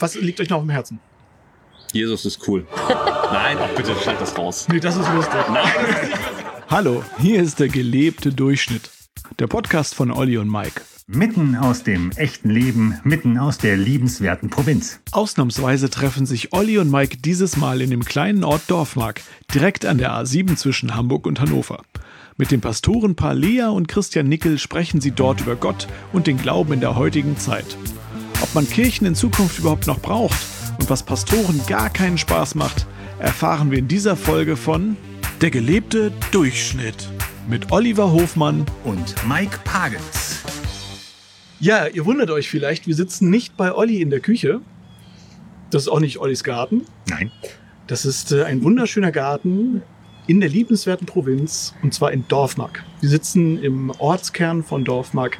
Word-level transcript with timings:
was 0.00 0.14
liegt 0.14 0.40
euch 0.40 0.50
noch 0.50 0.60
am 0.60 0.70
Herzen? 0.70 1.00
Jesus 1.92 2.24
ist 2.24 2.46
cool. 2.48 2.66
Nein, 3.32 3.56
ach 3.60 3.74
bitte, 3.76 3.94
schalt 4.04 4.20
das 4.20 4.36
raus. 4.36 4.66
Nee, 4.70 4.80
das 4.80 4.96
ist 4.96 5.12
lustig. 5.12 5.40
Hallo, 6.70 7.02
hier 7.18 7.42
ist 7.42 7.60
der 7.60 7.68
gelebte 7.68 8.32
Durchschnitt. 8.32 8.90
Der 9.38 9.46
Podcast 9.46 9.94
von 9.94 10.10
Olli 10.10 10.36
und 10.36 10.50
Mike. 10.50 10.82
Mitten 11.06 11.56
aus 11.56 11.84
dem 11.84 12.10
echten 12.16 12.50
Leben, 12.50 13.00
mitten 13.02 13.38
aus 13.38 13.56
der 13.56 13.78
liebenswerten 13.78 14.50
Provinz. 14.50 15.00
Ausnahmsweise 15.12 15.88
treffen 15.88 16.26
sich 16.26 16.52
Olli 16.52 16.76
und 16.76 16.90
Mike 16.90 17.16
dieses 17.16 17.56
Mal 17.56 17.80
in 17.80 17.88
dem 17.88 18.04
kleinen 18.04 18.44
Ort 18.44 18.62
Dorfmark, 18.66 19.22
direkt 19.54 19.86
an 19.86 19.96
der 19.96 20.12
A7 20.12 20.56
zwischen 20.56 20.94
Hamburg 20.94 21.26
und 21.26 21.40
Hannover. 21.40 21.80
Mit 22.36 22.50
dem 22.50 22.60
Pastorenpaar 22.60 23.34
Lea 23.34 23.64
und 23.64 23.88
Christian 23.88 24.28
Nickel 24.28 24.58
sprechen 24.58 25.00
sie 25.00 25.12
dort 25.12 25.40
über 25.40 25.56
Gott 25.56 25.88
und 26.12 26.26
den 26.26 26.36
Glauben 26.36 26.74
in 26.74 26.80
der 26.80 26.94
heutigen 26.94 27.38
Zeit. 27.38 27.78
Ob 28.40 28.54
man 28.54 28.68
Kirchen 28.68 29.06
in 29.06 29.14
Zukunft 29.14 29.58
überhaupt 29.58 29.86
noch 29.86 30.00
braucht 30.00 30.38
und 30.78 30.88
was 30.88 31.02
Pastoren 31.02 31.60
gar 31.66 31.90
keinen 31.90 32.18
Spaß 32.18 32.54
macht, 32.54 32.86
erfahren 33.18 33.70
wir 33.70 33.78
in 33.78 33.88
dieser 33.88 34.16
Folge 34.16 34.56
von 34.56 34.96
Der 35.40 35.50
gelebte 35.50 36.12
Durchschnitt 36.30 37.08
mit 37.48 37.72
Oliver 37.72 38.12
Hofmann 38.12 38.64
Und 38.84 39.14
Mike 39.26 39.58
Pagels. 39.64 40.42
Ja, 41.58 41.88
ihr 41.88 42.06
wundert 42.06 42.30
euch 42.30 42.48
vielleicht, 42.48 42.86
wir 42.86 42.94
sitzen 42.94 43.28
nicht 43.28 43.56
bei 43.56 43.74
Olli 43.74 44.00
in 44.00 44.10
der 44.10 44.20
Küche. 44.20 44.60
Das 45.70 45.82
ist 45.82 45.88
auch 45.88 46.00
nicht 46.00 46.18
Ollis 46.18 46.44
Garten. 46.44 46.82
Nein. 47.08 47.32
Das 47.88 48.04
ist 48.04 48.30
äh, 48.30 48.44
ein 48.44 48.62
wunderschöner 48.62 49.10
Garten 49.10 49.82
in 50.28 50.40
der 50.40 50.48
liebenswerten 50.48 51.06
Provinz 51.06 51.74
und 51.82 51.92
zwar 51.92 52.12
in 52.12 52.28
Dorfmark. 52.28 52.84
Wir 53.00 53.08
sitzen 53.08 53.60
im 53.62 53.90
Ortskern 53.98 54.62
von 54.62 54.84
Dorfmark 54.84 55.38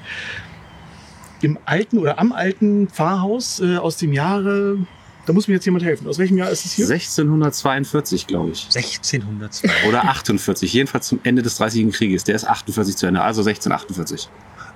im 1.42 1.58
alten 1.64 1.98
oder 1.98 2.18
am 2.18 2.32
alten 2.32 2.88
Pfarrhaus 2.88 3.60
äh, 3.60 3.76
aus 3.76 3.96
dem 3.96 4.12
Jahre. 4.12 4.78
Da 5.26 5.32
muss 5.34 5.46
mir 5.46 5.54
jetzt 5.54 5.66
jemand 5.66 5.84
helfen. 5.84 6.08
Aus 6.08 6.18
welchem 6.18 6.38
Jahr 6.38 6.50
ist 6.50 6.64
es 6.64 6.72
hier? 6.72 6.86
1642, 6.86 8.26
glaube 8.26 8.50
ich. 8.50 8.64
1602. 8.74 9.68
Oder 9.86 10.04
48, 10.04 10.72
jedenfalls 10.72 11.06
zum 11.06 11.20
Ende 11.22 11.42
des 11.42 11.56
Dreißigjährigen 11.56 11.92
Krieges. 11.92 12.24
Der 12.24 12.34
ist 12.34 12.46
48 12.46 12.96
zu 12.96 13.06
Ende, 13.06 13.20
also 13.20 13.42
1648. 13.42 14.30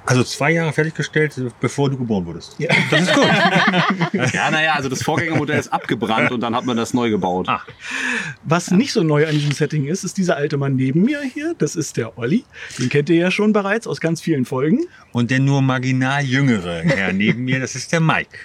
Also 0.05 0.25
zwei 0.25 0.53
Jahre 0.53 0.73
fertiggestellt, 0.73 1.35
bevor 1.61 1.89
du 1.89 1.97
geboren 1.97 2.27
wurdest. 2.27 2.57
Ja. 2.59 2.69
Das 2.91 3.03
ist 3.03 3.15
gut. 3.15 3.25
Ja, 4.33 4.51
naja, 4.51 4.75
also 4.75 4.89
das 4.89 5.03
Vorgängermodell 5.03 5.59
ist 5.59 5.73
abgebrannt 5.73 6.33
und 6.33 6.41
dann 6.41 6.55
hat 6.55 6.65
man 6.65 6.77
das 6.77 6.95
neu 6.95 7.11
gebaut. 7.11 7.49
Ah. 7.49 7.63
Was 8.45 8.71
nicht 8.71 8.93
so 8.93 9.03
neu 9.03 9.27
an 9.27 9.33
diesem 9.33 9.53
Setting 9.53 9.87
ist, 9.87 10.05
ist 10.05 10.17
dieser 10.17 10.37
alte 10.37 10.57
Mann 10.57 10.77
neben 10.77 11.03
mir 11.03 11.23
hier. 11.23 11.55
Das 11.59 11.77
ist 11.77 11.97
der 11.97 12.19
Olli. 12.19 12.45
Den 12.79 12.89
kennt 12.89 13.09
ihr 13.11 13.17
ja 13.17 13.31
schon 13.31 13.53
bereits 13.53 13.87
aus 13.87 14.01
ganz 14.01 14.21
vielen 14.21 14.45
Folgen. 14.45 14.81
Und 15.13 15.31
der 15.31 15.41
nur 15.41 15.63
marginal 15.63 16.25
jüngere 16.25 16.83
Herr 16.83 17.13
neben 17.13 17.45
mir, 17.45 17.61
das 17.61 17.75
ist 17.75 17.93
der 17.93 18.01
Mike. 18.01 18.39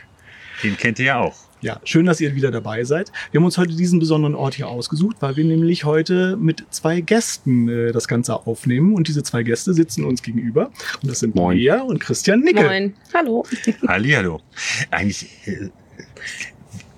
Den 0.63 0.77
kennt 0.77 0.99
ihr 0.99 1.05
ja 1.05 1.19
auch. 1.19 1.46
Ja, 1.59 1.79
schön, 1.83 2.05
dass 2.05 2.21
ihr 2.21 2.35
wieder 2.35 2.51
dabei 2.51 2.83
seid. 2.83 3.11
Wir 3.31 3.39
haben 3.39 3.45
uns 3.45 3.57
heute 3.57 3.75
diesen 3.75 3.97
besonderen 3.99 4.35
Ort 4.35 4.53
hier 4.53 4.67
ausgesucht, 4.67 5.17
weil 5.21 5.35
wir 5.37 5.43
nämlich 5.43 5.85
heute 5.85 6.37
mit 6.37 6.63
zwei 6.69 7.01
Gästen 7.01 7.67
äh, 7.67 7.91
das 7.91 8.07
Ganze 8.07 8.35
aufnehmen. 8.45 8.93
Und 8.93 9.07
diese 9.07 9.23
zwei 9.23 9.41
Gäste 9.41 9.73
sitzen 9.73 10.05
uns 10.05 10.21
gegenüber. 10.21 10.69
Und 11.01 11.09
das 11.09 11.19
sind 11.19 11.33
Moin. 11.35 11.57
Lea 11.57 11.81
und 11.81 11.99
Christian 11.99 12.41
Nickel. 12.41 12.63
Moin. 12.63 12.93
Hallo. 13.13 13.43
Hallihallo. 13.87 14.41
Eigentlich, 14.91 15.29
äh, 15.45 15.69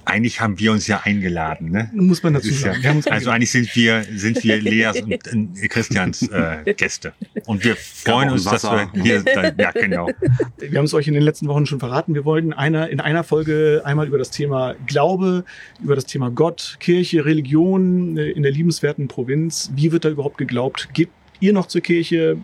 eigentlich 0.10 0.42
haben 0.42 0.60
wir 0.60 0.72
uns 0.72 0.88
ja 0.88 1.02
eingeladen, 1.04 1.72
ne? 1.72 1.90
Muss 1.94 2.24
man 2.24 2.34
Das 2.34 2.44
dazu 2.44 2.56
ja, 2.56 2.74
sagen. 2.74 2.98
Uns 2.98 3.08
also 3.08 3.30
eigentlich 3.30 3.52
sind 3.52 3.74
wir, 3.76 4.04
sind 4.16 4.44
wir 4.44 4.62
Leas 4.62 5.02
und 5.02 5.12
äh, 5.12 5.68
Christians 5.68 6.24
äh, 6.30 6.74
Gäste. 6.74 7.14
Und 7.46 7.64
wir 7.64 7.76
freuen 7.76 8.32
uns, 8.32 8.44
dass 8.46 8.64
wir 8.64 8.92
hier 9.02 9.22
sein. 9.34 9.56
Ja, 9.58 9.72
genau. 9.72 10.10
Wir 10.58 10.78
haben 10.78 10.86
es 10.86 10.94
euch 10.94 11.08
in 11.08 11.14
den 11.14 11.24
letzten 11.24 11.48
Wochen 11.48 11.66
schon 11.66 11.80
verraten. 11.80 12.14
Wir 12.14 12.26
wollten 12.26 12.54
einer, 12.54 12.90
in 12.90 13.00
einer 13.00 13.24
Folge 13.24 13.82
einmal 13.86 14.08
über 14.08 14.18
das 14.18 14.32
Thema 14.32 14.76
Glaube, 14.88 15.44
über 15.84 15.96
das 15.96 16.06
Thema 16.06 16.30
Gott, 16.32 16.78
Kirche, 16.80 17.26
Religion 17.26 18.18
äh, 18.18 18.32
in 18.32 18.44
der 18.44 18.52
liebenswerten 18.52 19.08
Provinz. 19.08 19.72
Wie 19.76 19.92
wird 19.92 20.06
da 20.06 20.10
überhaupt 20.10 20.38
geglaubt? 20.38 20.90
Geht 20.94 21.10
ihr 21.40 21.54
noch 21.54 21.68
zur 21.68 21.82
Kirche? 21.82 22.38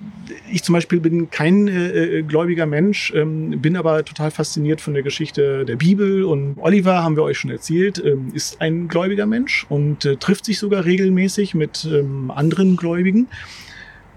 Ich 0.52 0.64
zum 0.64 0.74
Beispiel 0.74 1.00
bin 1.00 1.30
kein 1.30 1.68
äh, 1.68 2.20
äh, 2.20 2.24
gläubiger 2.24 2.66
Mensch, 2.66 3.14
ähm, 3.16 3.62
bin 3.62 3.76
aber 3.76 4.04
total 4.06 4.32
fasziniert 4.32 4.82
von 4.82 4.94
der 4.94 5.04
Geschichte 5.04 5.66
der 5.66 5.76
Bibel. 5.76 6.24
Und 6.24 6.58
Oliver, 6.58 7.04
haben 7.04 7.16
wir 7.16 7.24
euch 7.24 7.38
schon 7.38 7.52
erzählt, 7.52 8.02
ähm, 8.04 8.32
ist 8.34 8.62
ein 8.62 8.88
gläubiger 8.88 9.26
Mensch 9.26 9.66
und 9.70 10.06
äh, 10.06 10.18
trifft 10.18 10.46
sich 10.46 10.60
sogar 10.60 10.86
regelmäßig 10.86 11.56
mit 11.56 11.86
ähm, 11.86 12.32
anderen 12.32 12.76
Gläubigen. 12.78 13.28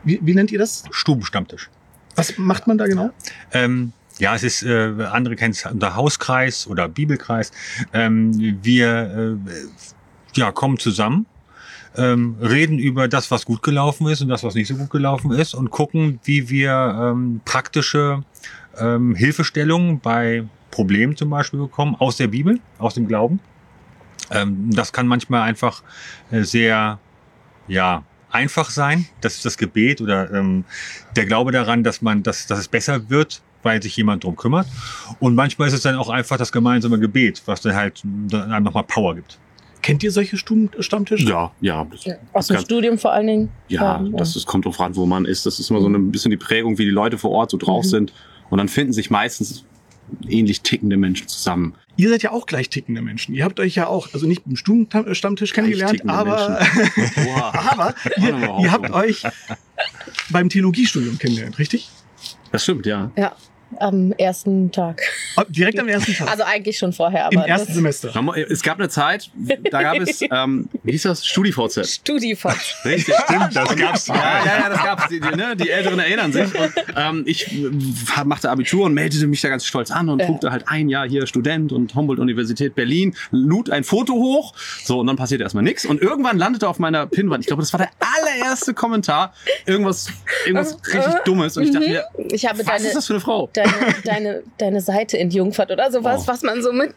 Wie, 0.05 0.21
wie 0.23 0.35
nennt 0.35 0.53
ihr 0.53 0.59
das? 0.59 0.85
Stubenstammtisch. 0.91 1.71
Was 2.15 2.37
macht 2.39 2.67
man 2.67 2.79
da 2.79 2.87
genau? 2.87 3.11
Ähm, 3.53 3.93
ja, 4.19 4.35
es 4.35 4.43
ist, 4.43 4.63
äh, 4.65 4.93
andere 5.13 5.37
kennen 5.37 5.53
es 5.53 5.65
unter 5.65 5.95
Hauskreis 5.95 6.67
oder 6.67 6.89
Bibelkreis. 6.89 7.53
Ähm, 7.93 8.59
wir 8.63 9.39
äh, 9.47 10.39
ja, 10.39 10.51
kommen 10.53 10.79
zusammen, 10.79 11.27
ähm, 11.97 12.37
reden 12.41 12.79
über 12.79 13.09
das, 13.09 13.31
was 13.31 13.45
gut 13.45 13.63
gelaufen 13.63 14.07
ist 14.09 14.21
und 14.21 14.29
das, 14.29 14.45
was 14.45 14.55
nicht 14.55 14.69
so 14.69 14.77
gut 14.77 14.91
gelaufen 14.91 15.33
ist 15.33 15.55
und 15.55 15.71
gucken, 15.71 16.21
wie 16.25 16.49
wir 16.49 16.73
ähm, 17.01 17.41
praktische 17.45 18.23
ähm, 18.79 19.15
Hilfestellungen 19.15 20.01
bei 20.01 20.45
Problemen 20.71 21.17
zum 21.17 21.31
Beispiel 21.31 21.61
bekommen 21.61 21.97
aus 21.99 22.17
der 22.17 22.29
Bibel, 22.29 22.61
aus 22.79 22.95
dem 22.95 23.09
Glauben. 23.09 23.41
Ähm, 24.31 24.71
das 24.71 24.93
kann 24.93 25.07
manchmal 25.07 25.43
einfach 25.43 25.83
äh, 26.31 26.43
sehr, 26.43 26.99
ja, 27.67 28.05
einfach 28.31 28.71
sein. 28.71 29.07
Das 29.21 29.37
ist 29.37 29.45
das 29.45 29.57
Gebet 29.57 30.01
oder 30.01 30.31
ähm, 30.33 30.65
der 31.17 31.27
Glaube 31.27 31.53
daran, 31.53 31.83
dass 31.83 32.03
man, 32.03 32.23
dass, 32.23 32.47
dass 32.47 32.59
es 32.59 32.69
besser 32.69 33.09
wird, 33.09 33.43
weil 33.63 33.83
sich 33.83 33.97
jemand 33.97 34.25
drum 34.25 34.37
kümmert. 34.37 34.67
Und 35.19 35.35
manchmal 35.35 35.69
ist 35.69 35.75
es 35.75 35.83
dann 35.83 35.97
auch 35.97 36.11
einfach 36.11 36.37
das 36.37 36.53
gemeinsame 36.53 36.99
Gebet, 36.99 37.43
was 37.47 37.61
dann 37.61 37.75
halt 37.75 38.03
einem 38.05 38.65
nochmal 38.65 38.85
Power 38.85 39.15
gibt. 39.15 39.39
Kennt 39.83 40.03
ihr 40.03 40.11
solche 40.13 40.37
Stuben 40.37 40.71
Stammtische? 40.81 41.29
Ja, 41.29 41.53
ja. 41.61 41.87
Aus 42.33 42.49
dem 42.49 42.59
Studium 42.59 42.99
vor 42.99 43.13
allen 43.13 43.27
Dingen. 43.27 43.49
Ja, 43.69 43.99
Ähm, 43.99 44.17
das, 44.17 44.35
das 44.35 44.45
kommt 44.47 44.65
drauf 44.67 44.81
an, 44.81 44.97
wo 44.97 45.07
man 45.07 45.25
ist. 45.25 45.47
Das 45.47 45.59
ist 45.61 45.71
immer 45.71 45.81
so 45.81 45.89
ein 45.89 46.11
bisschen 46.11 46.31
die 46.31 46.37
Prägung, 46.37 46.79
wie 46.79 46.85
die 46.85 46.91
Leute 46.91 47.19
vor 47.19 47.31
Ort 47.31 47.51
so 47.51 47.57
drauf 47.57 47.85
Mhm. 47.85 47.89
sind. 47.89 48.13
Und 48.51 48.59
dann 48.59 48.69
finden 48.69 48.93
sich 48.93 49.11
meistens 49.11 49.65
ähnlich 50.27 50.63
tickende 50.63 50.97
Menschen 50.97 51.29
zusammen. 51.29 51.75
Ihr 51.97 52.09
seid 52.09 52.23
ja 52.23 52.31
auch 52.33 52.47
gleich 52.47 52.71
tickende 52.71 53.03
Menschen. 53.03 53.35
Ihr 53.35 53.45
habt 53.45 53.61
euch 53.61 53.75
ja 53.75 53.87
auch, 53.89 54.09
also 54.15 54.27
nicht 54.27 54.43
im 54.47 54.57
Stubenstammtisch 54.57 55.53
kennengelernt, 55.53 55.93
tickende 55.93 56.15
aber, 56.15 56.61
aber 57.53 57.95
ihr, 58.17 58.59
ihr 58.63 58.73
habt 58.73 58.91
euch 58.91 59.23
beim 60.31 60.49
Theologiestudium 60.49 61.19
kennengelernt, 61.19 61.59
richtig? 61.59 61.89
Das 62.53 62.63
stimmt, 62.63 62.87
ja. 62.87 63.11
Ja, 63.17 63.35
am 63.79 64.13
ersten 64.13 64.73
Tag. 64.73 65.01
Oh, 65.37 65.43
Direkt 65.49 65.79
am 65.79 65.89
ersten 65.89 66.15
Tag. 66.15 66.31
Also 66.31 66.43
eigentlich 66.45 66.79
schon 66.79 66.93
vorher, 66.93 67.29
Im 67.31 67.39
aber 67.39 67.49
ersten 67.49 67.67
das 67.69 67.77
Semester. 67.77 68.11
Es 68.49 68.63
gab 68.63 68.79
eine 68.79 68.89
Zeit, 68.89 69.31
da 69.71 69.83
gab 69.83 69.99
es, 69.99 70.21
ähm, 70.31 70.69
wie 70.83 70.93
hieß 70.93 71.03
das? 71.03 71.27
StudiVZ. 71.27 71.89
Studifahrt. 71.89 72.59
Richtig, 72.85 73.15
stimmt, 73.25 73.55
das 73.55 73.77
gab's. 73.77 74.07
Ja, 74.09 74.15
ja, 74.15 74.45
ja, 74.61 74.69
das 74.69 74.83
gab's. 74.83 75.09
Die, 75.09 75.21
die, 75.21 75.37
ne? 75.37 75.57
die 75.57 75.71
Älteren 75.71 75.99
erinnern 75.99 76.33
sich. 76.33 76.55
Und, 76.59 76.73
ähm, 76.97 77.23
ich 77.27 77.53
äh, 77.53 78.25
machte 78.25 78.51
Abitur 78.51 78.87
und 78.87 78.95
meldete 78.95 79.27
mich 79.27 79.41
da 79.41 79.49
ganz 79.49 79.65
stolz 79.65 79.91
an 79.91 80.09
und 80.09 80.21
Ja. 80.21 80.27
guckte 80.27 80.51
halt 80.51 80.65
ein 80.69 80.89
Jahr 80.89 81.09
hier 81.09 81.27
Student 81.27 81.73
und 81.73 81.95
Humboldt-Universität 81.95 82.75
Berlin, 82.75 83.15
lud 83.31 83.71
ein 83.71 83.85
Foto 83.85 84.15
hoch. 84.15 84.55
So, 84.85 85.01
und 85.01 85.07
dann 85.07 85.17
passierte 85.17 85.45
erstmal 85.45 85.65
nichts. 85.65 85.85
Und 85.85 86.01
irgendwann 86.01 86.39
landete 86.39 86.69
auf 86.69 86.79
meiner 86.79 87.07
Pinnwand, 87.07 87.43
ich 87.43 87.47
glaube, 87.47 87.63
das 87.63 87.73
war 87.73 87.79
der 87.79 87.91
allererste 88.01 88.75
Kommentar, 88.75 89.33
irgendwas, 89.67 90.09
irgendwas 90.47 90.79
richtig 90.87 91.15
Dummes. 91.25 91.57
Und 91.57 91.65
ich 91.65 91.71
dachte 91.73 91.89
mir, 91.89 92.05
Ich 92.31 92.47
habe 92.47 92.59
was 92.59 92.67
deine, 92.67 92.87
ist 92.87 92.97
das 92.97 93.07
für 93.07 93.15
eine 93.15 93.21
Frau? 93.21 93.49
Deine, 93.59 93.95
deine, 94.05 94.43
deine 94.59 94.81
Seite 94.81 95.17
in 95.17 95.31
Jungfahrt 95.31 95.71
oder 95.71 95.91
sowas, 95.91 96.23
Oh. 96.25 96.29
was 96.29 96.43
man 96.43 96.63
so 96.63 96.73
mit. 96.73 96.95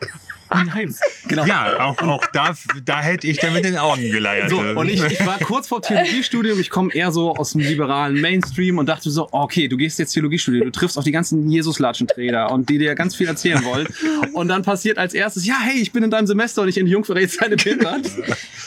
Oh 0.54 0.58
nein. 0.66 0.94
Genau. 1.28 1.46
Ja, 1.46 1.86
auch, 1.86 1.98
auch 2.02 2.26
da, 2.34 2.54
da 2.84 3.02
hätte 3.02 3.28
ich 3.28 3.38
dann 3.38 3.54
mit 3.54 3.64
den 3.64 3.78
Augen 3.78 4.12
geleiert. 4.12 4.50
So, 4.50 4.60
und 4.60 4.90
ich, 4.90 5.02
ich 5.04 5.26
war 5.26 5.40
kurz 5.40 5.68
vor 5.68 5.82
Theologiestudium, 5.82 6.60
ich 6.60 6.70
komme 6.70 6.94
eher 6.94 7.12
so 7.12 7.36
aus 7.36 7.54
dem 7.54 7.62
liberalen 7.62 8.20
Mainstream 8.20 8.78
und 8.78 8.88
dachte 8.88 9.10
so, 9.10 9.30
okay, 9.32 9.68
du 9.68 9.78
gehst 9.78 10.00
jetzt 10.00 10.14
Theologiestudium, 10.14 10.66
du 10.66 10.72
triffst 10.72 10.98
auf 10.98 11.04
die 11.04 11.12
ganzen 11.12 11.50
Jesus-Latschenträger 11.50 12.52
und 12.52 12.70
die 12.70 12.78
dir 12.78 12.96
ganz 12.96 13.16
viel 13.16 13.28
erzählen 13.28 13.64
wollen. 13.64 13.88
Und 14.34 14.50
dann 14.50 14.64
passiert 14.64 14.98
als 14.98 15.14
erstes, 15.14 15.46
ja, 15.46 15.56
hey, 15.62 15.80
ich 15.80 15.92
bin 15.92 16.04
in 16.04 16.12
deinem 16.12 16.28
Semester 16.28 16.64
und 16.64 16.68
ich 16.68 16.78
in 16.78 16.88
Jungfrau 16.88 17.16
jetzt 17.16 17.42
deine 17.42 17.56
Bildwand. 17.56 18.10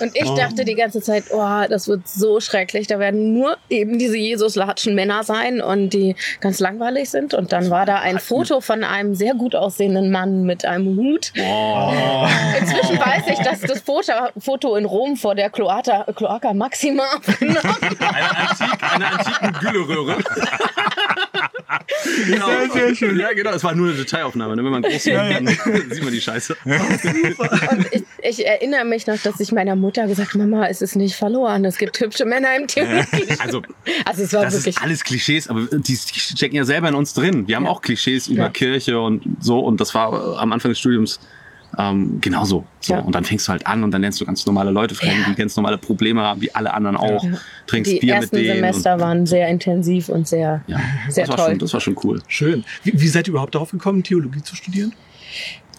Und 0.00 0.12
ich 0.14 0.30
dachte 0.30 0.64
die 0.64 0.74
ganze 0.74 1.00
Zeit, 1.00 1.24
oh, 1.30 1.64
das 1.68 1.88
wird 1.88 2.08
so 2.08 2.40
schrecklich. 2.40 2.86
Da 2.86 2.98
werden 2.98 3.34
nur 3.34 3.56
eben 3.68 3.98
diese 3.98 4.16
Jesus-latschen 4.16 4.94
Männer 4.94 5.22
sein 5.22 5.60
und 5.60 5.90
die 5.90 6.16
ganz 6.40 6.60
langweilig 6.60 7.10
sind. 7.10 7.34
Und 7.34 7.52
dann 7.52 7.70
war 7.70 7.86
da 7.86 7.96
ein 7.96 8.18
Foto 8.18 8.60
von 8.60 8.84
einem 8.84 9.14
sehr 9.14 9.34
gut 9.34 9.54
aussehenden 9.54 10.10
Mann 10.10 10.44
mit 10.44 10.64
einem 10.64 10.96
Hut. 10.96 11.32
Inzwischen 12.60 12.98
weiß 12.98 13.22
ich, 13.28 13.38
dass 13.38 13.60
das 13.60 13.80
Foto, 13.80 14.12
Foto 14.38 14.76
in 14.76 14.84
Rom 14.84 15.16
vor 15.16 15.34
der 15.34 15.50
Cloata, 15.50 16.06
Cloaca 16.14 16.52
Maxima 16.54 17.02
aufgenommen 17.18 17.58
Eine, 17.58 18.34
antik, 18.34 18.92
eine 18.94 19.06
antiken 19.06 19.52
Gülleröhre. 19.60 20.16
genau. 22.26 22.46
Sehr, 22.46 22.70
sehr 22.70 22.94
schön. 22.94 23.18
Ja, 23.18 23.32
genau, 23.32 23.50
es 23.50 23.64
war 23.64 23.74
nur 23.74 23.88
eine 23.88 23.96
Detailaufnahme. 23.96 24.56
Ne? 24.56 24.64
Wenn 24.64 24.70
man 24.72 24.82
groß 24.82 25.02
sieht, 25.02 25.14
dann 25.14 25.46
sieht 25.46 26.02
man 26.04 26.12
die 26.12 26.20
Scheiße. 26.20 26.56
Und 26.64 27.86
ich, 27.92 28.02
ich 28.22 28.46
erinnere 28.46 28.84
mich 28.84 29.06
noch, 29.06 29.18
dass 29.18 29.40
ich 29.40 29.52
meiner 29.52 29.76
Mutter 29.76 30.06
gesagt 30.06 30.34
habe, 30.34 30.46
Mama, 30.46 30.66
es 30.68 30.82
ist 30.82 30.96
nicht 30.96 31.16
verloren. 31.16 31.64
Es 31.64 31.78
gibt 31.78 31.98
hübsche 32.00 32.24
Männer 32.24 32.54
im 32.56 32.66
Theologie. 32.66 33.26
Also, 33.38 33.62
Also 34.04 34.22
es 34.22 34.32
war 34.32 34.44
das 34.44 34.54
wirklich. 34.54 34.76
ist 34.76 34.82
alles 34.82 35.04
Klischees, 35.04 35.48
aber 35.48 35.62
die, 35.72 35.96
stecken 35.96 36.56
ja 36.56 36.64
selber 36.64 36.88
in 36.88 36.94
uns 36.94 37.14
drin. 37.14 37.46
Wir 37.48 37.56
haben 37.56 37.64
Ja. 37.64 37.70
auch 37.70 37.82
Klischees 37.82 38.28
über 38.28 38.44
Ja. 38.44 38.48
Kirche 38.50 39.00
und 39.00 39.22
so. 39.40 39.58
Und 39.60 39.80
das 39.80 39.94
war 39.94 40.38
am 40.38 40.52
Anfang 40.52 40.70
des 40.70 40.78
Studiums 40.78 41.20
Ähm, 41.78 42.18
genauso. 42.20 42.64
So. 42.80 42.94
Ja. 42.94 43.00
Und 43.00 43.14
dann 43.14 43.24
fängst 43.24 43.48
du 43.48 43.52
halt 43.52 43.66
an 43.66 43.82
und 43.84 43.90
dann 43.90 44.02
lernst 44.02 44.20
du 44.20 44.24
ganz 44.24 44.44
normale 44.46 44.70
Leute 44.70 44.94
kennen, 44.94 45.20
Ja. 45.22 45.28
die 45.30 45.34
ganz 45.34 45.56
normale 45.56 45.78
Probleme 45.78 46.22
haben, 46.22 46.40
wie 46.40 46.54
alle 46.54 46.72
anderen 46.74 46.96
auch. 46.96 47.22
Ja. 47.24 47.30
Trinkst 47.66 47.92
Die 47.92 47.98
Bier 48.00 48.14
mit 48.14 48.22
ersten 48.24 48.36
denen. 48.36 48.54
Semester 48.56 49.00
waren 49.00 49.26
sehr 49.26 49.48
intensiv 49.48 50.08
und 50.08 50.28
sehr, 50.28 50.62
sehr 51.08 51.26
das 51.26 51.30
war 51.30 51.36
toll. 51.36 51.50
Schon, 51.50 51.58
das 51.58 51.72
war 51.72 51.80
schon 51.80 51.96
cool. 52.04 52.22
Schön. 52.28 52.64
Wie, 52.82 53.00
wie 53.00 53.08
seid 53.08 53.26
ihr 53.28 53.30
überhaupt 53.30 53.54
darauf 53.54 53.70
gekommen, 53.70 54.02
Theologie 54.02 54.42
zu 54.42 54.56
studieren? 54.56 54.92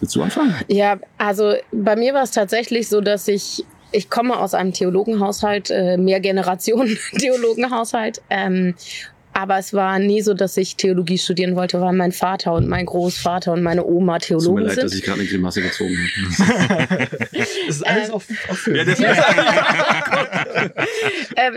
Willst 0.00 0.14
du 0.14 0.22
anfangen? 0.22 0.54
Ja, 0.68 0.98
also 1.18 1.54
bei 1.72 1.96
mir 1.96 2.12
war 2.14 2.22
es 2.22 2.30
tatsächlich 2.30 2.88
so, 2.88 3.00
dass 3.00 3.28
ich 3.28 3.64
ich 3.92 4.10
komme 4.10 4.36
aus 4.36 4.52
einem 4.52 4.72
Theologenhaushalt, 4.72 5.70
äh, 5.70 5.96
mehr 5.96 6.20
Generationen 6.20 6.98
Theologenhaushalt. 7.18 8.20
Ähm, 8.28 8.74
aber 9.36 9.58
es 9.58 9.74
war 9.74 9.98
nie 9.98 10.22
so, 10.22 10.32
dass 10.32 10.56
ich 10.56 10.76
Theologie 10.76 11.18
studieren 11.18 11.56
wollte, 11.56 11.78
weil 11.78 11.92
mein 11.92 12.12
Vater 12.12 12.54
und 12.54 12.68
mein 12.68 12.86
Großvater 12.86 13.52
und 13.52 13.62
meine 13.62 13.84
Oma 13.84 14.18
Tut 14.18 14.30
mir 14.30 14.38
Theologen 14.38 14.64
leid, 14.64 14.78
dass 14.78 14.92
sind. 14.92 15.00
ich 15.00 15.04
gerade 15.04 15.20
eine 15.20 15.28
Grimasse 15.28 15.60
gezogen 15.60 15.94
habe. 15.94 16.06
Das 17.36 17.48
ist 17.68 17.86
alles 17.86 18.08
Ähm, 18.08 18.14
auf, 18.14 18.24
auf 18.48 18.58
Film. 18.58 18.76
äh, 18.88 18.94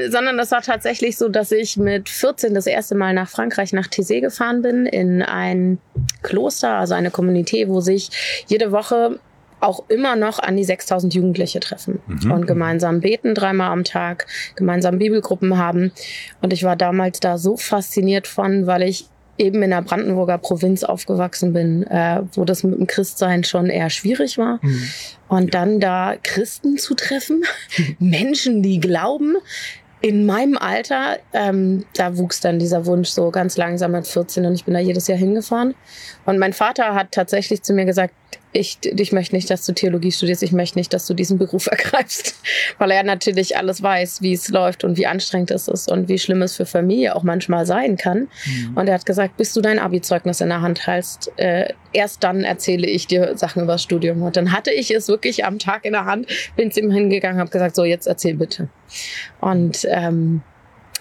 sondern 0.09 0.37
das 0.37 0.51
war 0.51 0.61
tatsächlich 0.61 1.15
so, 1.17 1.29
dass 1.29 1.53
ich 1.53 1.77
mit 1.77 2.09
14 2.09 2.53
das 2.53 2.67
erste 2.67 2.95
Mal 2.95 3.13
nach 3.13 3.29
Frankreich, 3.29 3.71
nach 3.71 3.87
Thésée 3.87 4.19
gefahren 4.19 4.61
bin, 4.61 4.85
in 4.85 5.21
ein 5.21 5.77
Kloster, 6.21 6.71
also 6.71 6.95
eine 6.95 7.11
Community, 7.11 7.69
wo 7.69 7.79
sich 7.79 8.09
jede 8.47 8.73
Woche 8.73 9.19
auch 9.61 9.83
immer 9.89 10.15
noch 10.15 10.39
an 10.39 10.55
die 10.57 10.63
6000 10.63 11.13
Jugendliche 11.13 11.59
treffen 11.59 11.99
Mhm. 12.07 12.31
und 12.31 12.47
gemeinsam 12.47 13.01
beten 13.01 13.35
dreimal 13.35 13.71
am 13.71 13.83
Tag, 13.83 14.27
gemeinsam 14.55 14.97
Bibelgruppen 14.99 15.57
haben. 15.57 15.91
Und 16.41 16.53
ich 16.53 16.63
war 16.63 16.75
damals 16.75 17.19
da 17.19 17.37
so 17.37 17.57
fasziniert 17.57 18.27
von, 18.27 18.67
weil 18.67 18.83
ich 18.83 19.07
eben 19.37 19.63
in 19.63 19.69
der 19.69 19.81
Brandenburger 19.81 20.37
Provinz 20.37 20.83
aufgewachsen 20.83 21.53
bin, 21.53 21.87
äh, 21.87 22.21
wo 22.33 22.43
das 22.43 22.63
mit 22.63 22.77
dem 22.77 22.87
Christsein 22.87 23.43
schon 23.43 23.67
eher 23.67 23.89
schwierig 23.89 24.37
war. 24.37 24.59
Mhm. 24.61 24.83
Und 25.29 25.53
dann 25.53 25.79
da 25.79 26.15
Christen 26.21 26.77
zu 26.77 26.93
treffen, 26.93 27.43
Menschen, 27.99 28.61
die 28.61 28.79
glauben, 28.79 29.37
in 30.01 30.25
meinem 30.25 30.57
Alter, 30.57 31.17
ähm, 31.33 31.85
da 31.95 32.17
wuchs 32.17 32.39
dann 32.39 32.59
dieser 32.59 32.85
Wunsch 32.85 33.09
so 33.09 33.31
ganz 33.31 33.57
langsam 33.57 33.91
mit 33.91 34.07
14 34.07 34.45
und 34.45 34.53
ich 34.53 34.63
bin 34.63 34.73
da 34.73 34.79
jedes 34.79 35.07
Jahr 35.07 35.17
hingefahren. 35.17 35.75
Und 36.25 36.37
mein 36.37 36.53
Vater 36.53 36.95
hat 36.95 37.11
tatsächlich 37.11 37.63
zu 37.63 37.73
mir 37.73 37.83
gesagt, 37.85 38.13
ich, 38.51 38.79
ich 38.83 39.11
möchte 39.11 39.35
nicht, 39.35 39.49
dass 39.49 39.65
du 39.65 39.73
Theologie 39.73 40.11
studierst, 40.11 40.41
ich 40.41 40.51
möchte 40.51 40.79
nicht, 40.79 40.91
dass 40.93 41.05
du 41.05 41.13
diesen 41.13 41.37
Beruf 41.37 41.67
ergreifst, 41.71 42.35
weil 42.77 42.91
er 42.91 43.03
natürlich 43.03 43.57
alles 43.57 43.83
weiß, 43.83 44.21
wie 44.21 44.33
es 44.33 44.49
läuft 44.49 44.83
und 44.83 44.97
wie 44.97 45.05
anstrengend 45.05 45.51
es 45.51 45.67
ist 45.67 45.91
und 45.91 46.07
wie 46.07 46.17
schlimm 46.17 46.41
es 46.41 46.55
für 46.55 46.65
Familie 46.65 47.15
auch 47.15 47.23
manchmal 47.23 47.65
sein 47.65 47.95
kann. 47.95 48.27
Mhm. 48.45 48.75
Und 48.75 48.87
er 48.87 48.95
hat 48.95 49.05
gesagt, 49.05 49.37
bis 49.37 49.53
du 49.53 49.61
dein 49.61 49.77
Abi-Zeugnis 49.77 50.41
in 50.41 50.49
der 50.49 50.61
Hand 50.61 50.87
hältst, 50.87 51.31
äh, 51.37 51.73
erst 51.93 52.23
dann 52.23 52.43
erzähle 52.43 52.87
ich 52.87 53.07
dir 53.07 53.37
Sachen 53.37 53.63
über 53.63 53.73
das 53.73 53.83
Studium. 53.83 54.23
Und 54.23 54.35
dann 54.35 54.51
hatte 54.51 54.71
ich 54.71 54.91
es 54.91 55.07
wirklich 55.07 55.45
am 55.45 55.59
Tag 55.59 55.85
in 55.85 55.93
der 55.93 56.05
Hand, 56.05 56.27
bin 56.55 56.71
zu 56.71 56.79
ihm 56.79 56.91
hingegangen, 56.91 57.39
habe 57.39 57.51
gesagt, 57.51 57.75
so 57.75 57.83
jetzt 57.83 58.07
erzähl 58.07 58.35
bitte. 58.35 58.69
Und 59.41 59.87
ähm, 59.89 60.41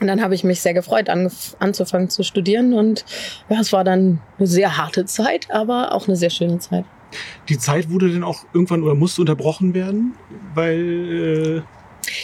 und 0.01 0.07
dann 0.07 0.23
habe 0.23 0.33
ich 0.33 0.45
mich 0.45 0.61
sehr 0.61 0.75
gefreut, 0.75 1.09
anzufangen 1.09 2.09
zu 2.09 2.23
studieren. 2.23 2.73
Und 2.73 3.05
ja, 3.49 3.59
es 3.59 3.73
war 3.73 3.83
dann 3.83 4.21
eine 4.39 4.47
sehr 4.47 4.77
harte 4.77 5.07
Zeit, 5.07 5.51
aber 5.51 5.93
auch 5.93 6.07
eine 6.07 6.17
sehr 6.17 6.31
schöne 6.31 6.61
Zeit. 6.61 6.85
Die 7.49 7.59
Zeit 7.59 7.91
wurde 7.91 8.11
denn 8.11 8.23
auch 8.23 8.45
irgendwann 8.53 8.83
oder 8.83 8.95
musste 8.95 9.21
unterbrochen 9.23 9.75
werden, 9.75 10.15
weil 10.55 11.65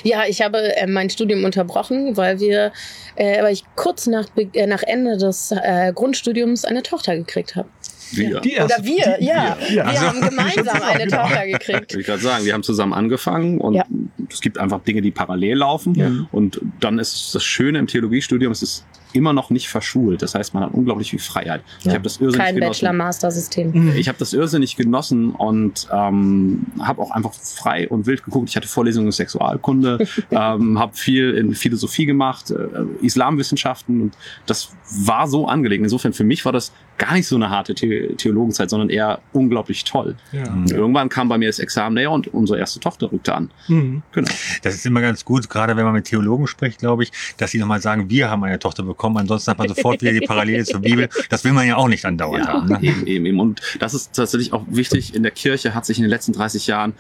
Ja, 0.02 0.24
ich 0.26 0.42
habe 0.42 0.76
äh, 0.76 0.86
mein 0.86 1.10
Studium 1.10 1.44
unterbrochen, 1.44 2.16
weil 2.16 2.40
wir, 2.40 2.72
äh, 3.16 3.42
weil 3.42 3.52
ich 3.52 3.64
kurz 3.76 4.06
nach, 4.06 4.26
äh, 4.36 4.66
nach 4.66 4.82
Ende 4.82 5.16
des 5.16 5.52
äh, 5.52 5.92
Grundstudiums 5.94 6.64
eine 6.64 6.82
Tochter 6.82 7.16
gekriegt 7.16 7.56
habe. 7.56 7.68
Wir. 8.12 8.40
die 8.40 8.52
erste. 8.52 8.74
Oder 8.80 8.84
wir, 8.86 9.16
die, 9.18 9.24
ja. 9.26 9.56
Wir, 9.68 9.74
ja. 9.74 9.90
Wir 9.92 10.00
haben 10.00 10.20
gemeinsam 10.20 10.82
eine 10.88 11.04
genau. 11.04 11.22
Tochter 11.22 11.46
gekriegt. 11.46 11.94
Ich 11.94 12.06
gerade 12.06 12.22
sagen, 12.22 12.44
wir 12.44 12.52
haben 12.52 12.62
zusammen 12.62 12.92
angefangen 12.92 13.58
und 13.60 13.74
Ja. 13.74 13.84
es 14.30 14.40
gibt 14.40 14.58
einfach 14.58 14.80
Dinge, 14.82 15.02
die 15.02 15.10
parallel 15.10 15.58
laufen. 15.58 15.94
Ja. 15.94 16.10
Und 16.32 16.60
dann 16.80 16.98
ist 16.98 17.34
das 17.34 17.44
Schöne 17.44 17.78
im 17.78 17.86
Theologiestudium, 17.86 18.52
es 18.52 18.62
ist 18.62 18.84
immer 19.12 19.32
noch 19.32 19.50
nicht 19.50 19.68
verschult. 19.68 20.22
Das 20.22 20.34
heißt, 20.34 20.54
man 20.54 20.64
hat 20.64 20.74
unglaublich 20.74 21.10
viel 21.10 21.20
Freiheit. 21.20 21.62
Ich 21.78 21.84
Ja. 21.86 21.92
habe 21.92 22.02
das 22.02 22.16
irrsinnig 22.16 22.36
Kein 22.46 22.54
genossen. 22.56 22.70
Bachelor-Master-System. 22.70 23.70
Mhm. 23.72 23.92
Ich 23.96 24.08
habe 24.08 24.18
das 24.18 24.32
irrsinnig 24.32 24.74
genossen 24.76 25.30
und 25.30 25.86
ähm, 25.92 26.66
habe 26.80 27.00
auch 27.00 27.12
einfach 27.12 27.32
frei 27.32 27.88
und 27.88 28.06
wild 28.06 28.24
geguckt. 28.24 28.48
Ich 28.48 28.56
hatte 28.56 28.66
Vorlesungen 28.66 29.06
in 29.06 29.12
Sexualkunde, 29.12 29.98
ähm, 30.32 30.80
habe 30.80 30.96
viel 30.96 31.30
in 31.34 31.54
Philosophie 31.54 32.06
gemacht, 32.06 32.50
äh, 32.50 33.04
Islamwissenschaften 33.06 34.00
und 34.02 34.14
das 34.46 34.70
war 34.90 35.28
so 35.28 35.46
angelegt. 35.46 35.84
Insofern 35.84 36.12
für 36.12 36.24
mich 36.24 36.44
war 36.44 36.50
das 36.52 36.72
gar 36.98 37.14
nicht 37.14 37.26
so 37.26 37.36
eine 37.36 37.50
harte 37.50 37.74
The 37.78 38.14
Theologenzeit, 38.16 38.70
sondern 38.70 38.90
eher 38.90 39.20
unglaublich 39.32 39.84
toll. 39.84 40.16
ja. 40.32 40.44
Und 40.52 40.70
Irgendwann 40.70 41.08
kam 41.08 41.28
bei 41.28 41.38
mir 41.38 41.48
das 41.48 41.58
Examen 41.58 41.94
näher 41.94 42.10
und 42.10 42.28
unsere 42.28 42.58
erste 42.58 42.80
Tochter 42.80 43.10
rückte 43.10 43.34
an. 43.34 43.50
Mhm. 43.68 44.02
Genau. 44.12 44.30
Das 44.62 44.74
ist 44.74 44.86
immer 44.86 45.00
ganz 45.00 45.24
gut, 45.24 45.48
gerade 45.48 45.76
wenn 45.76 45.84
man 45.84 45.94
mit 45.94 46.06
Theologen 46.06 46.46
spricht, 46.46 46.78
glaube 46.78 47.04
ich, 47.04 47.12
dass 47.36 47.50
sie 47.50 47.58
nochmal 47.58 47.80
sagen, 47.80 48.10
wir 48.10 48.30
haben 48.30 48.44
eine 48.44 48.58
Tochter 48.58 48.82
bekommen. 48.82 49.16
Ansonsten 49.18 49.50
hat 49.50 49.58
man 49.58 49.68
sofort 49.68 50.02
wieder 50.02 50.12
die 50.12 50.20
Parallele 50.20 50.64
zur 50.64 50.80
Bibel. 50.80 51.08
Das 51.28 51.44
will 51.44 51.52
man 51.52 51.66
ja 51.66 51.76
auch 51.76 51.88
nicht 51.88 52.04
andauernd 52.04 52.46
haben. 52.46 52.68
Ne? 52.68 52.78
eben, 52.82 53.06
eben, 53.06 53.26
eben. 53.26 53.40
Und 53.40 53.60
das 53.80 53.94
ist 53.94 54.14
tatsächlich 54.14 54.52
auch 54.52 54.64
wichtig. 54.68 55.14
In 55.14 55.22
der 55.22 55.32
Kirche 55.32 55.74
hat 55.74 55.86
sich 55.86 55.98
in 55.98 56.04
den 56.04 56.10
letzten 56.10 56.32
30 56.32 56.66
Jahren 56.66 56.94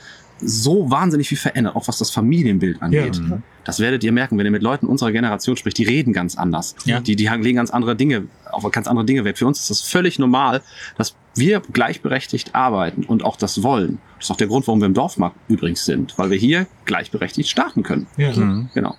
so 0.44 0.90
wahnsinnig 0.90 1.28
viel 1.28 1.38
verändert, 1.38 1.76
auch 1.76 1.88
was 1.88 1.98
das 1.98 2.10
Familienbild 2.10 2.82
angeht. 2.82 3.20
Mhm. 3.20 3.42
Das 3.64 3.80
werdet 3.80 4.04
ihr 4.04 4.12
merken, 4.12 4.38
wenn 4.38 4.44
ihr 4.44 4.52
mit 4.52 4.62
Leuten 4.62 4.86
unserer 4.86 5.12
Generation 5.12 5.56
spricht, 5.56 5.78
die 5.78 5.84
reden 5.84 6.12
ganz 6.12 6.36
anders. 6.36 6.74
Ja. 6.84 7.00
Die, 7.00 7.16
die 7.16 7.26
legen 7.26 7.56
ganz 7.56 7.70
andere 7.70 7.96
Dinge, 7.96 8.26
auf 8.50 8.70
ganz 8.70 8.86
andere 8.86 9.04
Dinge 9.04 9.24
Wert. 9.24 9.38
Für 9.38 9.46
uns 9.46 9.60
ist 9.60 9.70
das 9.70 9.80
völlig 9.80 10.18
normal, 10.18 10.62
dass 10.96 11.14
wir 11.34 11.60
gleichberechtigt 11.72 12.54
arbeiten 12.54 13.04
und 13.04 13.24
auch 13.24 13.36
das 13.36 13.62
wollen. 13.62 13.98
Das 14.18 14.26
ist 14.26 14.30
auch 14.30 14.36
der 14.36 14.46
Grund, 14.46 14.66
warum 14.66 14.80
wir 14.80 14.86
im 14.86 14.94
Dorfmarkt 14.94 15.36
übrigens 15.48 15.84
sind, 15.84 16.16
weil 16.18 16.30
wir 16.30 16.38
hier 16.38 16.66
gleichberechtigt 16.84 17.48
starten 17.48 17.82
können. 17.82 18.06
Ja. 18.16 18.32
Mhm. 18.32 18.70
Genau. 18.74 18.96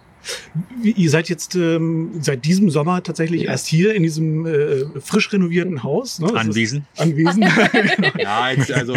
Wie- 0.82 0.92
Ihr 0.92 1.10
seid 1.10 1.30
jetzt 1.30 1.56
ähm, 1.56 2.12
seit 2.22 2.46
diesem 2.46 2.70
Sommer 2.70 3.04
tatsächlich 3.04 3.44
Ja. 3.44 3.52
erst 3.52 3.68
hier 3.68 3.94
in 3.94 4.04
diesem 4.04 4.46
äh, 4.46 4.86
frisch 5.02 5.32
renovierten 5.34 5.84
Haus. 5.84 6.20
Ne? 6.20 6.28
Das 6.34 6.44
ist 6.44 6.48
Anwesen. 6.50 6.86
Anwesen. 6.98 7.44
Ja, 8.20 8.50
jetzt, 8.52 8.72
also 8.72 8.96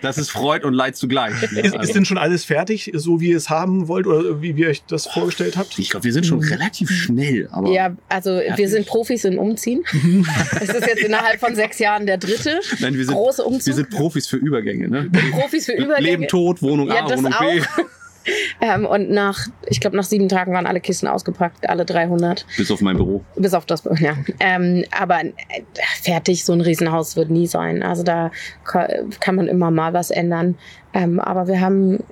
das 0.00 0.18
ist 0.18 0.30
Freud 0.30 0.64
und 0.66 0.74
Leid 0.74 0.96
zugleich. 0.96 1.34
ne? 1.52 1.60
ist, 1.60 1.74
Also- 1.74 1.88
ist 1.88 1.94
denn 1.94 2.04
schon 2.04 2.18
alles 2.18 2.44
fertig, 2.44 2.90
so 2.94 3.20
wie 3.20 3.30
ihr 3.30 3.36
es 3.36 3.50
haben 3.50 3.88
wollt 3.88 4.06
oder 4.06 4.40
wie 4.42 4.50
ihr 4.52 4.68
euch 4.68 4.82
das 4.86 5.06
vorgestellt 5.06 5.56
habt? 5.56 5.78
Ich 5.78 5.90
glaube, 5.90 6.04
wir 6.04 6.12
sind 6.12 6.26
schon 6.26 6.40
relativ 6.40 6.90
schnell, 6.90 7.48
aber 7.52 7.70
Ja, 7.70 7.96
also 8.08 8.30
wir 8.56 8.68
sind 8.68 8.86
Profis 8.86 9.24
in 9.24 9.38
Umziehen. 9.38 9.84
Es 10.60 10.68
ist 10.70 10.86
jetzt 10.86 11.02
innerhalb 11.02 11.40
von 11.40 11.54
sechs 11.54 11.78
Jahren 11.78 12.06
der 12.06 12.18
dritte 12.18 12.60
Nein, 12.80 12.94
wir 12.94 13.04
sind, 13.04 13.14
große 13.14 13.42
Umzug. 13.44 13.66
wir 13.66 13.74
sind 13.74 13.90
Profis 13.90 14.26
für 14.26 14.36
Übergänge. 14.36 14.88
Ne? 14.88 15.10
Profis 15.32 15.66
für 15.66 15.72
Übergänge. 15.72 16.00
Leben, 16.10 16.28
Tod, 16.28 16.62
Wohnung 16.62 16.88
Ja, 16.88 17.04
A, 17.04 17.08
das 17.08 17.18
Wohnung 17.18 17.32
B. 17.40 17.60
Ähm, 18.60 18.86
und 18.86 19.10
nach, 19.10 19.38
ich 19.66 19.80
glaube, 19.80 19.96
nach 19.96 20.04
sieben 20.04 20.28
Tagen 20.28 20.52
waren 20.52 20.66
alle 20.66 20.80
Kisten 20.80 21.06
ausgepackt, 21.08 21.68
alle 21.68 21.84
300. 21.84 22.46
Bis 22.56 22.70
auf 22.70 22.80
mein 22.80 22.96
Büro. 22.96 23.22
Bis 23.36 23.54
auf 23.54 23.66
das, 23.66 23.82
ja. 23.98 24.14
Ähm, 24.40 24.84
aber 24.98 25.20
äh, 25.24 25.32
fertig, 26.02 26.44
so 26.44 26.52
ein 26.52 26.60
Riesenhaus 26.60 27.16
wird 27.16 27.30
nie 27.30 27.46
sein. 27.46 27.82
Also 27.82 28.02
da 28.02 28.30
ka- 28.64 28.88
kann 29.20 29.34
man 29.36 29.48
immer 29.48 29.70
mal 29.70 29.92
was 29.92 30.10
ändern. 30.10 30.56
Ähm, 30.94 31.20
aber 31.20 31.46
wir 31.48 31.60
haben 31.60 32.02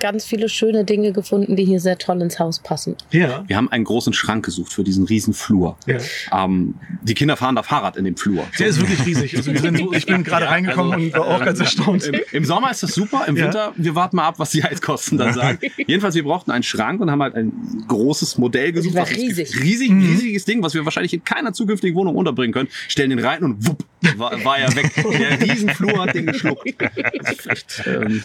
ganz 0.00 0.24
viele 0.24 0.48
schöne 0.48 0.84
Dinge 0.84 1.12
gefunden, 1.12 1.56
die 1.56 1.64
hier 1.64 1.80
sehr 1.80 1.98
toll 1.98 2.20
ins 2.22 2.38
Haus 2.38 2.58
passen. 2.60 2.96
Ja. 3.10 3.44
Wir 3.46 3.56
haben 3.56 3.70
einen 3.70 3.84
großen 3.84 4.12
Schrank 4.12 4.44
gesucht 4.44 4.72
für 4.72 4.84
diesen 4.84 5.04
riesen 5.04 5.34
Flur. 5.34 5.76
ja. 5.86 5.96
Ähm, 6.32 6.74
die 7.02 7.14
Kinder 7.14 7.36
fahren 7.36 7.54
da 7.56 7.62
Fahrrad 7.62 7.96
in 7.96 8.04
dem 8.04 8.16
Flur. 8.16 8.44
Der 8.58 8.66
ist 8.68 8.80
wirklich 8.80 9.04
riesig. 9.06 9.36
Also 9.36 9.52
wir 9.52 9.60
sind 9.60 9.78
so, 9.78 9.92
ich 9.92 10.06
bin 10.06 10.24
gerade 10.24 10.44
Ja, 10.46 10.50
reingekommen 10.50 10.92
also, 10.92 11.04
und 11.06 11.12
war 11.14 11.26
auch 11.26 11.44
ganz 11.44 11.60
erstaunt. 11.60 12.04
Im, 12.04 12.20
Im 12.32 12.44
Sommer 12.44 12.70
ist 12.70 12.82
das 12.82 12.92
super, 12.94 13.24
im 13.26 13.36
Ja. 13.36 13.44
Winter, 13.44 13.72
wir 13.76 13.94
warten 13.94 14.16
mal 14.16 14.26
ab, 14.26 14.38
was 14.38 14.50
die 14.50 14.62
Heizkosten 14.62 15.18
dann 15.18 15.32
sagen. 15.34 15.58
Jedenfalls, 15.86 16.14
wir 16.14 16.24
brauchten 16.24 16.50
einen 16.50 16.62
Schrank 16.64 17.00
und 17.00 17.10
haben 17.10 17.22
halt 17.22 17.34
ein 17.34 17.52
großes 17.88 18.38
Modell 18.38 18.72
gesucht. 18.72 18.94
war 18.94 19.02
was 19.02 19.10
uns 19.10 19.18
riesig. 19.18 19.48
gefällt. 19.48 19.64
Riesig, 19.64 19.90
Mhm. 19.90 20.06
riesiges 20.10 20.44
Ding, 20.44 20.62
was 20.62 20.74
wir 20.74 20.84
wahrscheinlich 20.84 21.14
in 21.14 21.22
keiner 21.24 21.52
zukünftigen 21.52 21.96
Wohnung 21.96 22.16
unterbringen 22.16 22.52
können. 22.52 22.68
Stellen 22.88 23.10
den 23.10 23.18
rein 23.20 23.42
und 23.44 23.66
wupp, 23.66 23.84
war, 24.16 24.44
war 24.44 24.58
er 24.58 24.74
weg. 24.74 24.90
Der 24.96 25.40
Riesenflur 25.40 26.02
hat 26.02 26.14
den 26.14 26.26
geschluckt. 26.26 26.74
Das 26.78 27.32
ist 27.32 27.46
echt, 27.46 27.82
ähm, 27.86 28.22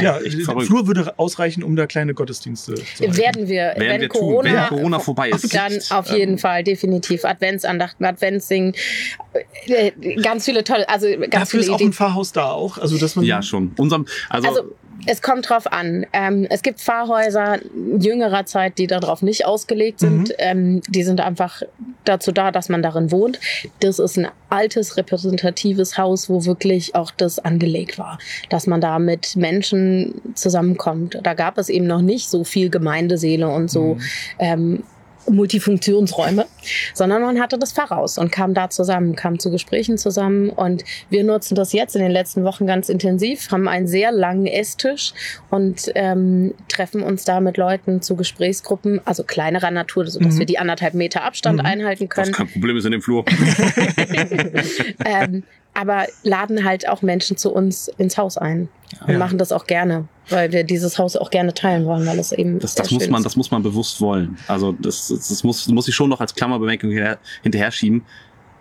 Ja, 0.00 0.18
echt 0.18 0.46
der. 0.46 0.60
Flur 0.60 0.86
würde 0.86 1.07
ausreichen, 1.16 1.62
um 1.62 1.76
da 1.76 1.86
kleine 1.86 2.14
Gottesdienste 2.14 2.74
zu 2.74 2.82
halten. 3.00 3.16
Werden 3.16 3.48
wir, 3.48 3.62
Werden 3.76 3.78
wenn 3.78 4.00
wir 4.02 4.08
tun, 4.08 4.20
Corona, 4.20 4.52
wenn 4.70 4.78
Corona 4.78 4.98
vorbei 4.98 5.30
ist. 5.30 5.54
Dann 5.54 5.78
auf 5.90 6.10
jeden 6.10 6.32
Ähm, 6.32 6.38
Fall, 6.38 6.64
definitiv. 6.64 7.24
Adventsandachten, 7.24 8.04
Adventssingen, 8.04 8.74
äh, 9.66 9.92
ganz 10.22 10.44
viele 10.44 10.64
tolle, 10.64 10.88
also 10.88 11.08
ganz 11.08 11.30
Dafür 11.30 11.60
ist 11.60 11.66
viele 11.66 11.76
auch 11.76 11.80
ein. 11.80 11.92
Pfarrhaus 11.92 12.32
da 12.32 12.50
auch. 12.50 12.78
Also, 12.78 12.98
dass 12.98 13.16
man 13.16 13.24
Ja, 13.24 13.42
schon. 13.42 13.72
Unserem, 13.76 14.06
also, 14.28 14.48
Also 14.48 14.62
es 15.06 15.22
kommt 15.22 15.48
drauf 15.48 15.70
an. 15.70 16.06
Ähm, 16.12 16.46
es 16.50 16.62
gibt 16.62 16.80
Pfarrhäuser 16.80 17.58
jüngerer 17.98 18.46
Zeit, 18.46 18.78
die 18.78 18.86
darauf 18.86 19.22
nicht 19.22 19.46
ausgelegt 19.46 20.00
sind. 20.00 20.28
Mhm. 20.28 20.34
Ähm, 20.38 20.82
die 20.88 21.02
sind 21.02 21.20
einfach 21.20 21.62
dazu 22.04 22.32
da, 22.32 22.50
dass 22.50 22.68
man 22.68 22.82
darin 22.82 23.10
wohnt. 23.12 23.38
Das 23.80 23.98
ist 23.98 24.18
ein 24.18 24.28
altes, 24.48 24.96
repräsentatives 24.96 25.98
Haus, 25.98 26.28
wo 26.28 26.44
wirklich 26.44 26.94
auch 26.94 27.10
das 27.10 27.38
angelegt 27.38 27.98
war, 27.98 28.18
dass 28.48 28.66
man 28.66 28.80
da 28.80 28.98
mit 28.98 29.36
Menschen 29.36 30.20
zusammenkommt. 30.34 31.18
Da 31.22 31.34
gab 31.34 31.58
es 31.58 31.68
eben 31.68 31.86
noch 31.86 32.02
nicht 32.02 32.28
so 32.28 32.44
viel 32.44 32.70
Gemeindeseele 32.70 33.48
und 33.48 33.70
so. 33.70 33.94
Mhm. 33.94 34.00
Ähm, 34.38 34.82
Multifunktionsräume, 35.30 36.46
sondern 36.94 37.22
man 37.22 37.40
hatte 37.40 37.58
das 37.58 37.72
Pfarrhaus 37.72 38.18
und 38.18 38.30
kam 38.32 38.54
da 38.54 38.70
zusammen, 38.70 39.16
kam 39.16 39.38
zu 39.38 39.50
Gesprächen 39.50 39.98
zusammen 39.98 40.50
und 40.50 40.84
wir 41.10 41.24
nutzen 41.24 41.54
das 41.54 41.72
jetzt 41.72 41.96
in 41.96 42.02
den 42.02 42.10
letzten 42.12 42.44
Wochen 42.44 42.66
ganz 42.66 42.88
intensiv, 42.88 43.50
haben 43.50 43.68
einen 43.68 43.86
sehr 43.86 44.12
langen 44.12 44.46
Esstisch 44.46 45.12
und 45.50 45.90
ähm, 45.94 46.54
treffen 46.68 47.02
uns 47.02 47.24
da 47.24 47.40
mit 47.40 47.56
Leuten 47.56 48.02
zu 48.02 48.16
Gesprächsgruppen, 48.16 49.00
also 49.04 49.24
kleinerer 49.24 49.70
Natur, 49.70 50.06
sodass 50.06 50.34
Mhm. 50.34 50.38
wir 50.40 50.46
die 50.46 50.58
anderthalb 50.58 50.94
Meter 50.94 51.24
Abstand 51.24 51.58
Mhm. 51.60 51.66
einhalten 51.66 52.08
Was 52.08 52.14
können. 52.14 52.32
kein 52.32 52.48
Problem 52.48 52.76
ist 52.76 52.84
in 52.84 52.92
dem 52.92 53.02
Flur. 53.02 53.24
ähm, 55.04 55.42
aber 55.74 56.06
laden 56.22 56.64
halt 56.64 56.88
auch 56.88 57.02
Menschen 57.02 57.36
zu 57.36 57.52
uns 57.52 57.88
ins 57.98 58.16
Haus 58.18 58.36
ein 58.38 58.68
und 59.06 59.12
Ja. 59.12 59.18
machen 59.18 59.38
das 59.38 59.52
auch 59.52 59.66
gerne, 59.66 60.08
weil 60.30 60.52
wir 60.52 60.64
dieses 60.64 60.98
Haus 60.98 61.16
auch 61.16 61.30
gerne 61.30 61.54
teilen 61.54 61.84
wollen, 61.86 62.06
weil 62.06 62.18
es 62.18 62.32
eben 62.32 62.58
Das, 62.58 62.74
das 62.74 62.90
muss 62.90 63.08
man, 63.08 63.20
ist. 63.20 63.24
das 63.24 63.36
muss 63.36 63.50
man 63.50 63.62
bewusst 63.62 64.00
wollen. 64.00 64.36
Also 64.46 64.72
das, 64.72 65.08
das, 65.08 65.28
das 65.28 65.44
muss, 65.44 65.66
muss 65.68 65.88
ich 65.88 65.94
schon 65.94 66.10
noch 66.10 66.20
als 66.20 66.34
Klammerbemerkung 66.34 66.90
hinterher, 66.90 67.18
hinterher 67.42 67.70
schieben. 67.70 68.02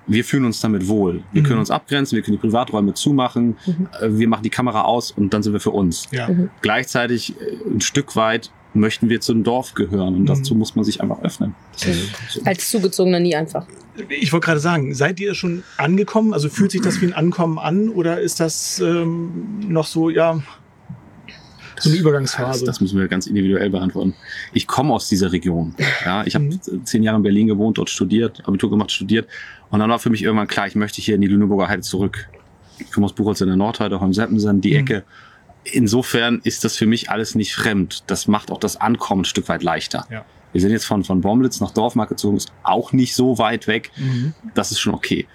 Wir 0.10 0.24
fühlen 0.24 0.46
uns 0.46 0.62
damit 0.62 0.88
wohl. 0.88 1.22
Wir 1.34 1.42
Mhm. 1.42 1.46
können 1.46 1.60
uns 1.60 1.70
abgrenzen, 1.70 2.16
wir 2.16 2.24
können 2.24 2.38
die 2.38 2.42
Privaträume 2.42 2.94
zumachen, 2.94 3.58
Mhm. 3.66 3.90
äh, 4.00 4.08
wir 4.18 4.28
machen 4.30 4.44
die 4.44 4.50
Kamera 4.50 4.84
aus 4.84 5.12
und 5.12 5.34
dann 5.34 5.44
sind 5.44 5.52
wir 5.54 5.60
für 5.60 5.72
uns. 5.72 6.08
Ja. 6.12 6.30
Mhm. 6.30 6.50
Gleichzeitig 6.62 7.34
äh, 7.42 7.70
ein 7.70 7.82
Stück 7.82 8.16
weit 8.16 8.50
möchten 8.74 9.10
wir 9.10 9.20
zum 9.20 9.44
Dorf 9.44 9.74
gehören 9.74 10.14
und 10.16 10.22
Mhm. 10.22 10.26
dazu 10.28 10.56
muss 10.56 10.76
man 10.76 10.86
sich 10.86 11.02
einfach 11.02 11.22
öffnen. 11.24 11.56
Mhm. 11.86 11.92
So. 12.30 12.42
Als 12.46 12.70
Zugezogener 12.70 13.20
nie 13.20 13.36
einfach. 13.36 13.66
Ich 14.10 14.32
wollte 14.32 14.46
gerade 14.46 14.60
sagen, 14.60 14.94
seid 14.94 15.20
ihr 15.20 15.34
schon 15.34 15.64
angekommen? 15.78 16.32
Also 16.32 16.48
fühlt 16.50 16.72
sich 16.72 16.82
das 16.82 17.02
wie 17.02 17.08
ein 17.08 17.14
Ankommen 17.14 17.58
an 17.60 17.90
oder 17.90 18.22
ist 18.22 18.40
das 18.40 18.80
ähm, 18.80 19.32
noch 19.68 19.88
so, 19.88 20.10
ja, 20.10 20.42
so 21.80 21.90
eine 21.90 21.96
Das, 21.96 22.02
Übergangsphase? 22.02 22.66
das 22.66 22.82
müssen 22.82 23.00
wir 23.00 23.08
ganz 23.08 23.28
individuell 23.28 23.70
beantworten. 23.70 24.16
Ich 24.54 24.68
komme 24.68 24.94
aus 24.94 25.08
dieser 25.10 25.32
Region. 25.32 25.76
Ja, 26.06 26.26
ich 26.26 26.36
habe 26.36 26.46
Mhm. 26.46 26.86
zehn 26.86 27.04
Jahre 27.04 27.18
in 27.18 27.24
Berlin 27.24 27.48
gewohnt, 27.48 27.78
dort 27.78 27.90
studiert, 27.90 28.42
Abitur 28.48 28.70
gemacht, 28.70 28.92
studiert. 28.92 29.28
Und 29.70 29.80
dann 29.80 29.90
war 29.90 30.00
für 30.00 30.10
mich 30.10 30.24
irgendwann 30.24 30.48
klar, 30.48 30.68
ich 30.68 30.76
möchte 30.76 31.02
hier 31.02 31.16
in 31.16 31.22
die 31.22 31.28
Lüneburger 31.28 31.68
Heide 31.68 31.82
zurück. 31.82 32.28
Ich 32.80 32.92
komme 32.92 33.06
aus 33.06 33.14
Buchholz 33.14 33.42
in 33.42 33.48
der 33.48 33.56
Nordheide, 33.58 34.00
Holm-Seppensen, 34.00 34.62
die 34.62 34.72
Mhm. 34.74 34.80
Ecke. 34.80 35.04
Insofern 35.66 36.40
ist 36.44 36.64
das 36.64 36.78
für 36.78 36.86
mich 36.86 37.10
alles 37.10 37.36
nicht 37.36 37.54
fremd. 37.54 38.04
Das 38.08 38.28
macht 38.28 38.52
auch 38.52 38.60
das 38.60 38.80
Ankommen 38.80 39.22
ein 39.22 39.26
Stück 39.26 39.50
weit 39.50 39.64
leichter. 39.64 40.06
Ja. 40.10 40.24
Wir 40.54 40.62
sind 40.62 40.72
jetzt 40.72 40.86
von, 40.86 41.04
von 41.04 41.20
Bomlitz 41.22 41.60
nach 41.60 41.72
Dorfmark 41.72 42.08
gezogen, 42.10 42.38
ist 42.38 42.54
auch 42.64 42.94
nicht 42.94 43.14
so 43.14 43.38
weit 43.38 43.68
weg. 43.68 43.92
Mhm. 43.98 44.34
Das 44.54 44.72
ist 44.72 44.80
schon 44.80 44.94
okay. 44.94 45.28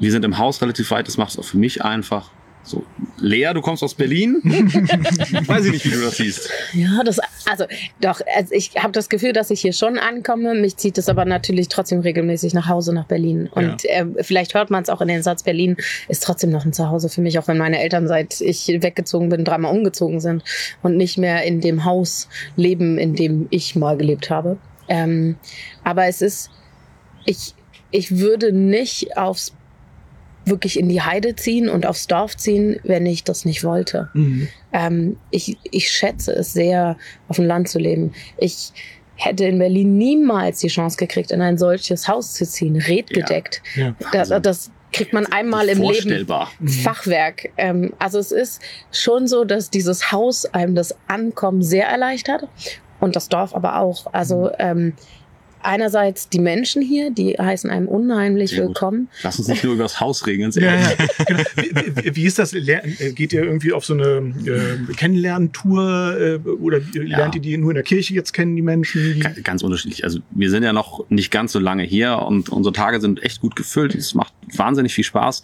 Wir 0.00 0.10
sind 0.10 0.24
im 0.24 0.38
Haus 0.38 0.60
relativ 0.60 0.90
weit, 0.90 1.06
das 1.06 1.16
macht 1.18 1.30
es 1.30 1.38
auch 1.38 1.44
für 1.44 1.58
mich 1.58 1.84
einfach. 1.84 2.30
So, 2.70 2.84
Lea, 3.18 3.50
du 3.52 3.62
kommst 3.62 3.82
aus 3.82 3.94
Berlin? 3.94 4.40
Weiß 4.44 5.64
ich 5.64 5.72
nicht, 5.72 5.84
wie 5.86 5.90
du 5.90 6.02
das 6.02 6.16
siehst. 6.16 6.48
Ja, 6.72 7.02
das, 7.04 7.18
also 7.50 7.64
doch, 8.00 8.20
also 8.36 8.54
ich 8.54 8.76
habe 8.76 8.92
das 8.92 9.08
Gefühl, 9.08 9.32
dass 9.32 9.50
ich 9.50 9.60
hier 9.60 9.72
schon 9.72 9.98
ankomme. 9.98 10.54
Mich 10.54 10.76
zieht 10.76 10.96
es 10.96 11.08
aber 11.08 11.24
natürlich 11.24 11.66
trotzdem 11.66 11.98
regelmäßig 11.98 12.54
nach 12.54 12.68
Hause, 12.68 12.94
nach 12.94 13.06
Berlin. 13.06 13.50
Und 13.52 13.84
äh, 13.86 14.06
vielleicht 14.20 14.54
hört 14.54 14.70
man 14.70 14.84
es 14.84 14.88
auch 14.88 15.00
in 15.00 15.08
den 15.08 15.24
Satz, 15.24 15.42
Berlin 15.42 15.78
ist 16.06 16.22
trotzdem 16.22 16.50
noch 16.50 16.64
ein 16.64 16.72
Zuhause 16.72 17.08
für 17.08 17.22
mich, 17.22 17.40
auch 17.40 17.48
wenn 17.48 17.58
meine 17.58 17.80
Eltern, 17.80 18.06
seit 18.06 18.40
ich 18.40 18.68
weggezogen 18.68 19.30
bin, 19.30 19.44
dreimal 19.44 19.74
umgezogen 19.74 20.20
sind 20.20 20.44
und 20.82 20.96
nicht 20.96 21.18
mehr 21.18 21.42
in 21.42 21.60
dem 21.60 21.84
Haus 21.84 22.28
leben, 22.54 22.98
in 22.98 23.16
dem 23.16 23.48
ich 23.50 23.74
mal 23.74 23.96
gelebt 23.96 24.30
habe. 24.30 24.58
Ähm, 24.88 25.34
aber 25.82 26.06
es 26.06 26.22
ist, 26.22 26.50
ich, 27.24 27.54
ich 27.90 28.18
würde 28.18 28.52
nicht 28.52 29.16
aufs 29.16 29.54
wirklich 30.50 30.78
in 30.78 30.88
die 30.88 31.00
Heide 31.00 31.36
ziehen 31.36 31.68
und 31.68 31.86
aufs 31.86 32.06
Dorf 32.06 32.36
ziehen, 32.36 32.78
wenn 32.84 33.06
ich 33.06 33.24
das 33.24 33.44
nicht 33.44 33.64
wollte. 33.64 34.08
Mhm. 34.12 34.48
Ähm, 34.72 35.16
ich, 35.30 35.56
ich 35.70 35.90
schätze 35.90 36.32
es 36.32 36.52
sehr, 36.52 36.96
auf 37.28 37.36
dem 37.36 37.46
Land 37.46 37.68
zu 37.68 37.78
leben. 37.78 38.12
Ich 38.36 38.72
hätte 39.16 39.44
in 39.44 39.58
Berlin 39.58 39.96
niemals 39.98 40.60
die 40.60 40.68
Chance 40.68 40.96
gekriegt, 40.96 41.30
in 41.30 41.40
ein 41.42 41.58
solches 41.58 42.08
Haus 42.08 42.34
zu 42.34 42.46
ziehen, 42.46 42.76
redgedeckt. 42.76 43.62
Ja. 43.76 43.94
Das, 44.12 44.30
das 44.42 44.70
kriegt 44.92 45.12
man 45.12 45.26
einmal 45.26 45.68
im 45.68 45.78
Leben. 45.78 45.92
Vorstellbar. 45.92 46.50
Mhm. 46.58 46.68
Fachwerk. 46.68 47.50
Ähm, 47.56 47.92
also 47.98 48.18
es 48.18 48.32
ist 48.32 48.62
schon 48.90 49.26
so, 49.26 49.44
dass 49.44 49.70
dieses 49.70 50.10
Haus 50.10 50.46
einem 50.46 50.74
das 50.74 50.96
Ankommen 51.06 51.62
sehr 51.62 51.86
erleichtert 51.86 52.48
und 52.98 53.16
das 53.16 53.28
Dorf 53.28 53.54
aber 53.54 53.78
auch. 53.78 54.12
Also 54.12 54.50
ähm, 54.58 54.94
einerseits 55.62 56.28
die 56.28 56.38
Menschen 56.38 56.82
hier, 56.82 57.10
die 57.10 57.34
heißen 57.34 57.68
einem 57.70 57.88
unheimlich 57.88 58.50
Sehr 58.50 58.60
gut. 58.60 58.68
willkommen. 58.68 59.08
Lass 59.22 59.38
uns 59.38 59.48
nicht 59.48 59.62
nur 59.64 59.74
über 59.74 59.82
das 59.84 60.00
Haus 60.00 60.26
reden, 60.26 60.50
Ja, 60.52 60.62
ehrlich. 60.74 60.98
ja, 60.98 61.24
genau. 61.26 61.82
Wie, 62.04 62.16
wie- 62.16 62.24
ist 62.24 62.38
das? 62.38 62.52
Äh, 62.54 63.12
Geht 63.14 63.32
ihr 63.32 63.44
irgendwie 63.44 63.72
auf 63.72 63.84
so 63.84 63.94
eine 63.94 64.32
äh, 64.46 64.92
Kennenlerntour 64.96 66.16
äh, 66.18 66.48
oder 66.48 66.80
lernt 66.92 67.34
ihr 67.34 67.40
die 67.40 67.56
nur 67.56 67.70
in 67.70 67.74
der 67.74 67.84
Kirche 67.84 68.14
jetzt 68.14 68.32
kennen, 68.32 68.56
die 68.56 68.62
Menschen? 68.62 69.24
Ganz 69.42 69.62
unterschiedlich. 69.62 70.04
Also 70.04 70.20
wir 70.30 70.50
sind 70.50 70.62
ja 70.62 70.72
noch 70.72 71.04
nicht 71.08 71.30
ganz 71.30 71.52
so 71.52 71.58
lange 71.58 71.82
hier 71.82 72.18
und 72.18 72.48
unsere 72.48 72.72
Tage 72.72 73.00
sind 73.00 73.22
echt 73.22 73.40
gut 73.40 73.56
gefüllt. 73.56 73.94
Es 73.94 74.14
macht 74.14 74.32
wahnsinnig 74.54 74.94
viel 74.94 75.04
Spaß. 75.04 75.42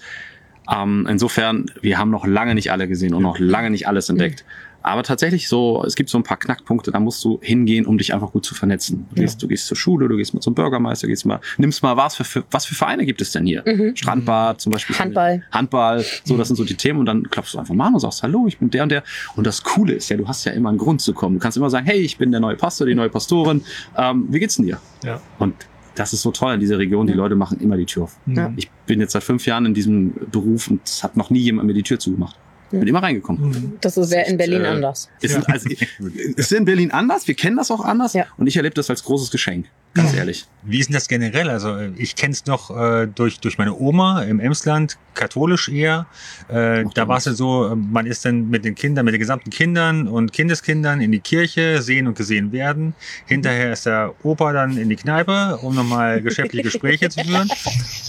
Ähm, 0.74 1.06
insofern, 1.08 1.66
wir 1.80 1.98
haben 1.98 2.10
noch 2.10 2.26
lange 2.26 2.54
nicht 2.54 2.72
alle 2.72 2.88
gesehen 2.88 3.14
und 3.14 3.22
noch 3.22 3.38
lange 3.38 3.70
nicht 3.70 3.86
alles 3.86 4.08
entdeckt. 4.08 4.44
Aber 4.86 5.02
tatsächlich 5.02 5.48
so, 5.48 5.82
es 5.84 5.96
gibt 5.96 6.10
so 6.10 6.16
ein 6.16 6.22
paar 6.22 6.36
Knackpunkte, 6.36 6.92
da 6.92 7.00
musst 7.00 7.24
du 7.24 7.40
hingehen, 7.42 7.86
um 7.86 7.98
dich 7.98 8.14
einfach 8.14 8.30
gut 8.30 8.44
zu 8.44 8.54
vernetzen. 8.54 9.04
Du, 9.10 9.16
Ja. 9.16 9.22
gehst, 9.22 9.42
du 9.42 9.48
gehst 9.48 9.66
zur 9.66 9.76
Schule, 9.76 10.08
du 10.08 10.16
gehst 10.16 10.32
mal 10.32 10.40
zum 10.40 10.54
Bürgermeister, 10.54 11.08
gehst 11.08 11.26
mal, 11.26 11.40
nimmst 11.58 11.82
mal 11.82 11.96
was 11.96 12.14
für, 12.14 12.22
für 12.22 12.44
was 12.52 12.66
für 12.66 12.76
Vereine 12.76 13.04
gibt 13.04 13.20
es 13.20 13.32
denn 13.32 13.44
hier? 13.46 13.64
Mhm. 13.66 13.96
Strandbad 13.96 14.60
zum 14.60 14.70
Beispiel. 14.70 14.96
Handball. 14.96 15.42
Handball, 15.50 16.04
so, 16.22 16.36
das 16.36 16.46
sind 16.46 16.56
so 16.56 16.62
die 16.62 16.76
Themen 16.76 17.00
und 17.00 17.06
dann 17.06 17.24
klopfst 17.28 17.54
du 17.54 17.58
einfach 17.58 17.74
mal 17.74 17.88
an 17.88 17.94
und 17.94 18.00
sagst, 18.00 18.22
hallo, 18.22 18.46
ich 18.46 18.58
bin 18.58 18.70
der 18.70 18.84
und 18.84 18.90
der. 18.90 19.02
Und 19.34 19.44
das 19.44 19.64
Coole 19.64 19.94
ist 19.94 20.08
ja, 20.08 20.16
du 20.16 20.28
hast 20.28 20.44
ja 20.44 20.52
immer 20.52 20.68
einen 20.68 20.78
Grund 20.78 21.00
zu 21.00 21.12
kommen. 21.12 21.34
Du 21.34 21.40
kannst 21.40 21.56
immer 21.58 21.68
sagen, 21.68 21.84
hey, 21.86 21.98
ich 21.98 22.16
bin 22.16 22.30
der 22.30 22.38
neue 22.40 22.54
Pastor, 22.56 22.86
die 22.86 22.94
neue 22.94 23.08
Pastorin. 23.10 23.62
Ähm, 23.96 24.26
wie 24.30 24.38
geht's 24.38 24.54
denn 24.54 24.66
dir? 24.66 24.78
Ja. 25.04 25.20
Und 25.40 25.54
das 25.96 26.12
ist 26.12 26.22
so 26.22 26.30
toll 26.30 26.54
in 26.54 26.60
dieser 26.60 26.78
Region. 26.78 27.08
Die. 27.08 27.12
Leute 27.12 27.34
machen 27.34 27.58
immer 27.60 27.76
die 27.76 27.86
Tür 27.86 28.04
auf. 28.04 28.16
Ja. 28.26 28.52
Ich 28.56 28.70
bin 28.86 29.00
jetzt 29.00 29.12
seit 29.14 29.24
fünf 29.24 29.46
Jahren 29.46 29.66
in 29.66 29.74
diesem 29.74 30.12
Beruf 30.30 30.68
und 30.68 30.80
es 30.84 31.02
hat 31.02 31.16
noch 31.16 31.30
nie 31.30 31.40
jemand 31.40 31.66
mir 31.66 31.74
die 31.74 31.82
Tür 31.82 31.98
zugemacht. 31.98 32.36
Bin 32.70 32.86
immer 32.86 33.02
reingekommen. 33.02 33.48
Mhm. 33.48 33.72
Das 33.80 33.96
ist 33.96 34.10
wäre 34.10 34.28
in 34.28 34.36
Berlin 34.36 34.64
äh, 34.64 34.68
anders. 34.68 35.08
Sind, 35.20 35.48
also, 35.48 35.68
ist 36.36 36.52
in 36.52 36.64
Berlin 36.64 36.90
anders, 36.90 37.26
wir 37.28 37.34
kennen 37.34 37.56
das 37.56 37.70
auch 37.70 37.84
anders 37.84 38.12
Ja. 38.14 38.26
und 38.36 38.46
ich 38.46 38.56
erlebe 38.56 38.74
das 38.74 38.90
als 38.90 39.04
großes 39.04 39.30
Geschenk, 39.30 39.66
ganz 39.96 40.14
ehrlich. 40.14 40.46
Wie 40.62 40.80
ist 40.80 40.88
denn 40.88 40.94
das 40.94 41.06
generell? 41.06 41.48
Also 41.48 41.78
ich 41.96 42.16
kenne 42.16 42.32
es 42.32 42.46
noch 42.46 42.76
äh, 42.76 43.06
durch, 43.06 43.38
durch 43.38 43.56
meine 43.56 43.74
Oma 43.78 44.22
im 44.22 44.40
Emsland, 44.40 44.98
katholisch 45.14 45.68
eher. 45.68 46.06
Äh, 46.48 46.84
Ach, 46.84 46.92
da 46.92 47.08
war 47.08 47.18
es 47.18 47.24
ja 47.24 47.32
so, 47.32 47.74
man 47.76 48.04
ist 48.04 48.24
dann 48.24 48.50
mit 48.50 48.64
den 48.64 48.74
Kindern, 48.74 49.04
mit 49.04 49.14
den 49.14 49.20
gesamten 49.20 49.50
Kindern 49.50 50.08
und 50.08 50.32
Kindeskindern 50.32 51.00
in 51.00 51.12
die 51.12 51.20
Kirche, 51.20 51.80
sehen 51.82 52.08
und 52.08 52.16
gesehen 52.16 52.50
werden. 52.50 52.94
Hinterher 53.26 53.72
ist 53.72 53.86
der 53.86 54.12
Opa 54.24 54.52
dann 54.52 54.76
in 54.76 54.88
die 54.88 54.96
Kneipe, 54.96 55.58
um 55.62 55.74
nochmal 55.74 56.20
geschäftliche 56.20 56.64
Gespräche 56.64 57.08
zu 57.10 57.24
führen. 57.24 57.48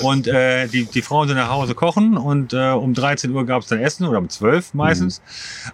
Und 0.02 0.28
äh, 0.28 0.68
die, 0.68 0.86
die 0.86 1.02
Frauen 1.04 1.28
sind 1.28 1.38
nach 1.38 1.50
Hause 1.50 1.76
kochen 1.76 2.18
und 2.18 2.54
äh, 2.54 2.72
um 2.72 2.94
13 2.94 3.32
Uhr 3.32 3.46
gab 3.46 3.62
es 3.62 3.68
dann 3.68 3.80
Essen 3.80 4.06
oder 4.06 4.18
um 4.18 4.30
12 4.30 4.74
meistens. 4.74 5.22